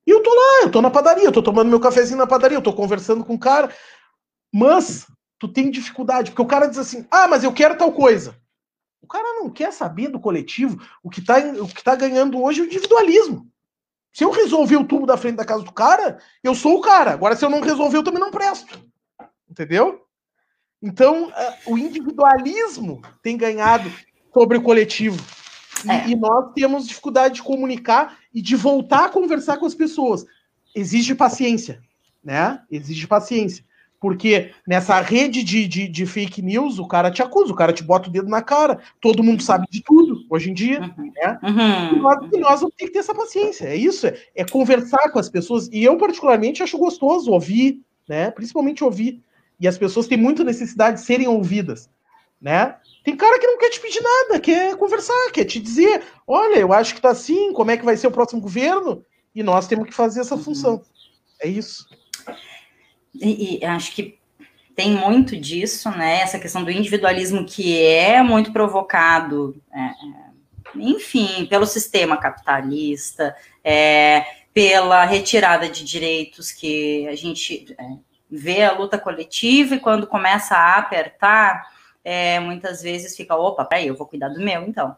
E 0.06 0.12
eu 0.12 0.22
tô 0.22 0.30
lá, 0.30 0.62
eu 0.62 0.70
tô 0.70 0.80
na 0.80 0.90
padaria, 0.90 1.24
eu 1.24 1.32
tô 1.32 1.42
tomando 1.42 1.70
meu 1.70 1.80
cafezinho 1.80 2.18
na 2.18 2.26
padaria, 2.26 2.56
eu 2.56 2.62
tô 2.62 2.72
conversando 2.72 3.24
com 3.24 3.34
o 3.34 3.38
cara, 3.38 3.74
mas 4.54 5.08
tu 5.40 5.48
tem 5.48 5.72
dificuldade, 5.72 6.30
porque 6.30 6.42
o 6.42 6.46
cara 6.46 6.68
diz 6.68 6.78
assim: 6.78 7.04
ah, 7.11 7.26
mas 7.26 7.42
eu 7.42 7.52
quero 7.52 7.76
tal 7.76 7.90
coisa. 7.90 8.38
O 9.03 9.07
cara 9.07 9.40
não 9.40 9.51
quer 9.51 9.72
saber 9.72 10.09
do 10.09 10.20
coletivo. 10.20 10.80
O 11.03 11.11
que 11.11 11.20
está 11.20 11.38
o 11.38 11.68
que 11.68 11.82
tá 11.82 11.94
ganhando 11.94 12.40
hoje 12.40 12.61
é 12.61 12.62
o 12.64 12.66
individualismo. 12.66 13.51
Se 14.12 14.24
eu 14.24 14.30
resolver 14.30 14.76
o 14.76 14.84
tubo 14.84 15.07
da 15.07 15.16
frente 15.16 15.36
da 15.36 15.44
casa 15.44 15.62
do 15.62 15.72
cara, 15.72 16.18
eu 16.42 16.55
sou 16.55 16.78
o 16.78 16.80
cara. 16.80 17.12
Agora, 17.12 17.36
se 17.36 17.44
eu 17.44 17.51
não 17.51 17.61
resolver, 17.61 17.96
eu 17.96 18.03
também 18.03 18.20
não 18.20 18.30
presto. 18.30 18.78
Entendeu? 19.48 20.05
Então, 20.82 21.32
o 21.66 21.76
individualismo 21.76 23.03
tem 23.22 23.36
ganhado 23.36 23.90
sobre 24.32 24.59
o 24.59 24.62
coletivo. 24.62 25.22
E, 25.84 25.90
é. 25.90 26.09
e, 26.09 26.16
nós 26.16 26.53
temos 26.55 26.86
dificuldade 26.86 27.36
de 27.36 27.42
comunicar 27.42 28.18
e 28.34 28.42
de 28.42 28.57
voltar 28.57 29.07
a 29.07 29.09
conversar 29.09 29.59
com 29.59 29.66
as 29.66 29.74
pessoas. 29.74 30.24
Exige 30.74 31.14
paciência, 31.14 31.80
né? 32.22 32.62
Exige 32.70 33.07
paciência. 33.07 33.64
Porque 34.01 34.53
nessa 34.66 34.98
rede 35.01 35.44
de, 35.44 35.68
de, 35.68 35.86
de, 35.86 36.07
fake 36.07 36.40
news, 36.40 36.78
o 36.78 36.86
cara 36.86 37.11
te 37.11 37.22
acusa, 37.22 37.53
o 37.53 37.57
cara 37.57 37.70
te 37.70 37.84
bota 37.84 38.09
o 38.09 38.12
dedo 38.12 38.28
na 38.28 38.40
cara, 38.40 38.80
todo 38.98 39.22
mundo 39.22 39.42
sabe 39.42 39.66
de 39.70 39.82
tudo 39.82 40.24
hoje 40.30 40.51
em 40.51 40.55
dia. 40.55 40.80
Uhum. 40.80 41.12
Né? 41.14 41.38
Uhum. 41.42 41.96
E, 41.96 42.01
nós, 42.01 42.28
e 42.32 42.38
nós 42.38 42.61
vamos 42.61 42.74
ter 42.76 42.86
que 42.86 42.92
ter 42.92 43.01
essa 43.01 43.14
paciência. 43.14 43.66
É 43.66 43.76
isso, 43.76 44.07
é, 44.07 44.16
é, 44.34 44.44
conversar 44.44 45.11
com 45.11 45.18
as 45.18 45.28
pessoas. 45.28 45.68
E 45.70 45.84
eu, 45.84 45.98
particularmente, 45.98 46.62
acho 46.62 46.78
gostoso 46.78 47.30
ouvir, 47.30 47.78
né? 48.09 48.30
Principalmente 48.30 48.82
ouvir. 48.82 49.22
E 49.61 49.68
as 49.68 49.76
pessoas 49.76 50.09
têm 50.09 50.16
muita 50.16 50.42
necessidade 50.42 50.96
de 50.96 51.05
serem 51.05 51.28
ouvidas. 51.28 51.90
Né? 52.40 52.74
Tem 53.05 53.14
cara 53.14 53.38
que 53.38 53.46
não 53.46 53.59
quer 53.59 53.68
te 53.68 53.80
pedir 53.80 54.01
nada, 54.01 54.40
quer 54.40 54.74
conversar, 54.76 55.30
quer 55.30 55.44
te 55.44 55.61
dizer: 55.61 56.03
olha, 56.26 56.57
eu 56.57 56.72
acho 56.72 56.94
que 56.94 57.03
tá 57.03 57.11
assim, 57.11 57.53
como 57.53 57.70
é 57.70 57.76
que 57.76 57.84
vai 57.84 57.98
ser 57.98 58.07
o 58.07 58.11
próximo 58.11 58.40
governo? 58.40 59.05
E 59.34 59.42
nós 59.42 59.66
temos 59.66 59.86
que 59.86 59.94
fazer 59.94 60.20
essa 60.20 60.36
uhum. 60.36 60.42
função. 60.42 60.82
É 61.38 61.46
isso. 61.46 61.86
E, 63.14 63.58
e, 63.61 63.64
acho 63.64 63.92
que 63.92 64.18
tem 64.74 64.92
muito 64.92 65.36
disso, 65.36 65.90
né? 65.90 66.20
Essa 66.20 66.38
questão 66.38 66.64
do 66.64 66.70
individualismo 66.70 67.44
que 67.44 67.82
é 67.82 68.22
muito 68.22 68.52
provocado, 68.52 69.61
é, 69.72 69.80
é 69.80 70.30
enfim, 70.74 71.46
pelo 71.46 71.66
sistema 71.66 72.16
capitalista, 72.16 73.34
é, 73.64 74.24
pela 74.54 75.04
retirada 75.04 75.68
de 75.68 75.84
direitos 75.84 76.52
que 76.52 77.06
a 77.08 77.16
gente 77.16 77.74
é, 77.78 77.84
vê 78.30 78.62
a 78.62 78.72
luta 78.72 78.98
coletiva 78.98 79.74
e 79.74 79.80
quando 79.80 80.06
começa 80.06 80.54
a 80.54 80.78
apertar, 80.78 81.68
é, 82.04 82.38
muitas 82.40 82.82
vezes 82.82 83.16
fica, 83.16 83.34
opa, 83.36 83.64
peraí, 83.64 83.88
eu 83.88 83.96
vou 83.96 84.06
cuidar 84.06 84.28
do 84.28 84.40
meu, 84.40 84.62
então. 84.62 84.96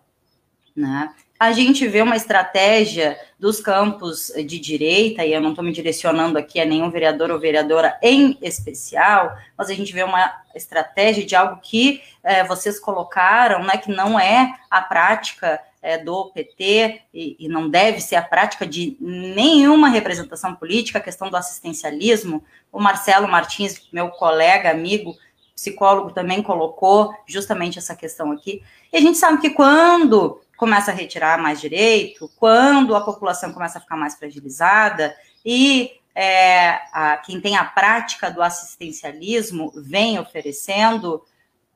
Né? 0.76 1.12
A 1.42 1.50
gente 1.50 1.88
vê 1.88 2.00
uma 2.00 2.14
estratégia 2.14 3.18
dos 3.36 3.60
campos 3.60 4.32
de 4.46 4.60
direita, 4.60 5.24
e 5.24 5.32
eu 5.32 5.40
não 5.40 5.50
estou 5.50 5.64
me 5.64 5.72
direcionando 5.72 6.38
aqui 6.38 6.60
a 6.60 6.64
nenhum 6.64 6.88
vereador 6.88 7.32
ou 7.32 7.40
vereadora 7.40 7.98
em 8.00 8.38
especial, 8.40 9.36
mas 9.58 9.68
a 9.68 9.74
gente 9.74 9.92
vê 9.92 10.04
uma 10.04 10.32
estratégia 10.54 11.26
de 11.26 11.34
algo 11.34 11.60
que 11.60 12.00
é, 12.22 12.44
vocês 12.44 12.78
colocaram, 12.78 13.64
né, 13.64 13.76
que 13.76 13.90
não 13.90 14.20
é 14.20 14.54
a 14.70 14.80
prática 14.80 15.60
é, 15.82 15.98
do 15.98 16.26
PT 16.26 17.00
e, 17.12 17.34
e, 17.40 17.48
não 17.48 17.68
deve 17.68 18.00
ser 18.00 18.14
a 18.14 18.22
prática 18.22 18.64
de 18.64 18.96
nenhuma 19.00 19.88
representação 19.88 20.54
política, 20.54 21.00
a 21.00 21.02
questão 21.02 21.28
do 21.28 21.36
assistencialismo. 21.36 22.44
O 22.70 22.78
Marcelo 22.78 23.26
Martins, 23.26 23.88
meu 23.92 24.10
colega, 24.10 24.70
amigo, 24.70 25.16
psicólogo, 25.56 26.12
também 26.12 26.40
colocou 26.40 27.12
justamente 27.26 27.80
essa 27.80 27.96
questão 27.96 28.30
aqui. 28.30 28.62
E 28.92 28.96
a 28.96 29.00
gente 29.00 29.18
sabe 29.18 29.40
que 29.40 29.50
quando 29.50 30.40
começa 30.56 30.90
a 30.90 30.94
retirar 30.94 31.38
mais 31.38 31.60
direito, 31.60 32.30
quando 32.36 32.94
a 32.94 33.00
população 33.00 33.52
começa 33.52 33.78
a 33.78 33.80
ficar 33.80 33.96
mais 33.96 34.14
fragilizada 34.14 35.14
e 35.44 35.92
é, 36.14 36.80
a, 36.92 37.16
quem 37.16 37.40
tem 37.40 37.56
a 37.56 37.64
prática 37.64 38.30
do 38.30 38.42
assistencialismo 38.42 39.72
vem 39.76 40.18
oferecendo, 40.18 41.24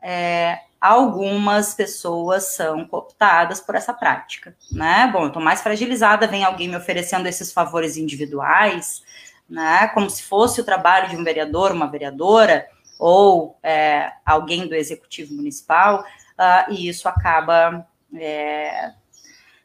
é, 0.03 0.61
algumas 0.81 1.75
pessoas 1.75 2.55
são 2.55 2.87
cooptadas 2.87 3.61
por 3.61 3.75
essa 3.75 3.93
prática, 3.93 4.55
né? 4.71 5.09
Bom, 5.13 5.23
eu 5.23 5.29
estou 5.29 5.43
mais 5.43 5.63
fragilizada, 5.63 6.27
vem 6.27 6.45
alguém 6.45 6.69
me 6.69 6.77
oferecendo 6.77 7.27
esses 7.27 7.53
favores 7.53 7.97
individuais, 7.97 9.03
né? 9.49 9.89
Como 9.89 10.09
se 10.11 10.23
fosse 10.23 10.61
o 10.61 10.65
trabalho 10.65 11.09
de 11.09 11.17
um 11.17 11.25
vereador, 11.25 11.73
uma 11.73 11.91
vereadora, 11.91 12.67
ou 12.99 13.59
é, 13.63 14.13
alguém 14.25 14.67
do 14.67 14.75
executivo 14.75 15.35
municipal, 15.35 16.03
uh, 16.03 16.73
e 16.73 16.89
isso 16.89 17.09
acaba 17.09 17.87
é, 18.19 18.93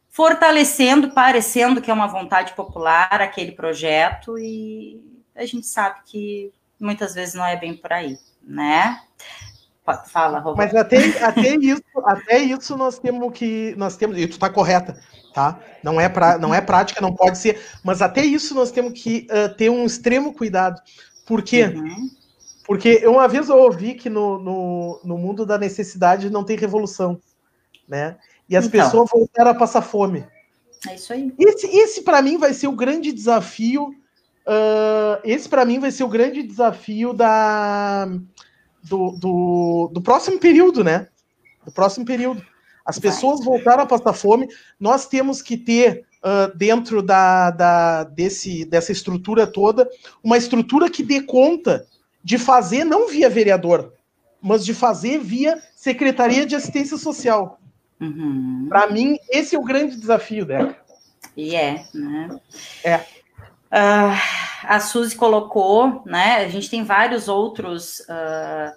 fortalecendo, 0.10 1.12
parecendo 1.12 1.82
que 1.82 1.90
é 1.90 1.94
uma 1.94 2.08
vontade 2.08 2.54
popular 2.54 3.22
aquele 3.22 3.52
projeto, 3.52 4.38
e 4.38 5.02
a 5.36 5.46
gente 5.46 5.66
sabe 5.66 6.00
que 6.06 6.52
muitas 6.80 7.14
vezes 7.14 7.34
não 7.34 7.46
é 7.46 7.56
bem 7.56 7.76
por 7.76 7.92
aí, 7.94 8.18
né? 8.42 9.00
Fala, 10.08 10.40
Roberto. 10.40 10.74
Mas 10.74 10.82
até, 10.82 11.24
até, 11.24 11.56
isso, 11.56 11.84
até 12.06 12.38
isso 12.38 12.78
nós 12.78 13.00
temos 13.00 13.34
que. 13.34 13.74
Nós 13.78 13.98
temos, 13.98 14.18
e 14.18 14.28
tu 14.28 14.34
está 14.34 14.50
correta, 14.50 14.98
tá? 15.34 15.60
Não 15.84 16.00
é, 16.00 16.08
pra, 16.08 16.38
não 16.38 16.54
é 16.54 16.62
prática, 16.62 17.02
não 17.02 17.14
pode 17.14 17.38
ser, 17.38 17.62
mas 17.84 18.02
até 18.02 18.24
isso 18.24 18.54
nós 18.54 18.72
temos 18.72 18.94
que 19.02 19.28
uh, 19.30 19.54
ter 19.56 19.70
um 19.70 19.86
extremo 19.86 20.34
cuidado. 20.34 20.80
Por 21.26 21.42
quê? 21.42 21.66
Uhum. 21.66 22.10
Porque 22.66 23.06
uma 23.08 23.28
vez 23.28 23.50
eu 23.50 23.58
ouvi 23.58 23.96
que 23.96 24.10
no, 24.10 24.40
no, 24.40 25.02
no 25.04 25.18
mundo 25.18 25.46
da 25.46 25.58
necessidade 25.58 26.30
não 26.30 26.44
tem 26.44 26.56
revolução. 26.56 27.20
Né? 27.88 28.16
E 28.52 28.58
as 28.58 28.66
então. 28.66 28.84
pessoas 28.84 29.10
voltaram 29.10 29.52
a 29.52 29.56
passar 29.56 29.82
fome. 29.82 30.26
É 30.90 30.96
isso 30.96 31.14
aí. 31.14 31.34
Esse, 31.40 31.68
esse 31.68 32.02
para 32.02 32.22
mim, 32.22 32.38
vai 32.38 32.54
ser 32.54 32.68
o 32.68 32.76
grande 32.76 33.14
desafio. 33.14 33.96
Uh, 34.46 35.22
esse, 35.24 35.48
para 35.48 35.64
mim, 35.64 35.80
vai 35.80 35.90
ser 35.90 36.04
o 36.04 36.10
grande 36.10 36.44
desafio 36.44 37.14
da, 37.14 38.08
do, 38.84 39.12
do, 39.12 39.92
do, 39.94 40.02
próximo 40.02 40.38
período, 40.38 40.84
né? 40.84 41.08
Do 41.64 41.72
próximo 41.72 42.06
período. 42.06 42.46
As 42.86 42.98
vai. 42.98 43.10
pessoas 43.10 43.46
voltaram 43.46 43.84
a 43.84 43.86
passar 43.86 44.12
fome. 44.12 44.50
Nós 44.78 45.08
temos 45.08 45.42
que 45.42 45.56
ter, 45.56 46.04
uh, 46.18 46.54
dentro 46.58 47.02
da, 47.02 47.52
da, 47.52 48.04
desse, 48.04 48.66
dessa 48.66 48.92
estrutura 48.92 49.48
toda, 49.48 49.90
uma 50.22 50.38
estrutura 50.38 50.90
que 50.90 51.04
dê 51.04 51.22
conta 51.22 51.88
de 52.22 52.38
fazer, 52.38 52.84
não 52.84 53.08
via 53.08 53.30
vereador, 53.30 53.94
mas 54.42 54.66
de 54.66 54.74
fazer 54.74 55.20
via 55.20 55.62
Secretaria 55.74 56.46
de 56.46 56.54
Assistência 56.54 56.98
Social. 56.98 57.61
Uhum. 58.02 58.66
Para 58.68 58.88
mim, 58.88 59.18
esse 59.30 59.56
é 59.56 59.60
o 59.60 59.64
grande 59.64 59.96
desafio 59.96 60.44
dela. 60.44 60.76
E 61.38 61.56
é, 61.56 61.86
né? 61.94 62.40
É. 62.84 62.96
Uh, 62.98 64.18
a 64.64 64.80
Suzy 64.80 65.16
colocou, 65.16 66.02
né? 66.06 66.38
A 66.38 66.50
gente 66.50 66.70
tem 66.70 66.84
vários 66.84 67.28
outros 67.28 68.00
uh, 68.02 68.74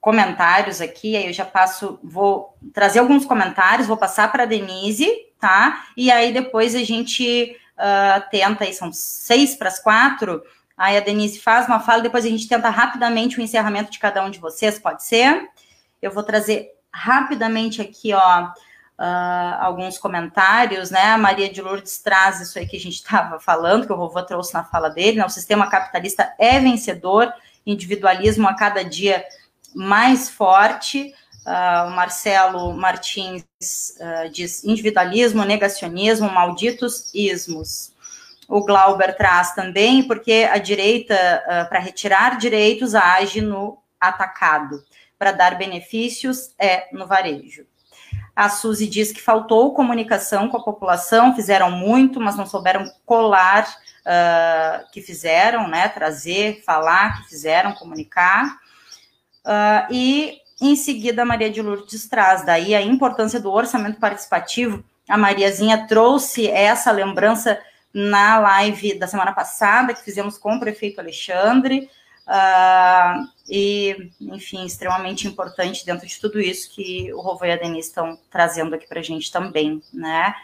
comentários 0.00 0.80
aqui, 0.80 1.16
aí 1.16 1.26
eu 1.26 1.32
já 1.32 1.44
passo, 1.44 1.98
vou 2.02 2.54
trazer 2.72 2.98
alguns 2.98 3.24
comentários, 3.24 3.88
vou 3.88 3.96
passar 3.96 4.30
para 4.30 4.42
a 4.42 4.46
Denise, 4.46 5.10
tá? 5.40 5.86
E 5.96 6.10
aí 6.10 6.32
depois 6.32 6.74
a 6.76 6.84
gente 6.84 7.56
uh, 7.78 8.30
tenta, 8.30 8.64
aí 8.64 8.72
são 8.74 8.92
seis 8.92 9.56
para 9.56 9.68
as 9.68 9.80
quatro, 9.80 10.42
aí 10.76 10.96
a 10.96 11.00
Denise 11.00 11.40
faz 11.40 11.66
uma 11.66 11.80
fala, 11.80 12.02
depois 12.02 12.24
a 12.24 12.28
gente 12.28 12.46
tenta 12.46 12.68
rapidamente 12.68 13.38
o 13.38 13.42
encerramento 13.42 13.90
de 13.90 13.98
cada 13.98 14.22
um 14.22 14.30
de 14.30 14.38
vocês, 14.38 14.78
pode 14.78 15.02
ser? 15.02 15.48
Eu 16.00 16.12
vou 16.12 16.22
trazer 16.22 16.74
rapidamente 16.94 17.82
aqui, 17.82 18.14
ó, 18.14 18.44
uh, 18.44 19.60
alguns 19.60 19.98
comentários, 19.98 20.92
né? 20.92 21.06
A 21.06 21.18
Maria 21.18 21.52
de 21.52 21.60
Lourdes 21.60 21.98
traz 21.98 22.40
isso 22.40 22.56
aí 22.56 22.66
que 22.66 22.76
a 22.76 22.80
gente 22.80 22.94
estava 23.02 23.40
falando, 23.40 23.86
que 23.86 23.92
o 23.92 23.96
Vovô 23.96 24.22
trouxe 24.22 24.54
na 24.54 24.62
fala 24.62 24.88
dele, 24.88 25.18
né? 25.18 25.26
O 25.26 25.30
sistema 25.30 25.68
capitalista 25.68 26.32
é 26.38 26.60
vencedor, 26.60 27.32
individualismo 27.66 28.46
a 28.48 28.54
cada 28.54 28.84
dia 28.84 29.24
mais 29.74 30.30
forte. 30.30 31.12
Uh, 31.44 31.88
o 31.88 31.90
Marcelo 31.90 32.72
Martins 32.72 33.44
uh, 33.98 34.30
diz 34.30 34.64
individualismo, 34.64 35.44
negacionismo, 35.44 36.30
malditos 36.30 37.12
ismos. 37.12 37.92
O 38.48 38.64
Glauber 38.64 39.16
traz 39.16 39.54
também, 39.54 40.06
porque 40.06 40.48
a 40.50 40.58
direita, 40.58 41.14
uh, 41.14 41.68
para 41.68 41.80
retirar 41.80 42.38
direitos, 42.38 42.94
age 42.94 43.40
no 43.40 43.78
atacado 44.00 44.82
para 45.18 45.32
dar 45.32 45.56
benefícios 45.56 46.54
é 46.58 46.88
no 46.92 47.06
varejo. 47.06 47.66
A 48.34 48.48
Suzy 48.48 48.86
diz 48.88 49.12
que 49.12 49.22
faltou 49.22 49.74
comunicação 49.74 50.48
com 50.48 50.56
a 50.56 50.62
população, 50.62 51.34
fizeram 51.36 51.70
muito, 51.70 52.20
mas 52.20 52.36
não 52.36 52.46
souberam 52.46 52.84
colar 53.06 53.68
uh, 54.00 54.90
que 54.92 55.00
fizeram, 55.00 55.68
né? 55.68 55.88
Trazer, 55.88 56.62
falar 56.64 57.22
que 57.22 57.28
fizeram, 57.28 57.72
comunicar. 57.74 58.58
Uh, 59.44 59.92
e 59.92 60.38
em 60.60 60.74
seguida, 60.74 61.22
a 61.22 61.24
Maria 61.24 61.50
de 61.50 61.62
Lourdes 61.62 62.08
traz 62.08 62.44
daí 62.44 62.74
a 62.74 62.82
importância 62.82 63.38
do 63.38 63.52
orçamento 63.52 64.00
participativo 64.00 64.84
a 65.08 65.18
Mariazinha 65.18 65.86
trouxe 65.86 66.48
essa 66.48 66.90
lembrança 66.90 67.60
na 67.92 68.38
live 68.38 68.98
da 68.98 69.06
semana 69.06 69.32
passada, 69.32 69.94
que 69.94 70.02
fizemos 70.02 70.38
com 70.38 70.56
o 70.56 70.60
prefeito 70.60 71.00
Alexandre, 71.00 71.88
uh, 72.26 73.28
e, 73.48 74.10
enfim, 74.20 74.64
extremamente 74.64 75.28
importante 75.28 75.84
dentro 75.84 76.06
de 76.06 76.18
tudo 76.18 76.40
isso 76.40 76.70
que 76.74 77.12
o 77.12 77.20
Rovô 77.20 77.44
e 77.44 77.52
a 77.52 77.56
Denise 77.56 77.88
estão 77.88 78.18
trazendo 78.30 78.74
aqui 78.74 78.86
para 78.86 79.00
a 79.00 79.02
gente 79.02 79.30
também, 79.30 79.82
né? 79.92 80.34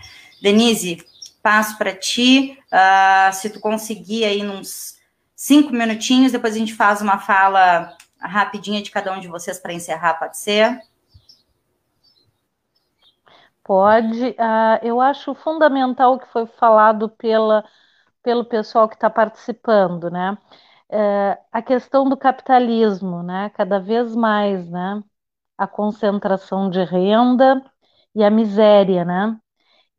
Denise, 0.42 1.04
passo 1.42 1.78
para 1.78 1.94
ti, 1.94 2.58
uh, 2.66 3.32
se 3.32 3.50
tu 3.50 3.60
conseguir 3.60 4.24
aí 4.24 4.46
uns 4.46 4.98
cinco 5.34 5.72
minutinhos, 5.72 6.32
depois 6.32 6.54
a 6.54 6.58
gente 6.58 6.74
faz 6.74 7.00
uma 7.00 7.18
fala 7.18 7.96
rapidinha 8.20 8.82
de 8.82 8.90
cada 8.90 9.12
um 9.12 9.20
de 9.20 9.28
vocês 9.28 9.58
para 9.58 9.72
encerrar, 9.72 10.14
pode 10.14 10.36
ser? 10.38 10.78
Pode. 13.64 14.30
Uh, 14.30 14.78
eu 14.82 15.00
acho 15.00 15.34
fundamental 15.34 16.14
o 16.14 16.18
que 16.18 16.26
foi 16.28 16.46
falado 16.46 17.08
pela, 17.08 17.64
pelo 18.22 18.44
pessoal 18.44 18.88
que 18.88 18.94
está 18.96 19.08
participando, 19.08 20.10
né? 20.10 20.36
A 21.52 21.62
questão 21.62 22.08
do 22.08 22.16
capitalismo, 22.16 23.22
né? 23.22 23.50
Cada 23.50 23.78
vez 23.78 24.14
mais, 24.16 24.68
né? 24.70 25.02
A 25.58 25.66
concentração 25.66 26.70
de 26.70 26.82
renda 26.84 27.62
e 28.14 28.24
a 28.24 28.30
miséria, 28.30 29.04
né? 29.04 29.38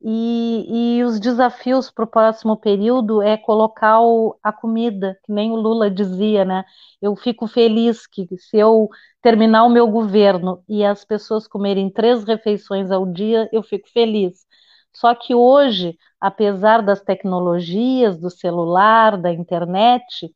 E, 0.01 0.97
e 0.99 1.03
os 1.03 1.19
desafios 1.19 1.91
para 1.91 2.05
o 2.05 2.07
próximo 2.07 2.57
período 2.57 3.21
é 3.21 3.37
colocar 3.37 4.01
o, 4.01 4.37
a 4.43 4.51
comida, 4.53 5.19
que 5.25 5.33
nem 5.33 5.51
o 5.51 5.55
Lula 5.55 5.91
dizia, 5.91 6.45
né? 6.45 6.65
Eu 7.01 7.15
fico 7.15 7.47
feliz 7.47 8.07
que 8.07 8.27
se 8.37 8.57
eu 8.57 8.89
terminar 9.21 9.65
o 9.65 9.69
meu 9.69 9.87
governo 9.89 10.63
e 10.69 10.83
as 10.85 11.05
pessoas 11.05 11.47
comerem 11.47 11.89
três 11.91 12.23
refeições 12.25 12.91
ao 12.91 13.05
dia, 13.05 13.49
eu 13.53 13.63
fico 13.63 13.89
feliz. 13.91 14.45
Só 14.93 15.15
que 15.15 15.35
hoje, 15.35 15.97
apesar 16.19 16.81
das 16.81 17.01
tecnologias, 17.01 18.17
do 18.19 18.29
celular, 18.29 19.17
da 19.17 19.31
internet, 19.33 20.33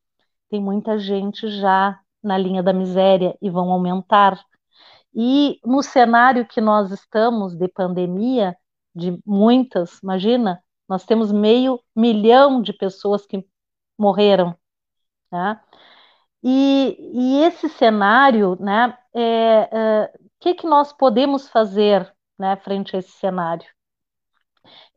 tem 0.55 0.61
muita 0.61 0.97
gente 0.97 1.49
já 1.49 1.99
na 2.23 2.37
linha 2.37 2.63
da 2.63 2.71
miséria 2.71 3.37
e 3.41 3.49
vão 3.49 3.69
aumentar. 3.71 4.41
E 5.13 5.59
no 5.65 5.83
cenário 5.83 6.47
que 6.47 6.61
nós 6.61 6.91
estamos 6.91 7.53
de 7.55 7.67
pandemia, 7.67 8.55
de 8.95 9.19
muitas, 9.25 9.99
imagina, 10.01 10.63
nós 10.87 11.05
temos 11.05 11.29
meio 11.29 11.81
milhão 11.93 12.61
de 12.61 12.71
pessoas 12.71 13.25
que 13.25 13.45
morreram, 13.97 14.55
né? 15.29 15.59
E, 16.41 16.95
e 17.13 17.43
esse 17.43 17.67
cenário, 17.67 18.55
né, 18.59 18.97
é, 19.13 19.21
é, 19.71 20.13
o 20.15 20.29
que, 20.39 20.53
que 20.53 20.67
nós 20.67 20.93
podemos 20.93 21.49
fazer, 21.49 22.13
né, 22.39 22.55
frente 22.57 22.95
a 22.95 22.99
esse 22.99 23.11
cenário? 23.11 23.67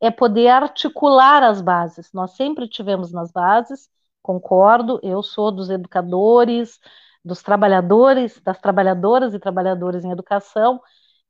É 0.01 0.11
poder 0.11 0.49
articular 0.49 1.43
as 1.43 1.61
bases. 1.61 2.13
Nós 2.13 2.33
sempre 2.33 2.69
tivemos 2.69 3.13
nas 3.13 3.33
bases, 3.33 3.89
concordo, 4.29 5.01
eu 5.03 5.23
sou 5.23 5.51
dos 5.51 5.71
educadores, 5.71 6.79
dos 7.25 7.43
trabalhadores, 7.43 8.39
das 8.45 8.61
trabalhadoras 8.61 9.33
e 9.33 9.39
trabalhadores 9.39 10.05
em 10.05 10.11
educação, 10.11 10.79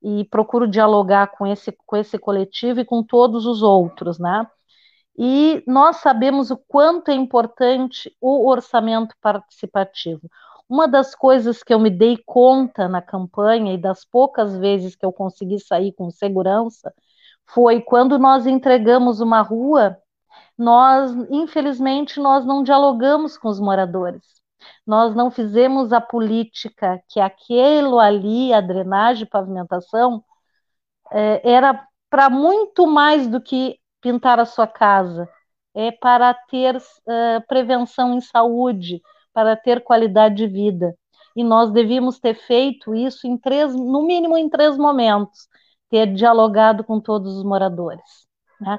e 0.03 0.25
procuro 0.25 0.67
dialogar 0.67 1.29
com 1.29 1.47
esse, 1.47 1.71
com 1.87 1.97
esse 1.97 2.19
coletivo 2.19 2.81
e 2.81 2.85
com 2.85 3.05
todos 3.05 3.47
os 3.47 3.63
outros, 3.63 4.19
né? 4.19 4.45
E 5.17 5.63
nós 5.67 5.99
sabemos 5.99 6.51
o 6.51 6.57
quanto 6.57 7.11
é 7.11 7.15
importante 7.15 8.13
o 8.21 8.49
orçamento 8.49 9.15
participativo. 9.21 10.29
Uma 10.69 10.89
das 10.89 11.15
coisas 11.15 11.63
que 11.63 11.73
eu 11.73 11.79
me 11.79 11.91
dei 11.91 12.19
conta 12.27 12.89
na 12.89 13.01
campanha 13.01 13.75
e 13.75 13.79
das 13.79 14.05
poucas 14.05 14.59
vezes 14.59 14.97
que 14.97 15.07
eu 15.07 15.13
consegui 15.13 15.61
sair 15.61 15.93
com 15.93 16.11
segurança 16.11 16.93
foi 17.47 17.81
quando 17.81 18.19
nós 18.19 18.47
entregamos 18.47 19.21
uma 19.21 19.41
rua, 19.41 19.97
nós, 20.57 21.13
infelizmente, 21.31 22.21
nós 22.21 22.45
não 22.45 22.63
dialogamos 22.63 23.37
com 23.39 23.49
os 23.49 23.61
moradores 23.61 24.39
nós 24.87 25.15
não 25.15 25.31
fizemos 25.31 25.93
a 25.93 26.01
política 26.01 27.03
que 27.09 27.21
aquilo 27.21 27.99
ali, 27.99 28.53
a 28.53 28.61
drenagem, 28.61 29.27
pavimentação, 29.27 30.25
é, 31.13 31.51
era 31.51 31.87
para 32.11 32.31
muito 32.31 32.87
mais 32.87 33.27
do 33.29 33.41
que 33.41 33.79
pintar 34.01 34.39
a 34.41 34.45
sua 34.47 34.67
casa, 34.67 35.29
é 35.75 35.93
para 35.93 36.33
ter 36.35 36.77
uh, 36.77 37.47
prevenção 37.47 38.15
em 38.15 38.21
saúde, 38.21 39.03
para 39.33 39.57
ter 39.57 39.83
qualidade 39.85 40.37
de 40.37 40.47
vida. 40.47 40.97
E 41.37 41.45
nós 41.45 41.71
devíamos 41.71 42.19
ter 42.19 42.35
feito 42.35 42.95
isso 42.95 43.27
em 43.27 43.37
três, 43.39 43.75
no 43.75 44.03
mínimo 44.03 44.37
em 44.37 44.49
três 44.49 44.77
momentos, 44.79 45.49
ter 45.91 46.13
dialogado 46.15 46.85
com 46.85 47.01
todos 47.01 47.37
os 47.37 47.45
moradores. 47.45 48.28
Né? 48.61 48.79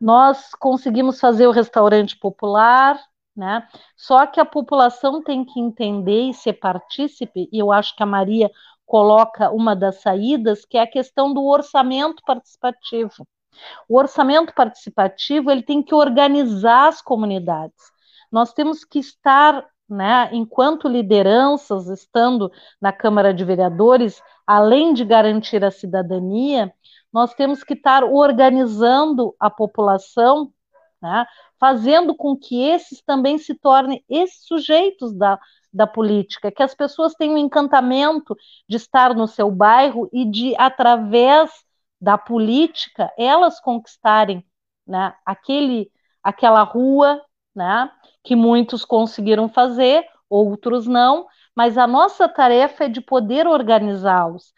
Nós 0.00 0.54
conseguimos 0.54 1.20
fazer 1.20 1.46
o 1.46 1.52
restaurante 1.52 2.16
popular, 2.18 2.98
né? 3.36 3.66
Só 3.96 4.26
que 4.26 4.40
a 4.40 4.44
população 4.44 5.22
tem 5.22 5.44
que 5.44 5.60
entender 5.60 6.30
e 6.30 6.34
ser 6.34 6.54
partícipe, 6.54 7.48
e 7.52 7.58
eu 7.58 7.70
acho 7.70 7.94
que 7.94 8.02
a 8.02 8.06
Maria 8.06 8.50
coloca 8.84 9.50
uma 9.50 9.76
das 9.76 10.00
saídas, 10.00 10.64
que 10.64 10.76
é 10.76 10.82
a 10.82 10.90
questão 10.90 11.32
do 11.32 11.44
orçamento 11.44 12.22
participativo. 12.26 13.28
O 13.88 13.98
orçamento 13.98 14.52
participativo 14.54 15.50
ele 15.50 15.62
tem 15.62 15.82
que 15.82 15.94
organizar 15.94 16.88
as 16.88 17.02
comunidades. 17.02 17.92
Nós 18.30 18.52
temos 18.52 18.84
que 18.84 18.98
estar, 18.98 19.64
né, 19.88 20.30
enquanto 20.32 20.88
lideranças, 20.88 21.88
estando 21.88 22.50
na 22.80 22.92
Câmara 22.92 23.32
de 23.32 23.44
Vereadores, 23.44 24.22
além 24.46 24.94
de 24.94 25.04
garantir 25.04 25.64
a 25.64 25.70
cidadania, 25.70 26.72
nós 27.12 27.34
temos 27.34 27.64
que 27.64 27.74
estar 27.74 28.04
organizando 28.04 29.34
a 29.38 29.50
população 29.50 30.52
né, 31.00 31.26
fazendo 31.58 32.14
com 32.14 32.36
que 32.36 32.60
esses 32.62 33.00
também 33.02 33.38
se 33.38 33.54
tornem 33.54 34.04
esses 34.08 34.46
sujeitos 34.46 35.14
da, 35.14 35.38
da 35.72 35.86
política, 35.86 36.50
que 36.50 36.62
as 36.62 36.74
pessoas 36.74 37.14
tenham 37.14 37.34
um 37.34 37.38
encantamento 37.38 38.36
de 38.68 38.76
estar 38.76 39.14
no 39.14 39.26
seu 39.26 39.50
bairro 39.50 40.08
e 40.12 40.24
de, 40.24 40.54
através 40.56 41.50
da 42.00 42.16
política, 42.16 43.12
elas 43.16 43.60
conquistarem 43.60 44.44
né, 44.86 45.14
aquele, 45.24 45.90
aquela 46.22 46.62
rua, 46.62 47.22
né, 47.54 47.90
que 48.22 48.36
muitos 48.36 48.84
conseguiram 48.84 49.48
fazer, 49.48 50.04
outros 50.28 50.86
não, 50.86 51.26
mas 51.54 51.78
a 51.78 51.86
nossa 51.86 52.28
tarefa 52.28 52.84
é 52.84 52.88
de 52.88 53.00
poder 53.00 53.46
organizá-los. 53.46 54.52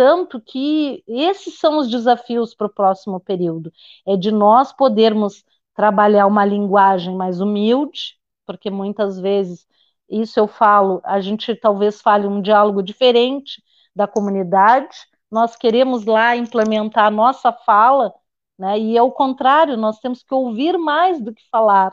Tanto 0.00 0.40
que 0.40 1.04
esses 1.06 1.58
são 1.58 1.76
os 1.76 1.90
desafios 1.90 2.54
para 2.54 2.66
o 2.66 2.72
próximo 2.72 3.20
período, 3.20 3.70
é 4.06 4.16
de 4.16 4.32
nós 4.32 4.72
podermos 4.72 5.44
trabalhar 5.74 6.26
uma 6.26 6.42
linguagem 6.42 7.14
mais 7.14 7.38
humilde, 7.42 8.18
porque 8.46 8.70
muitas 8.70 9.20
vezes 9.20 9.66
isso 10.08 10.40
eu 10.40 10.48
falo, 10.48 11.02
a 11.04 11.20
gente 11.20 11.54
talvez 11.54 12.00
fale 12.00 12.26
um 12.26 12.40
diálogo 12.40 12.82
diferente 12.82 13.62
da 13.94 14.06
comunidade, 14.06 14.96
nós 15.30 15.54
queremos 15.54 16.06
lá 16.06 16.34
implementar 16.34 17.04
a 17.04 17.10
nossa 17.10 17.52
fala, 17.52 18.14
né? 18.58 18.78
E 18.78 18.96
ao 18.96 19.12
contrário, 19.12 19.76
nós 19.76 19.98
temos 20.00 20.22
que 20.22 20.32
ouvir 20.32 20.78
mais 20.78 21.20
do 21.20 21.34
que 21.34 21.42
falar, 21.50 21.92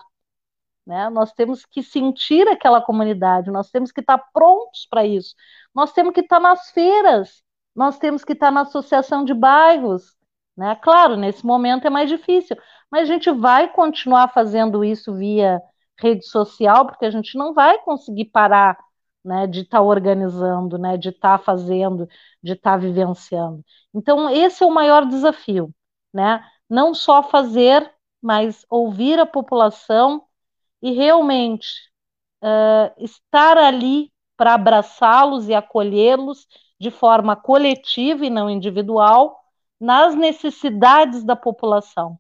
né? 0.86 1.10
Nós 1.10 1.34
temos 1.34 1.66
que 1.66 1.84
sentir 1.84 2.48
aquela 2.48 2.82
comunidade, 2.82 3.52
nós 3.52 3.70
temos 3.70 3.92
que 3.92 4.00
estar 4.00 4.18
prontos 4.34 4.88
para 4.90 5.06
isso. 5.06 5.36
Nós 5.76 5.92
temos 5.92 6.14
que 6.14 6.22
estar 6.22 6.40
nas 6.40 6.72
feiras, 6.72 7.44
nós 7.78 8.00
temos 8.00 8.26
que 8.26 8.34
estar 8.34 8.52
na 8.52 8.62
associação 8.62 9.24
de 9.24 9.36
bairros, 9.36 10.18
né? 10.58 10.76
Claro, 10.82 11.16
nesse 11.16 11.46
momento 11.46 11.86
é 11.86 11.90
mais 11.92 12.10
difícil, 12.10 12.58
mas 12.92 13.04
a 13.04 13.14
gente 13.14 13.30
vai 13.32 13.72
continuar 13.72 14.30
fazendo 14.30 14.84
isso 14.84 15.14
via 15.14 15.62
rede 16.00 16.26
social, 16.26 16.88
porque 16.88 17.06
a 17.06 17.12
gente 17.12 17.38
não 17.38 17.54
vai 17.54 17.78
conseguir 17.84 18.26
parar 18.26 18.78
né, 19.24 19.46
de 19.46 19.62
estar 19.62 19.82
organizando, 19.82 20.78
né, 20.78 20.98
de 20.98 21.10
estar 21.10 21.38
fazendo, 21.40 22.08
de 22.42 22.54
estar 22.54 22.78
vivenciando. 22.78 23.64
Então, 23.94 24.30
esse 24.30 24.64
é 24.64 24.66
o 24.66 24.74
maior 24.74 25.06
desafio, 25.06 25.72
né? 26.14 26.44
Não 26.70 26.94
só 26.96 27.22
fazer, 27.22 27.92
mas 28.22 28.66
ouvir 28.70 29.20
a 29.20 29.26
população 29.26 30.24
e 30.82 30.92
realmente 30.94 31.68
uh, 32.44 33.04
estar 33.04 33.58
ali 33.58 34.12
para 34.36 34.54
abraçá-los 34.54 35.48
e 35.50 35.54
acolhê-los 35.54 36.48
de 36.80 36.92
forma 36.92 37.36
coletiva 37.36 38.26
e 38.26 38.30
não 38.30 38.50
individual 38.50 39.40
nas 39.80 40.16
necessidades 40.16 41.24
da 41.24 41.36
população 41.36 42.20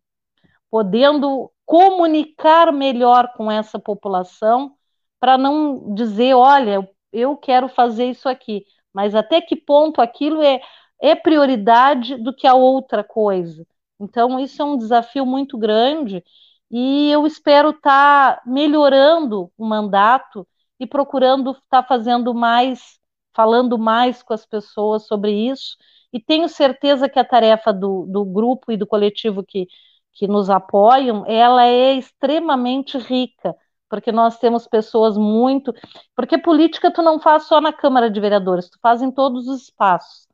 podendo 0.69 1.51
comunicar 1.65 2.71
melhor 2.71 3.33
com 3.33 3.51
essa 3.51 3.79
população, 3.79 4.73
para 5.19 5.37
não 5.37 5.93
dizer, 5.95 6.33
olha, 6.35 6.87
eu 7.11 7.35
quero 7.35 7.67
fazer 7.67 8.05
isso 8.05 8.29
aqui, 8.29 8.65
mas 8.93 9.15
até 9.15 9.41
que 9.41 9.55
ponto 9.55 10.01
aquilo 10.01 10.41
é, 10.41 10.61
é 11.01 11.15
prioridade 11.15 12.15
do 12.17 12.33
que 12.33 12.47
a 12.47 12.53
outra 12.53 13.03
coisa. 13.03 13.65
Então, 13.99 14.39
isso 14.39 14.61
é 14.61 14.65
um 14.65 14.77
desafio 14.77 15.25
muito 15.25 15.57
grande 15.57 16.23
e 16.69 17.09
eu 17.09 17.25
espero 17.25 17.69
estar 17.71 18.37
tá 18.37 18.41
melhorando 18.45 19.51
o 19.57 19.65
mandato 19.65 20.47
e 20.79 20.85
procurando 20.85 21.51
estar 21.51 21.81
tá 21.81 21.83
fazendo 21.83 22.33
mais, 22.33 22.96
falando 23.37 23.77
mais 23.77 24.23
com 24.23 24.33
as 24.33 24.47
pessoas 24.47 25.05
sobre 25.05 25.31
isso 25.31 25.77
e 26.11 26.19
tenho 26.19 26.49
certeza 26.49 27.07
que 27.07 27.19
a 27.19 27.23
tarefa 27.23 27.71
do, 27.71 28.07
do 28.07 28.25
grupo 28.25 28.71
e 28.71 28.77
do 28.77 28.87
coletivo 28.87 29.43
que, 29.43 29.67
que 30.13 30.27
nos 30.27 30.49
apoiam, 30.49 31.23
ela 31.27 31.63
é 31.63 31.93
extremamente 31.93 32.97
rica, 32.97 33.55
porque 33.87 34.11
nós 34.11 34.39
temos 34.39 34.67
pessoas 34.67 35.15
muito. 35.17 35.71
Porque 36.15 36.39
política 36.39 36.89
tu 36.91 37.03
não 37.03 37.19
faz 37.19 37.43
só 37.43 37.61
na 37.61 37.71
Câmara 37.71 38.09
de 38.09 38.19
Vereadores, 38.19 38.71
tu 38.71 38.79
faz 38.81 39.03
em 39.03 39.11
todos 39.11 39.47
os 39.47 39.63
espaços. 39.63 40.27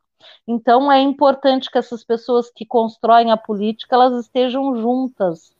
Então 0.48 0.90
é 0.90 1.02
importante 1.02 1.70
que 1.70 1.78
essas 1.78 2.06
pessoas 2.06 2.50
que 2.50 2.66
constroem 2.66 3.32
a 3.32 3.38
política 3.38 3.96
elas 3.98 4.14
estejam 4.26 4.78
juntas, 4.78 5.52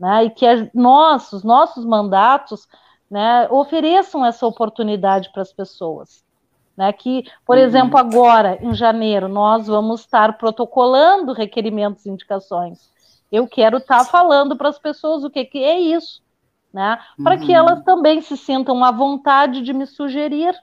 né? 0.00 0.24
E 0.24 0.30
que 0.30 0.46
nós, 0.72 1.30
os 1.34 1.44
nossos 1.44 1.84
mandatos, 1.84 2.66
né, 3.10 3.46
ofereçam 3.50 4.24
essa 4.24 4.46
oportunidade 4.46 5.30
para 5.32 5.42
as 5.42 5.52
pessoas. 5.52 6.25
Né, 6.76 6.92
que, 6.92 7.24
por 7.46 7.56
uhum. 7.56 7.62
exemplo, 7.62 7.98
agora, 7.98 8.58
em 8.60 8.74
janeiro, 8.74 9.28
nós 9.28 9.66
vamos 9.66 10.02
estar 10.02 10.36
protocolando 10.36 11.32
requerimentos 11.32 12.04
e 12.04 12.10
indicações. 12.10 12.92
Eu 13.32 13.48
quero 13.48 13.78
estar 13.78 14.04
falando 14.04 14.56
para 14.56 14.68
as 14.68 14.78
pessoas 14.78 15.24
o 15.24 15.30
que, 15.30 15.42
que 15.46 15.64
é 15.64 15.80
isso, 15.80 16.22
né, 16.70 16.98
para 17.22 17.36
uhum. 17.36 17.40
que 17.40 17.52
elas 17.54 17.82
também 17.82 18.20
se 18.20 18.36
sintam 18.36 18.84
à 18.84 18.90
vontade 18.90 19.62
de 19.62 19.72
me 19.72 19.86
sugerir 19.86 20.54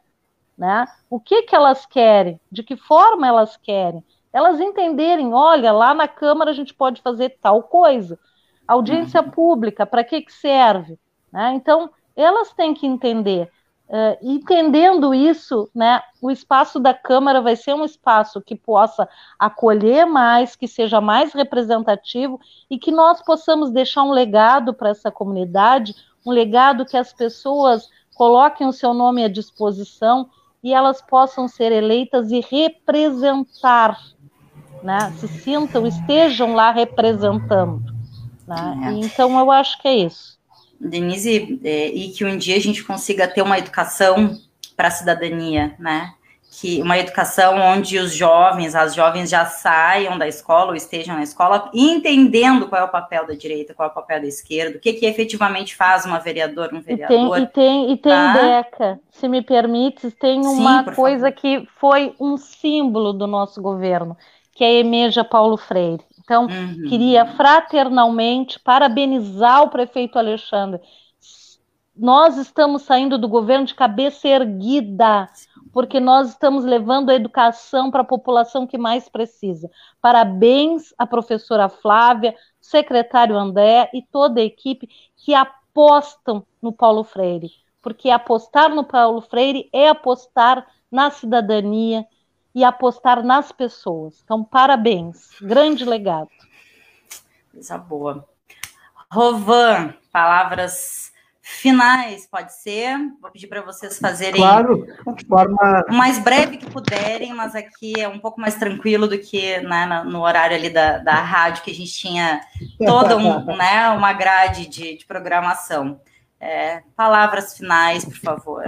né, 0.57 0.85
o 1.09 1.19
que, 1.19 1.43
que 1.43 1.55
elas 1.55 1.85
querem, 1.85 2.39
de 2.51 2.61
que 2.61 2.75
forma 2.75 3.27
elas 3.27 3.57
querem. 3.57 4.03
Elas 4.31 4.59
entenderem, 4.59 5.33
olha, 5.33 5.71
lá 5.71 5.93
na 5.93 6.07
Câmara 6.07 6.51
a 6.51 6.53
gente 6.53 6.73
pode 6.73 7.01
fazer 7.01 7.37
tal 7.41 7.63
coisa. 7.63 8.19
Audiência 8.67 9.21
uhum. 9.21 9.29
pública, 9.29 9.85
para 9.85 10.03
que, 10.03 10.21
que 10.21 10.33
serve? 10.33 10.97
Né? 11.31 11.53
Então, 11.55 11.89
elas 12.15 12.53
têm 12.53 12.73
que 12.73 12.87
entender. 12.87 13.51
Uh, 13.89 14.17
entendendo 14.21 15.13
isso, 15.13 15.69
né, 15.75 16.01
o 16.21 16.31
espaço 16.31 16.79
da 16.79 16.93
Câmara 16.93 17.41
vai 17.41 17.55
ser 17.55 17.75
um 17.75 17.83
espaço 17.83 18.41
que 18.41 18.55
possa 18.55 19.07
acolher 19.37 20.05
mais, 20.05 20.55
que 20.55 20.67
seja 20.67 20.99
mais 20.99 21.33
representativo 21.33 22.39
e 22.71 22.79
que 22.79 22.91
nós 22.91 23.21
possamos 23.21 23.71
deixar 23.71 24.03
um 24.03 24.11
legado 24.11 24.73
para 24.73 24.89
essa 24.89 25.11
comunidade, 25.11 25.93
um 26.25 26.31
legado 26.31 26.85
que 26.85 26.97
as 26.97 27.13
pessoas 27.13 27.89
coloquem 28.15 28.65
o 28.65 28.73
seu 28.73 28.93
nome 28.93 29.23
à 29.23 29.27
disposição 29.27 30.29
e 30.63 30.73
elas 30.73 31.01
possam 31.01 31.47
ser 31.47 31.71
eleitas 31.71 32.31
e 32.31 32.39
representar, 32.39 33.99
né, 34.81 35.11
se 35.17 35.27
sintam, 35.27 35.85
estejam 35.85 36.55
lá 36.55 36.71
representando. 36.71 37.93
Né? 38.47 38.81
É. 38.85 38.91
Então, 39.05 39.37
eu 39.37 39.51
acho 39.51 39.79
que 39.81 39.87
é 39.87 39.95
isso. 39.95 40.39
Denise, 40.83 41.59
é, 41.63 41.87
e 41.87 42.09
que 42.09 42.25
um 42.25 42.37
dia 42.37 42.55
a 42.57 42.59
gente 42.59 42.83
consiga 42.83 43.27
ter 43.27 43.41
uma 43.41 43.57
educação 43.57 44.37
para 44.75 44.87
a 44.89 44.91
cidadania, 44.91 45.75
né? 45.79 46.13
Que 46.59 46.81
uma 46.83 46.97
educação 46.99 47.57
onde 47.59 47.97
os 47.97 48.13
jovens, 48.13 48.75
as 48.75 48.93
jovens 48.93 49.29
já 49.29 49.43
saiam 49.45 50.19
da 50.19 50.27
escola 50.27 50.67
ou 50.67 50.75
estejam 50.75 51.15
na 51.15 51.23
escola 51.23 51.71
entendendo 51.73 52.67
qual 52.67 52.81
é 52.81 52.85
o 52.85 52.89
papel 52.89 53.25
da 53.25 53.33
direita, 53.33 53.73
qual 53.73 53.89
é 53.89 53.91
o 53.91 53.95
papel 53.95 54.21
da 54.21 54.27
esquerda, 54.27 54.77
o 54.77 54.79
que, 54.79 54.93
que 54.93 55.05
efetivamente 55.05 55.75
faz 55.75 56.05
uma 56.05 56.19
vereadora, 56.19 56.75
um 56.75 56.81
vereador. 56.81 57.39
E 57.39 57.41
tem, 57.41 57.43
e 57.43 57.47
tem, 57.47 57.91
e 57.93 57.97
tem 57.97 58.11
tá? 58.11 58.33
Deca, 58.33 58.99
se 59.09 59.27
me 59.27 59.41
permite, 59.41 60.11
tem 60.11 60.41
uma 60.41 60.83
Sim, 60.83 60.93
coisa 60.93 61.31
favor. 61.31 61.41
que 61.41 61.67
foi 61.77 62.13
um 62.19 62.37
símbolo 62.37 63.13
do 63.13 63.25
nosso 63.25 63.59
governo, 63.59 64.15
que 64.53 64.63
é 64.63 64.67
a 64.67 64.73
Emeja 64.73 65.23
Paulo 65.23 65.57
Freire. 65.57 66.03
Então, 66.23 66.43
uhum. 66.45 66.87
queria 66.87 67.25
fraternalmente 67.25 68.59
parabenizar 68.59 69.63
o 69.63 69.69
prefeito 69.69 70.17
Alexandre. 70.17 70.81
Nós 71.95 72.37
estamos 72.37 72.83
saindo 72.83 73.19
do 73.19 73.27
governo 73.27 73.65
de 73.65 73.75
cabeça 73.75 74.27
erguida, 74.27 75.29
porque 75.71 75.99
nós 75.99 76.29
estamos 76.29 76.65
levando 76.65 77.09
a 77.09 77.13
educação 77.13 77.91
para 77.91 78.01
a 78.01 78.05
população 78.05 78.65
que 78.65 78.77
mais 78.77 79.07
precisa. 79.07 79.69
Parabéns 80.01 80.93
à 80.97 81.05
professora 81.05 81.69
Flávia, 81.69 82.35
secretário 82.59 83.37
André 83.37 83.89
e 83.93 84.01
toda 84.01 84.41
a 84.41 84.43
equipe 84.43 84.89
que 85.17 85.35
apostam 85.35 86.45
no 86.61 86.71
Paulo 86.71 87.03
Freire, 87.03 87.51
porque 87.81 88.09
apostar 88.09 88.73
no 88.73 88.83
Paulo 88.83 89.21
Freire 89.21 89.69
é 89.71 89.89
apostar 89.89 90.65
na 90.89 91.11
cidadania, 91.11 92.07
e 92.53 92.63
apostar 92.63 93.23
nas 93.23 93.51
pessoas. 93.51 94.21
Então, 94.23 94.43
parabéns, 94.43 95.29
grande 95.41 95.85
legado. 95.85 96.29
Coisa 97.51 97.77
boa. 97.77 98.27
Rovan, 99.11 99.93
palavras 100.11 101.13
finais, 101.43 102.25
pode 102.25 102.53
ser? 102.53 102.97
Vou 103.21 103.29
pedir 103.29 103.47
para 103.47 103.61
vocês 103.61 103.99
fazerem 103.99 104.41
claro, 104.41 104.87
de 105.15 105.25
forma... 105.25 105.85
o 105.89 105.93
mais 105.93 106.17
breve 106.17 106.57
que 106.57 106.69
puderem, 106.69 107.33
mas 107.33 107.53
aqui 107.53 107.99
é 107.99 108.07
um 108.07 108.17
pouco 108.17 108.39
mais 108.39 108.55
tranquilo 108.55 109.07
do 109.07 109.19
que 109.19 109.59
né, 109.59 110.03
no 110.05 110.21
horário 110.21 110.55
ali 110.55 110.69
da, 110.69 110.99
da 110.99 111.15
rádio, 111.15 111.63
que 111.63 111.71
a 111.71 111.75
gente 111.75 111.91
tinha 111.91 112.41
toda 112.79 113.17
um, 113.17 113.45
né, 113.57 113.89
uma 113.89 114.13
grade 114.13 114.67
de, 114.67 114.97
de 114.97 115.05
programação. 115.05 115.99
É, 116.39 116.81
palavras 116.95 117.57
finais, 117.57 118.03
por 118.05 118.17
favor. 118.17 118.63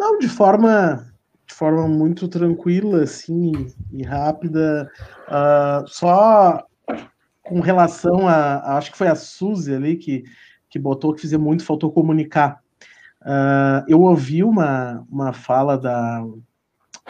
Não, 0.00 0.18
de 0.18 0.28
forma, 0.30 1.12
de 1.46 1.52
forma 1.52 1.86
muito 1.86 2.26
tranquila, 2.26 3.02
assim, 3.02 3.52
e 3.92 4.02
rápida. 4.02 4.90
Uh, 5.28 5.86
só 5.86 6.64
com 7.42 7.60
relação 7.60 8.26
a, 8.26 8.78
acho 8.78 8.92
que 8.92 8.96
foi 8.96 9.08
a 9.08 9.14
Suzy 9.14 9.74
ali 9.74 9.96
que, 9.96 10.24
que 10.70 10.78
botou 10.78 11.12
que 11.12 11.20
fizer 11.20 11.36
muito, 11.36 11.66
faltou 11.66 11.92
comunicar. 11.92 12.62
Uh, 13.20 13.84
eu 13.86 14.00
ouvi 14.00 14.42
uma, 14.42 15.06
uma 15.10 15.34
fala 15.34 15.76
da, 15.76 16.24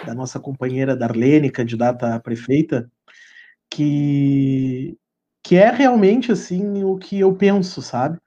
da 0.05 0.13
nossa 0.13 0.41
companheira 0.41 0.97
Darlene, 0.97 1.49
candidata 1.49 2.17
a 2.17 2.19
prefeita, 2.19 2.91
que, 3.71 4.99
que 5.45 5.55
é 5.55 5.71
realmente 5.71 6.33
assim 6.33 6.83
o 6.83 6.99
que 6.99 7.21
eu 7.21 7.33
penso, 7.37 7.81
sabe? 7.83 8.19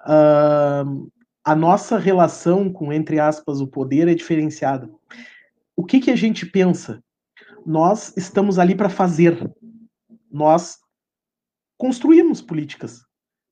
Uh, 0.00 1.10
a 1.48 1.54
nossa 1.54 1.96
relação 1.96 2.70
com, 2.70 2.92
entre 2.92 3.18
aspas, 3.18 3.58
o 3.62 3.66
poder 3.66 4.06
é 4.06 4.14
diferenciada. 4.14 4.86
O 5.74 5.82
que, 5.82 5.98
que 5.98 6.10
a 6.10 6.14
gente 6.14 6.44
pensa? 6.44 7.02
Nós 7.64 8.14
estamos 8.18 8.58
ali 8.58 8.74
para 8.74 8.90
fazer. 8.90 9.50
Nós 10.30 10.76
construímos 11.78 12.42
políticas. 12.42 13.00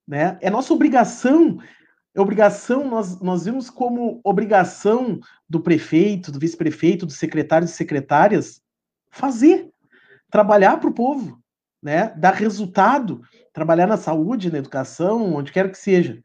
Né? 0.07 0.37
É 0.43 0.51
nossa 0.51 0.75
obrigação, 0.75 1.57
é 2.15 2.21
obrigação, 2.21 2.87
nós, 2.87 3.19
nós 3.23 3.47
vimos 3.47 3.71
como 3.71 4.21
obrigação 4.23 5.19
do 5.49 5.63
prefeito, 5.63 6.31
do 6.31 6.39
vice-prefeito, 6.39 7.07
dos 7.07 7.17
secretários 7.17 7.71
e 7.71 7.77
secretárias 7.77 8.61
fazer, 9.11 9.71
trabalhar 10.31 10.77
para 10.77 10.91
o 10.91 10.95
povo, 10.95 11.43
né? 11.83 12.11
dar 12.11 12.35
resultado, 12.35 13.23
trabalhar 13.55 13.87
na 13.87 13.97
saúde, 13.97 14.53
na 14.53 14.59
educação, 14.59 15.35
onde 15.35 15.51
quer 15.51 15.71
que 15.71 15.79
seja 15.79 16.23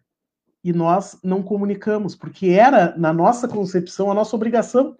e 0.63 0.71
nós 0.71 1.17
não 1.23 1.41
comunicamos, 1.41 2.15
porque 2.15 2.47
era, 2.49 2.95
na 2.97 3.11
nossa 3.11 3.47
concepção, 3.47 4.11
a 4.11 4.13
nossa 4.13 4.35
obrigação 4.35 4.97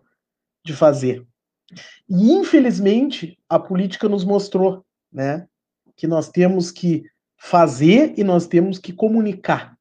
de 0.63 0.73
fazer. 0.73 1.25
E, 2.09 2.31
infelizmente, 2.33 3.37
a 3.47 3.59
política 3.59 4.09
nos 4.09 4.23
mostrou 4.23 4.85
né, 5.11 5.47
que 5.95 6.07
nós 6.07 6.29
temos 6.29 6.71
que 6.71 7.03
fazer 7.37 8.13
e 8.17 8.23
nós 8.23 8.47
temos 8.47 8.77
que 8.77 8.93
comunicar. 8.93 9.77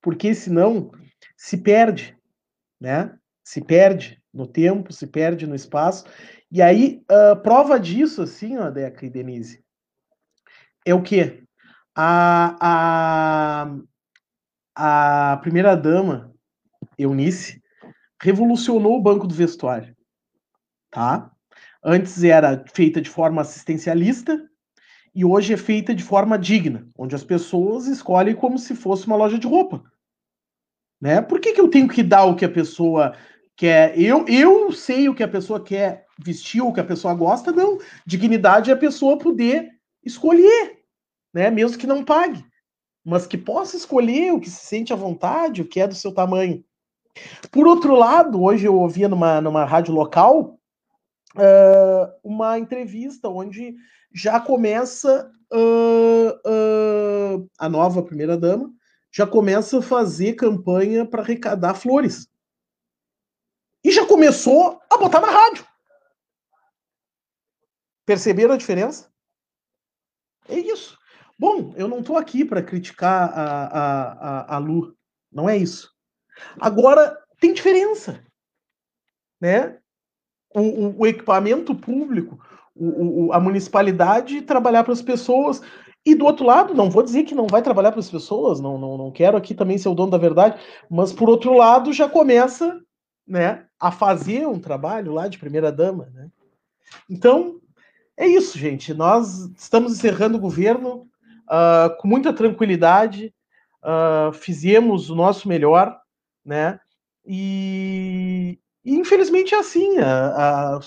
Porque 0.00 0.34
senão 0.34 0.90
se 1.36 1.56
perde, 1.58 2.16
né? 2.80 3.16
Se 3.42 3.60
perde 3.60 4.22
no 4.32 4.46
tempo, 4.46 4.92
se 4.92 5.06
perde 5.06 5.46
no 5.46 5.54
espaço. 5.54 6.04
E 6.50 6.60
aí, 6.60 7.02
uh, 7.10 7.40
prova 7.42 7.78
disso, 7.78 8.22
assim, 8.22 8.56
ó, 8.58 8.70
Deca 8.70 9.04
e 9.04 9.10
Denise, 9.10 9.64
é 10.84 10.94
o 10.94 11.02
quê? 11.02 11.42
A, 11.94 12.56
a, 12.60 13.76
a 14.74 15.38
primeira-dama, 15.40 16.32
Eunice, 16.98 17.62
revolucionou 18.20 18.96
o 18.96 19.02
banco 19.02 19.26
do 19.26 19.34
vestuário. 19.34 19.94
Tá? 20.90 21.30
Antes 21.82 22.24
era 22.24 22.64
feita 22.72 23.00
de 23.00 23.08
forma 23.08 23.42
assistencialista 23.42 24.40
e 25.14 25.24
hoje 25.24 25.52
é 25.52 25.56
feita 25.56 25.94
de 25.94 26.02
forma 26.02 26.38
digna, 26.38 26.88
onde 26.96 27.14
as 27.14 27.22
pessoas 27.22 27.86
escolhem 27.86 28.34
como 28.34 28.58
se 28.58 28.74
fosse 28.74 29.06
uma 29.06 29.16
loja 29.16 29.38
de 29.38 29.46
roupa. 29.46 29.84
Né? 31.00 31.20
Por 31.20 31.40
que, 31.40 31.52
que 31.52 31.60
eu 31.60 31.68
tenho 31.68 31.88
que 31.88 32.02
dar 32.02 32.24
o 32.24 32.34
que 32.34 32.44
a 32.44 32.50
pessoa 32.50 33.16
quer? 33.56 33.98
Eu, 34.00 34.26
eu 34.26 34.72
sei 34.72 35.08
o 35.08 35.14
que 35.14 35.22
a 35.22 35.28
pessoa 35.28 35.62
quer 35.62 36.06
vestir, 36.18 36.62
o 36.62 36.72
que 36.72 36.80
a 36.80 36.84
pessoa 36.84 37.14
gosta, 37.14 37.52
não. 37.52 37.78
Dignidade 38.06 38.70
é 38.70 38.74
a 38.74 38.78
pessoa 38.78 39.18
poder 39.18 39.70
escolher, 40.04 40.78
né? 41.32 41.50
mesmo 41.50 41.78
que 41.78 41.86
não 41.86 42.04
pague 42.04 42.44
mas 43.04 43.26
que 43.26 43.36
possa 43.36 43.76
escolher 43.76 44.32
o 44.32 44.40
que 44.40 44.48
se 44.48 44.64
sente 44.64 44.92
à 44.92 44.96
vontade, 44.96 45.60
o 45.60 45.68
que 45.68 45.80
é 45.80 45.86
do 45.86 45.94
seu 45.94 46.12
tamanho. 46.12 46.64
Por 47.52 47.66
outro 47.66 47.94
lado, 47.94 48.42
hoje 48.42 48.66
eu 48.66 48.74
ouvia 48.74 49.08
numa, 49.08 49.40
numa 49.40 49.64
rádio 49.64 49.92
local 49.94 50.58
uh, 51.36 52.12
uma 52.22 52.58
entrevista 52.58 53.28
onde 53.28 53.76
já 54.12 54.40
começa 54.40 55.30
uh, 55.52 56.28
uh, 56.48 57.50
a 57.58 57.68
nova 57.68 58.02
primeira-dama, 58.02 58.72
já 59.12 59.26
começa 59.26 59.78
a 59.78 59.82
fazer 59.82 60.34
campanha 60.34 61.06
para 61.06 61.22
arrecadar 61.22 61.74
flores. 61.74 62.28
e 63.84 63.92
já 63.92 64.06
começou 64.06 64.80
a 64.90 64.96
botar 64.96 65.20
na 65.20 65.30
rádio. 65.30 65.66
Perceberam 68.06 68.54
a 68.54 68.56
diferença? 68.56 69.12
É 70.48 70.58
isso. 70.58 70.98
Bom, 71.38 71.72
eu 71.76 71.88
não 71.88 72.00
estou 72.00 72.16
aqui 72.16 72.44
para 72.44 72.62
criticar 72.62 73.30
a, 73.30 73.64
a, 73.64 74.12
a, 74.12 74.54
a 74.56 74.58
Lu. 74.58 74.94
Não 75.32 75.48
é 75.48 75.56
isso. 75.56 75.90
Agora, 76.60 77.18
tem 77.40 77.52
diferença. 77.52 78.22
Né? 79.40 79.78
O, 80.54 80.60
o, 80.60 81.00
o 81.00 81.06
equipamento 81.06 81.74
público, 81.74 82.38
o, 82.74 83.32
a 83.32 83.40
municipalidade 83.40 84.42
trabalhar 84.42 84.84
para 84.84 84.92
as 84.92 85.02
pessoas. 85.02 85.60
E 86.06 86.14
do 86.14 86.24
outro 86.24 86.44
lado, 86.44 86.74
não 86.74 86.90
vou 86.90 87.02
dizer 87.02 87.24
que 87.24 87.34
não 87.34 87.46
vai 87.46 87.62
trabalhar 87.62 87.90
para 87.90 88.00
as 88.00 88.10
pessoas, 88.10 88.60
não, 88.60 88.76
não, 88.76 88.98
não 88.98 89.10
quero 89.10 89.36
aqui 89.36 89.54
também 89.54 89.78
ser 89.78 89.88
o 89.88 89.94
dono 89.94 90.10
da 90.10 90.18
verdade, 90.18 90.60
mas 90.88 91.12
por 91.12 91.30
outro 91.30 91.54
lado 91.54 91.94
já 91.94 92.06
começa 92.06 92.78
né, 93.26 93.66
a 93.80 93.90
fazer 93.90 94.46
um 94.46 94.60
trabalho 94.60 95.12
lá 95.12 95.28
de 95.28 95.38
primeira 95.38 95.72
dama. 95.72 96.10
Né? 96.12 96.28
Então, 97.08 97.58
é 98.16 98.26
isso, 98.26 98.58
gente. 98.58 98.92
Nós 98.92 99.50
estamos 99.56 99.92
encerrando 99.92 100.36
o 100.36 100.40
governo 100.40 101.08
uh, 101.44 101.96
com 101.98 102.08
muita 102.08 102.32
tranquilidade, 102.32 103.32
uh, 103.82 104.32
fizemos 104.32 105.10
o 105.10 105.14
nosso 105.14 105.48
melhor, 105.48 105.98
né? 106.44 106.78
E, 107.26 108.58
e 108.84 108.94
infelizmente 108.94 109.54
é 109.54 109.58
assim. 109.58 109.96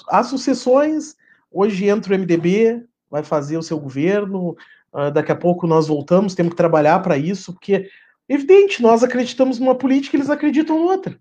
as 0.09 0.27
sucessões, 0.27 1.15
hoje 1.51 1.87
entra 1.87 2.13
o 2.13 2.17
MDB, 2.17 2.85
vai 3.09 3.23
fazer 3.23 3.57
o 3.57 3.63
seu 3.63 3.79
governo, 3.79 4.55
uh, 4.93 5.11
daqui 5.11 5.31
a 5.31 5.35
pouco 5.35 5.67
nós 5.67 5.87
voltamos, 5.87 6.35
temos 6.35 6.51
que 6.51 6.57
trabalhar 6.57 6.99
para 6.99 7.17
isso, 7.17 7.53
porque, 7.53 7.89
evidente, 8.27 8.81
nós 8.81 9.03
acreditamos 9.03 9.59
numa 9.59 9.75
política, 9.75 10.15
eles 10.15 10.29
acreditam 10.29 10.77
em 10.77 10.83
outra. 10.83 11.19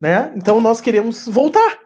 Né? 0.00 0.32
Então 0.34 0.60
nós 0.60 0.80
queremos 0.80 1.26
voltar 1.26 1.78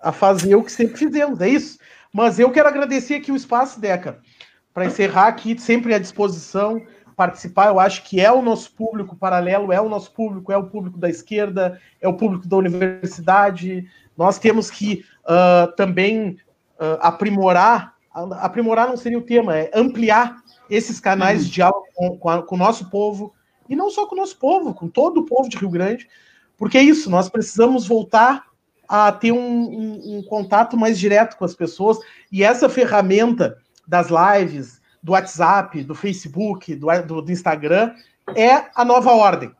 a 0.00 0.12
fazer 0.12 0.54
o 0.54 0.62
que 0.62 0.70
sempre 0.70 0.96
fizemos, 0.96 1.40
é 1.40 1.48
isso. 1.48 1.78
Mas 2.12 2.38
eu 2.38 2.50
quero 2.50 2.68
agradecer 2.68 3.14
aqui 3.14 3.32
o 3.32 3.36
espaço, 3.36 3.80
Deca, 3.80 4.20
para 4.72 4.86
encerrar 4.86 5.28
aqui, 5.28 5.58
sempre 5.58 5.94
à 5.94 5.98
disposição, 5.98 6.82
participar. 7.16 7.68
Eu 7.68 7.78
acho 7.78 8.04
que 8.04 8.20
é 8.20 8.32
o 8.32 8.42
nosso 8.42 8.72
público 8.72 9.16
paralelo, 9.16 9.72
é 9.72 9.80
o 9.80 9.88
nosso 9.88 10.12
público, 10.12 10.52
é 10.52 10.56
o 10.56 10.64
público 10.64 10.98
da 10.98 11.08
esquerda, 11.08 11.78
é 12.00 12.08
o 12.08 12.16
público 12.16 12.46
da 12.48 12.56
universidade. 12.56 13.86
Nós 14.16 14.38
temos 14.38 14.70
que 14.70 15.04
uh, 15.24 15.74
também 15.76 16.38
uh, 16.78 16.98
aprimorar 17.00 17.92
aprimorar 18.14 18.88
não 18.88 18.96
seria 18.96 19.18
o 19.18 19.22
tema, 19.22 19.56
é 19.56 19.70
ampliar 19.74 20.36
esses 20.68 21.00
canais 21.00 21.40
uhum. 21.40 21.44
de 21.46 21.50
diálogo 21.50 21.86
com, 21.94 22.18
com, 22.18 22.28
a, 22.28 22.42
com, 22.42 22.54
o 22.54 22.58
nosso 22.58 22.90
povo, 22.90 23.32
e 23.68 23.74
não 23.74 23.90
só 23.90 24.06
com 24.06 24.14
o 24.14 24.18
nosso 24.18 24.38
povo, 24.38 24.74
com 24.74 24.88
todo 24.88 25.20
o 25.20 25.24
povo 25.24 25.48
de 25.48 25.56
Rio 25.56 25.70
Grande, 25.70 26.08
porque 26.56 26.78
é 26.78 26.82
isso, 26.82 27.10
nós 27.10 27.28
precisamos 27.28 27.86
voltar 27.86 28.44
a 28.88 29.10
ter 29.10 29.32
um, 29.32 29.38
um, 29.38 30.18
um 30.18 30.22
contato 30.22 30.76
mais 30.76 30.98
direto 30.98 31.36
com 31.36 31.44
as 31.44 31.54
pessoas, 31.54 31.98
e 32.30 32.44
essa 32.44 32.68
ferramenta 32.68 33.56
das 33.86 34.08
lives, 34.08 34.80
do 35.02 35.12
WhatsApp, 35.12 35.82
do 35.82 35.94
Facebook, 35.94 36.74
do, 36.74 36.86
do, 37.02 37.22
do 37.22 37.32
Instagram, 37.32 37.94
é 38.36 38.66
a 38.74 38.84
nova 38.84 39.12
ordem. 39.12 39.52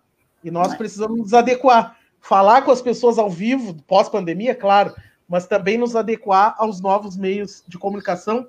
E 0.42 0.50
nós 0.50 0.74
precisamos 0.74 1.18
nos 1.18 1.34
adequar. 1.34 1.96
Falar 2.20 2.62
com 2.62 2.70
as 2.70 2.80
pessoas 2.80 3.18
ao 3.18 3.28
vivo, 3.28 3.74
pós-pandemia, 3.82 4.54
claro, 4.54 4.94
mas 5.28 5.46
também 5.46 5.76
nos 5.76 5.96
adequar 5.96 6.54
aos 6.58 6.80
novos 6.80 7.16
meios 7.16 7.64
de 7.66 7.78
comunicação. 7.78 8.46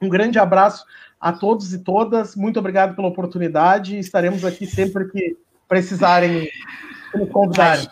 Um 0.00 0.08
grande 0.08 0.38
abraço 0.38 0.84
a 1.20 1.32
todos 1.32 1.72
e 1.72 1.78
todas. 1.78 2.34
Muito 2.34 2.58
obrigado 2.58 2.96
pela 2.96 3.08
oportunidade. 3.08 3.98
Estaremos 3.98 4.44
aqui 4.44 4.66
sempre 4.66 5.08
que 5.08 5.36
precisarem 5.68 6.48
me 7.14 7.26
convidarem. 7.26 7.88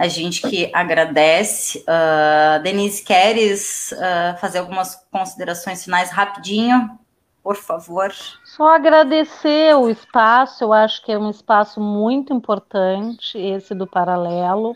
A 0.00 0.08
gente 0.08 0.40
que 0.40 0.70
agradece. 0.72 1.80
Uh, 1.80 2.62
Denise, 2.62 3.04
queres 3.04 3.92
uh, 3.92 4.38
fazer 4.40 4.60
algumas 4.60 4.94
considerações 5.12 5.84
finais 5.84 6.10
rapidinho? 6.10 6.98
Por 7.42 7.54
favor. 7.54 8.10
Só 8.46 8.74
agradecer 8.76 9.76
o 9.76 9.90
espaço, 9.90 10.64
eu 10.64 10.72
acho 10.72 11.04
que 11.04 11.12
é 11.12 11.18
um 11.18 11.28
espaço 11.28 11.82
muito 11.82 12.32
importante, 12.32 13.36
esse 13.36 13.74
do 13.74 13.86
paralelo, 13.86 14.74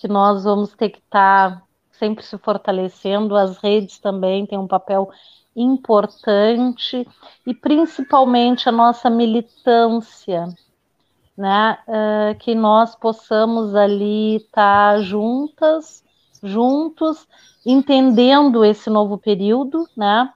que 0.00 0.08
nós 0.08 0.42
vamos 0.42 0.74
ter 0.74 0.88
que 0.88 0.98
estar 0.98 1.52
tá 1.52 1.62
sempre 1.92 2.24
se 2.24 2.36
fortalecendo, 2.36 3.36
as 3.36 3.58
redes 3.58 4.00
também 4.00 4.44
têm 4.44 4.58
um 4.58 4.66
papel 4.66 5.08
importante 5.54 7.06
e 7.46 7.54
principalmente 7.54 8.68
a 8.68 8.72
nossa 8.72 9.08
militância, 9.08 10.48
né? 11.38 11.78
Uh, 11.86 12.38
que 12.40 12.54
nós 12.54 12.96
possamos 12.96 13.74
ali 13.74 14.36
estar 14.36 14.96
tá 14.96 15.00
juntas, 15.00 16.02
juntos, 16.42 17.28
entendendo 17.64 18.64
esse 18.64 18.90
novo 18.90 19.16
período, 19.16 19.86
né? 19.96 20.32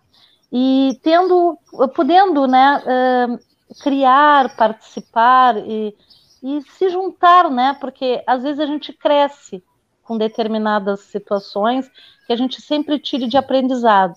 E 0.53 0.99
tendo, 1.03 1.59
podendo, 1.95 2.47
né? 2.47 2.83
Uh, 2.87 3.53
criar, 3.83 4.55
participar 4.57 5.57
e, 5.57 5.95
e 6.43 6.63
se 6.63 6.89
juntar, 6.89 7.51
né? 7.51 7.77
Porque 7.81 8.23
às 8.27 8.43
vezes 8.43 8.61
a 8.61 8.67
gente 8.67 8.93
cresce 8.93 9.63
com 10.03 10.19
determinadas 10.19 11.01
situações 11.01 11.91
que 12.27 12.33
a 12.33 12.37
gente 12.37 12.61
sempre 12.61 12.99
tire 12.99 13.27
de 13.27 13.37
aprendizado. 13.37 14.15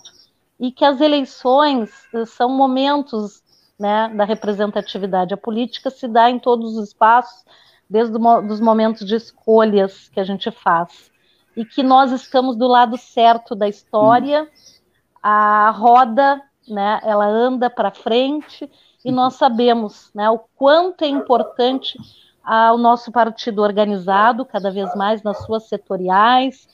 E 0.60 0.72
que 0.72 0.86
as 0.86 1.02
eleições 1.02 1.92
eh, 2.14 2.26
são 2.26 2.50
momentos 2.50 3.44
né, 3.80 4.10
da 4.16 4.24
representatividade. 4.24 5.34
A 5.34 5.38
política 5.38 5.90
se 5.90 6.08
dá 6.08 6.30
em 6.30 6.40
todos 6.40 6.78
os 6.78 6.90
espaços, 6.90 7.44
desde 7.90 8.18
os 8.18 8.60
momentos 8.60 9.06
de 9.06 9.16
escolhas 9.16 10.10
que 10.10 10.20
a 10.20 10.24
gente 10.24 10.50
faz. 10.52 11.12
E 11.56 11.64
que 11.64 11.84
nós 11.84 12.12
estamos 12.12 12.58
do 12.58 12.68
lado 12.68 12.98
certo 12.98 13.56
da 13.56 13.68
história, 13.68 14.50
a 15.22 15.70
roda, 15.72 16.42
né, 16.68 17.00
ela 17.04 17.26
anda 17.26 17.70
para 17.70 17.92
frente, 17.92 18.70
e 19.04 19.12
nós 19.12 19.36
sabemos 19.36 20.12
né, 20.16 20.30
o 20.30 20.40
quanto 20.56 21.04
é 21.04 21.08
importante 21.08 21.98
ao 22.44 22.78
nosso 22.78 23.12
partido 23.12 23.62
organizado, 23.62 24.46
cada 24.46 24.72
vez 24.72 24.94
mais 24.96 25.24
nas 25.24 25.44
suas 25.46 25.68
setoriais, 25.68 26.68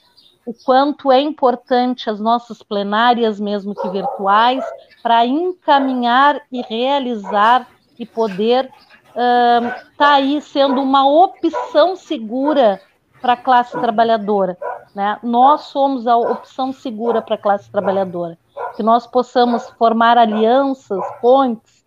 o 0.44 0.52
quanto 0.52 1.12
é 1.12 1.20
importante 1.20 2.10
as 2.10 2.18
nossas 2.18 2.62
plenárias, 2.62 3.38
mesmo 3.38 3.74
que 3.74 3.88
virtuais, 3.88 4.64
para 5.02 5.24
encaminhar 5.24 6.40
e 6.50 6.62
realizar 6.62 7.68
e 7.98 8.04
poder 8.04 8.70
estar 9.08 9.62
uh, 9.62 9.96
tá 9.96 10.14
aí 10.14 10.40
sendo 10.40 10.80
uma 10.80 11.08
opção 11.08 11.94
segura 11.94 12.80
para 13.20 13.34
a 13.34 13.36
classe 13.36 13.72
trabalhadora. 13.72 14.56
Né? 14.94 15.18
Nós 15.22 15.62
somos 15.62 16.06
a 16.06 16.16
opção 16.16 16.72
segura 16.72 17.22
para 17.22 17.36
a 17.36 17.38
classe 17.38 17.70
trabalhadora. 17.70 18.36
Que 18.76 18.82
nós 18.82 19.06
possamos 19.06 19.68
formar 19.78 20.18
alianças, 20.18 21.00
pontes, 21.20 21.84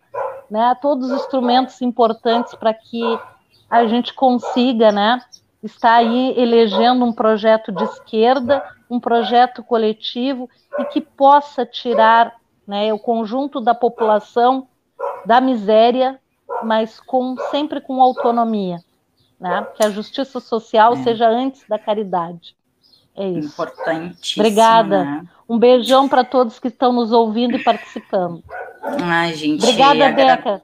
né? 0.50 0.74
todos 0.80 1.10
os 1.10 1.20
instrumentos 1.20 1.80
importantes 1.82 2.54
para 2.54 2.72
que 2.72 3.02
a 3.68 3.86
gente 3.86 4.14
consiga, 4.14 4.92
né, 4.92 5.20
estar 5.62 5.94
aí 5.94 6.34
elegendo 6.36 7.04
um 7.04 7.12
projeto 7.12 7.72
de 7.72 7.84
esquerda, 7.84 8.62
um 8.88 9.00
projeto 9.00 9.62
coletivo 9.62 10.48
e 10.78 10.84
que 10.84 11.00
possa 11.00 11.66
tirar, 11.66 12.34
né, 12.66 12.92
o 12.92 12.98
conjunto 12.98 13.60
da 13.60 13.74
população 13.74 14.68
da 15.24 15.40
miséria, 15.40 16.20
mas 16.62 17.00
com 17.00 17.36
sempre 17.50 17.80
com 17.80 18.00
autonomia, 18.00 18.78
né? 19.38 19.66
Que 19.76 19.84
a 19.84 19.90
justiça 19.90 20.40
social 20.40 20.94
é. 20.94 20.96
seja 20.96 21.28
antes 21.28 21.66
da 21.68 21.78
caridade. 21.78 22.56
É 23.14 23.28
isso. 23.28 23.48
Importante. 23.48 24.38
Obrigada. 24.38 25.04
Né? 25.04 25.24
Um 25.48 25.58
beijão 25.58 26.08
para 26.08 26.22
todos 26.22 26.58
que 26.58 26.68
estão 26.68 26.92
nos 26.92 27.12
ouvindo 27.12 27.56
e 27.56 27.64
participando. 27.64 28.44
Ai, 28.82 29.32
gente. 29.34 29.64
Obrigada, 29.64 30.06
agra... 30.06 30.36
Beca. 30.36 30.62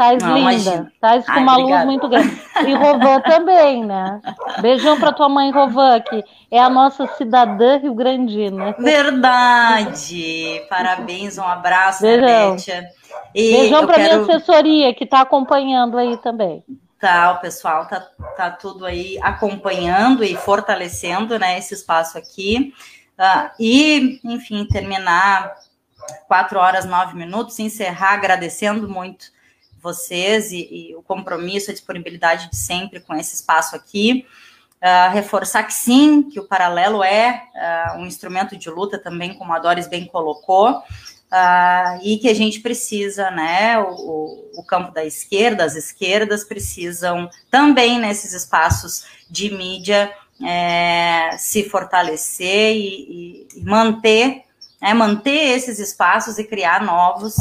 Tais 0.00 0.22
não, 0.22 0.34
linda. 0.34 0.90
Tais 0.98 1.26
com 1.26 1.40
uma 1.40 1.58
obrigada. 1.58 1.74
luz 1.74 1.84
muito 1.84 2.08
grande. 2.08 2.42
E 2.66 2.72
Rovan 2.72 3.20
também, 3.28 3.84
né? 3.84 4.18
Beijão 4.62 4.98
para 4.98 5.12
tua 5.12 5.28
mãe, 5.28 5.50
Rovan, 5.50 6.00
que 6.00 6.24
é 6.50 6.58
a 6.58 6.70
nossa 6.70 7.06
cidadã 7.18 7.76
rio-grandina. 7.76 8.74
Verdade. 8.78 10.62
Parabéns, 10.70 11.36
um 11.36 11.44
abraço, 11.44 12.00
Beijão. 12.00 12.56
E 13.34 13.52
Beijão 13.52 13.86
para 13.86 13.96
quero... 13.96 14.22
minha 14.22 14.36
assessoria, 14.36 14.94
que 14.94 15.04
está 15.04 15.20
acompanhando 15.20 15.98
aí 15.98 16.16
também. 16.16 16.64
Tá, 16.98 17.32
o 17.32 17.40
pessoal 17.42 17.86
tá, 17.86 18.00
tá 18.38 18.50
tudo 18.50 18.86
aí 18.86 19.18
acompanhando 19.20 20.24
e 20.24 20.34
fortalecendo 20.34 21.38
né, 21.38 21.58
esse 21.58 21.74
espaço 21.74 22.16
aqui. 22.16 22.72
Uh, 23.18 23.50
e, 23.60 24.18
enfim, 24.24 24.64
terminar 24.64 25.56
quatro 26.26 26.58
horas, 26.58 26.86
nove 26.86 27.14
minutos, 27.14 27.58
encerrar 27.58 28.14
agradecendo 28.14 28.88
muito 28.88 29.26
vocês 29.80 30.52
e, 30.52 30.90
e, 30.90 30.96
o 30.96 31.02
compromisso, 31.02 31.70
a 31.70 31.74
disponibilidade 31.74 32.50
de 32.50 32.56
sempre 32.56 33.00
com 33.00 33.14
esse 33.14 33.34
espaço 33.34 33.74
aqui. 33.74 34.26
Uh, 34.80 35.12
reforçar 35.12 35.62
que 35.64 35.74
sim, 35.74 36.22
que 36.22 36.40
o 36.40 36.44
paralelo 36.44 37.04
é 37.04 37.42
uh, 37.54 37.98
um 37.98 38.06
instrumento 38.06 38.56
de 38.56 38.70
luta 38.70 38.98
também, 38.98 39.34
como 39.34 39.52
a 39.52 39.58
Doris 39.58 39.86
bem 39.86 40.06
colocou, 40.06 40.78
uh, 40.78 42.00
e 42.02 42.16
que 42.18 42.28
a 42.28 42.34
gente 42.34 42.60
precisa, 42.60 43.30
né? 43.30 43.78
O, 43.78 44.50
o, 44.54 44.64
campo 44.64 44.90
da 44.90 45.04
esquerda, 45.04 45.64
as 45.64 45.76
esquerdas 45.76 46.44
precisam 46.44 47.28
também 47.50 47.98
nesses 47.98 48.32
espaços 48.32 49.04
de 49.28 49.50
mídia 49.50 50.10
é, 50.42 51.36
se 51.38 51.68
fortalecer 51.68 52.74
e, 52.74 53.46
e 53.54 53.62
manter, 53.62 54.42
é, 54.80 54.94
manter 54.94 55.56
esses 55.56 55.78
espaços 55.78 56.38
e 56.38 56.44
criar 56.44 56.82
novos 56.82 57.36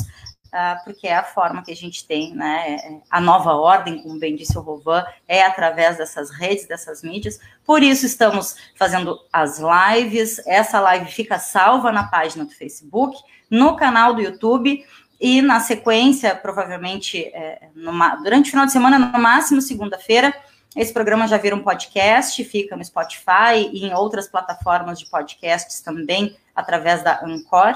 porque 0.84 1.08
é 1.08 1.16
a 1.16 1.24
forma 1.24 1.64
que 1.64 1.72
a 1.72 1.76
gente 1.76 2.06
tem, 2.06 2.34
né? 2.34 2.76
É, 2.76 3.00
a 3.10 3.22
nova 3.22 3.54
ordem, 3.54 4.02
como 4.02 4.20
bem 4.20 4.36
disse 4.36 4.58
o 4.58 4.62
Rovan, 4.62 5.06
é 5.28 5.44
através 5.44 5.98
dessas 5.98 6.32
redes, 6.32 6.68
dessas 6.68 7.04
mídias. 7.04 7.40
Por 7.66 7.84
isso 7.84 8.06
estamos 8.06 8.56
fazendo 8.76 9.20
as 9.32 9.60
lives. 9.60 10.42
Essa 10.48 10.80
live 10.80 11.12
fica 11.12 11.40
salva 11.40 11.92
na 11.92 12.08
página 12.08 12.46
do 12.46 12.52
Facebook, 12.52 13.18
no 13.50 13.76
canal 13.76 14.14
do 14.14 14.22
YouTube 14.22 14.86
e 15.20 15.42
na 15.42 15.60
sequência, 15.60 16.36
provavelmente 16.36 17.26
é, 17.26 17.70
numa, 17.76 18.16
durante 18.16 18.48
o 18.48 18.52
final 18.52 18.66
de 18.66 18.72
semana, 18.72 18.98
no 18.98 19.20
máximo 19.20 19.62
segunda-feira, 19.62 20.34
esse 20.76 20.94
programa 20.94 21.28
já 21.28 21.38
vira 21.38 21.56
um 21.56 21.64
podcast, 21.64 22.44
fica 22.44 22.78
no 22.78 22.86
Spotify 22.86 23.70
e 23.74 23.86
em 23.86 23.94
outras 23.94 24.28
plataformas 24.28 25.00
de 25.00 25.10
podcasts 25.10 25.82
também, 25.82 26.38
através 26.56 27.04
da 27.04 27.22
Anchor. 27.24 27.74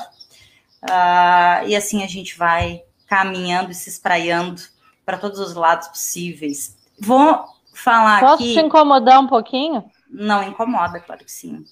Uh, 0.84 1.68
e 1.68 1.76
assim 1.76 2.04
a 2.04 2.08
gente 2.08 2.38
vai 2.38 2.84
caminhando 3.08 3.72
e 3.72 3.76
se 3.76 3.90
espraiando 3.90 4.62
para 5.06 5.18
todos 5.18 5.40
os 5.40 5.54
lados 5.54 5.88
possíveis. 5.88 6.78
Vou 7.00 7.46
falar 7.74 8.20
Posso 8.20 8.36
aqui. 8.36 8.44
Posso 8.44 8.60
te 8.60 8.66
incomodar 8.66 9.20
um 9.20 9.28
pouquinho? 9.28 9.90
Não 10.10 10.44
incomoda, 10.44 11.00
claro 11.00 11.24
que 11.24 11.32
sim. 11.32 11.64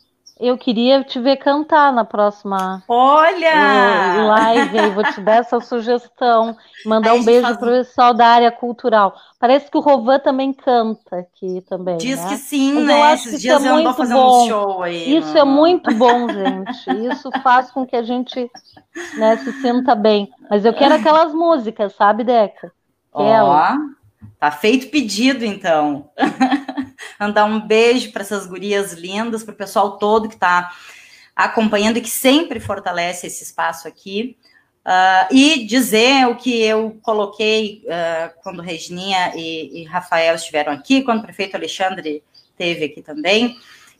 Eu 0.41 0.57
queria 0.57 1.03
te 1.03 1.19
ver 1.19 1.37
cantar 1.37 1.93
na 1.93 2.03
próxima 2.03 2.83
Olha! 2.87 4.23
live, 4.25 4.79
aí 4.79 4.89
vou 4.89 5.03
te 5.03 5.21
dar 5.21 5.35
essa 5.35 5.59
sugestão. 5.59 6.57
Mandar 6.83 7.13
um 7.13 7.23
beijo 7.23 7.43
faz... 7.43 7.57
pro 7.57 7.69
pessoal 7.69 8.11
da 8.11 8.25
área 8.25 8.51
cultural. 8.51 9.13
Parece 9.39 9.69
que 9.69 9.77
o 9.77 9.81
Rovan 9.81 10.17
também 10.17 10.51
canta 10.51 11.17
aqui 11.17 11.63
também. 11.69 11.97
Diz 11.97 12.19
né? 12.19 12.29
que 12.29 12.37
sim, 12.37 12.73
Mas 12.73 12.85
né? 12.85 12.99
Eu 12.99 13.03
acho 13.03 13.27
Esses 13.27 13.31
que 13.33 13.41
dias 13.41 13.63
é 13.63 13.71
muito 13.71 13.93
fazendo 13.93 14.19
bom. 14.19 14.43
Um 14.43 14.47
show 14.47 14.81
aí. 14.81 15.17
Isso 15.17 15.37
é 15.37 15.43
muito 15.43 15.93
bom, 15.93 16.27
gente. 16.27 17.05
Isso 17.05 17.29
faz 17.43 17.69
com 17.69 17.85
que 17.85 17.95
a 17.95 18.01
gente 18.01 18.49
né, 19.17 19.37
se 19.37 19.53
sinta 19.61 19.93
bem. 19.93 20.27
Mas 20.49 20.65
eu 20.65 20.73
quero 20.73 20.95
aquelas 20.95 21.35
músicas, 21.35 21.93
sabe, 21.93 22.23
Deca? 22.23 22.71
Ó, 23.13 23.75
tá 24.39 24.49
feito 24.49 24.89
pedido, 24.89 25.45
então. 25.45 26.09
Mandar 27.21 27.45
um 27.45 27.59
beijo 27.59 28.11
para 28.11 28.23
essas 28.23 28.47
gurias 28.47 28.93
lindas, 28.93 29.43
para 29.43 29.53
o 29.53 29.57
pessoal 29.57 29.99
todo 29.99 30.27
que 30.27 30.33
está 30.33 30.71
acompanhando 31.35 31.97
e 31.97 32.01
que 32.01 32.09
sempre 32.09 32.59
fortalece 32.59 33.27
esse 33.27 33.43
espaço 33.43 33.87
aqui. 33.87 34.35
Uh, 34.83 35.31
e 35.31 35.67
dizer 35.67 36.27
o 36.27 36.35
que 36.35 36.59
eu 36.59 36.97
coloquei 37.03 37.83
uh, 37.85 38.33
quando 38.41 38.63
Regininha 38.63 39.31
e, 39.35 39.81
e, 39.81 39.83
Rafael 39.83 40.33
estiveram 40.33 40.73
aqui, 40.73 41.03
quando 41.03 41.19
o 41.19 41.23
prefeito 41.23 41.55
Alexandre 41.55 42.23
esteve 42.49 42.85
aqui 42.85 43.03
também, 43.03 43.55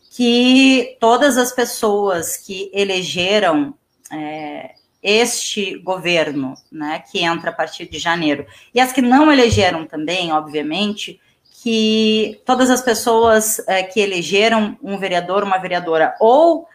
que 0.10 0.98
todas 1.00 1.38
as 1.38 1.52
pessoas 1.52 2.36
que 2.36 2.72
elegeram 2.74 3.76
é, 4.12 4.72
este 5.04 5.78
governo, 5.78 6.56
né, 6.72 7.04
que 7.12 7.20
entra 7.20 7.52
a 7.52 7.54
partir 7.54 7.88
de 7.88 8.00
janeiro, 8.00 8.48
e 8.74 8.80
as 8.80 8.92
que 8.92 9.04
não 9.04 9.32
elegeram 9.32 9.86
também, 9.86 10.32
obviamente, 10.32 11.22
que 11.62 12.42
todas 12.44 12.72
as 12.72 12.82
pessoas 12.82 13.60
é, 13.68 13.84
que 13.84 14.00
elegeram 14.00 14.76
um 14.82 14.98
vereador, 14.98 15.44
uma 15.44 15.60
vereadora, 15.60 16.16
ou 16.20 16.68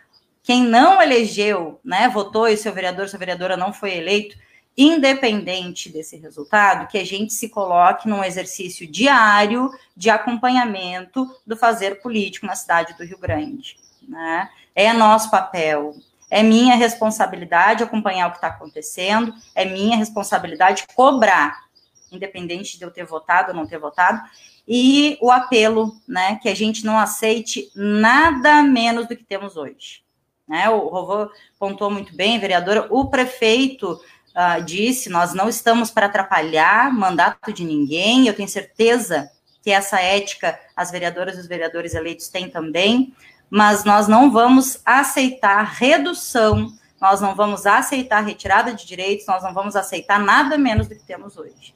quem 0.45 0.63
não 0.63 1.03
elegeu, 1.03 1.81
né, 1.85 2.09
votou 2.09 2.47
e 2.47 2.57
seu 2.57 2.73
vereador, 2.73 3.09
sua 3.09 3.19
vereadora 3.19 3.57
não 3.57 3.73
foi 3.73 3.97
eleito, 3.97 4.37
independente 4.79 5.91
desse 5.91 6.17
resultado, 6.17 6.87
que 6.87 6.99
a 6.99 7.05
gente 7.05 7.33
se 7.33 7.49
coloque 7.49 8.09
num 8.09 8.23
exercício 8.23 8.87
diário 8.87 9.73
de 9.97 10.09
acompanhamento 10.09 11.29
do 11.45 11.57
fazer 11.57 12.01
político 12.01 12.47
na 12.47 12.55
cidade 12.55 12.97
do 12.97 13.05
Rio 13.05 13.19
Grande. 13.19 13.77
Né? 14.09 14.49
É 14.73 14.93
nosso 14.93 15.33
papel, 15.33 15.97
é 16.31 16.45
minha 16.45 16.77
responsabilidade 16.77 17.83
acompanhar 17.83 18.29
o 18.29 18.31
que 18.31 18.37
está 18.37 18.49
acontecendo, 18.49 19.35
é 19.53 19.65
minha 19.65 19.97
responsabilidade 19.97 20.87
cobrar, 20.95 21.65
independente 22.13 22.79
de 22.79 22.85
eu 22.85 22.91
ter 22.93 23.05
votado 23.05 23.51
ou 23.51 23.57
não 23.57 23.67
ter 23.67 23.79
votado, 23.79 24.23
e 24.67 25.17
o 25.21 25.31
apelo, 25.31 25.95
né, 26.09 26.39
que 26.43 26.49
a 26.49 26.55
gente 26.55 26.85
não 26.85 26.99
aceite 26.99 27.71
nada 27.75 28.63
menos 28.63 29.07
do 29.07 29.17
que 29.17 29.25
temos 29.25 29.57
hoje. 29.57 30.03
Né? 30.49 30.69
O 30.69 30.89
Rovô 30.89 31.31
pontuou 31.59 31.91
muito 31.91 32.15
bem, 32.15 32.39
vereadora, 32.39 32.87
o 32.91 33.09
prefeito 33.09 33.93
uh, 33.93 34.63
disse, 34.65 35.09
nós 35.09 35.35
não 35.35 35.49
estamos 35.49 35.91
para 35.91 36.07
atrapalhar 36.07 36.93
mandato 36.93 37.53
de 37.53 37.65
ninguém, 37.65 38.27
eu 38.27 38.35
tenho 38.35 38.49
certeza 38.49 39.31
que 39.63 39.71
essa 39.71 40.01
ética 40.01 40.59
as 40.77 40.91
vereadoras 40.91 41.37
e 41.37 41.41
os 41.41 41.47
vereadores 41.47 41.95
eleitos 41.95 42.29
têm 42.29 42.49
também, 42.49 43.15
mas 43.49 43.85
nós 43.85 44.09
não 44.09 44.31
vamos 44.31 44.81
aceitar 44.85 45.63
redução, 45.63 46.73
nós 47.01 47.21
não 47.21 47.35
vamos 47.35 47.67
aceitar 47.67 48.25
retirada 48.25 48.73
de 48.73 48.87
direitos, 48.87 49.27
nós 49.27 49.43
não 49.43 49.53
vamos 49.53 49.77
aceitar 49.77 50.19
nada 50.19 50.57
menos 50.59 50.89
do 50.89 50.95
que 50.95 51.05
temos 51.05 51.37
hoje. 51.37 51.75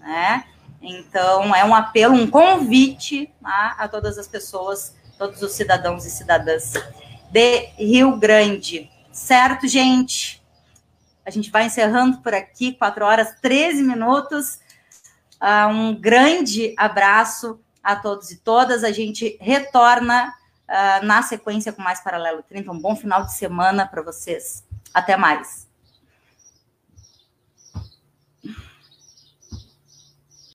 Né? 0.00 0.44
Então, 0.88 1.52
é 1.52 1.64
um 1.64 1.74
apelo, 1.74 2.14
um 2.14 2.30
convite 2.30 3.28
a, 3.42 3.84
a 3.84 3.88
todas 3.88 4.16
as 4.18 4.28
pessoas, 4.28 4.94
todos 5.18 5.42
os 5.42 5.50
cidadãos 5.52 6.06
e 6.06 6.10
cidadãs 6.10 6.74
de 7.28 7.66
Rio 7.76 8.16
Grande. 8.16 8.88
Certo, 9.10 9.66
gente? 9.66 10.40
A 11.24 11.30
gente 11.30 11.50
vai 11.50 11.66
encerrando 11.66 12.18
por 12.18 12.32
aqui, 12.32 12.72
4 12.72 13.04
horas 13.04 13.34
13 13.42 13.82
minutos. 13.82 14.60
Uh, 15.42 15.68
um 15.68 16.00
grande 16.00 16.72
abraço 16.78 17.60
a 17.82 17.96
todos 17.96 18.30
e 18.30 18.36
todas. 18.36 18.84
A 18.84 18.92
gente 18.92 19.36
retorna 19.40 20.32
uh, 20.68 21.04
na 21.04 21.20
sequência 21.22 21.72
com 21.72 21.82
mais 21.82 22.00
Paralelo 22.00 22.44
30. 22.44 22.70
Um 22.70 22.78
bom 22.78 22.94
final 22.94 23.24
de 23.24 23.34
semana 23.34 23.84
para 23.86 24.02
vocês. 24.02 24.64
Até 24.94 25.16
mais. 25.16 25.65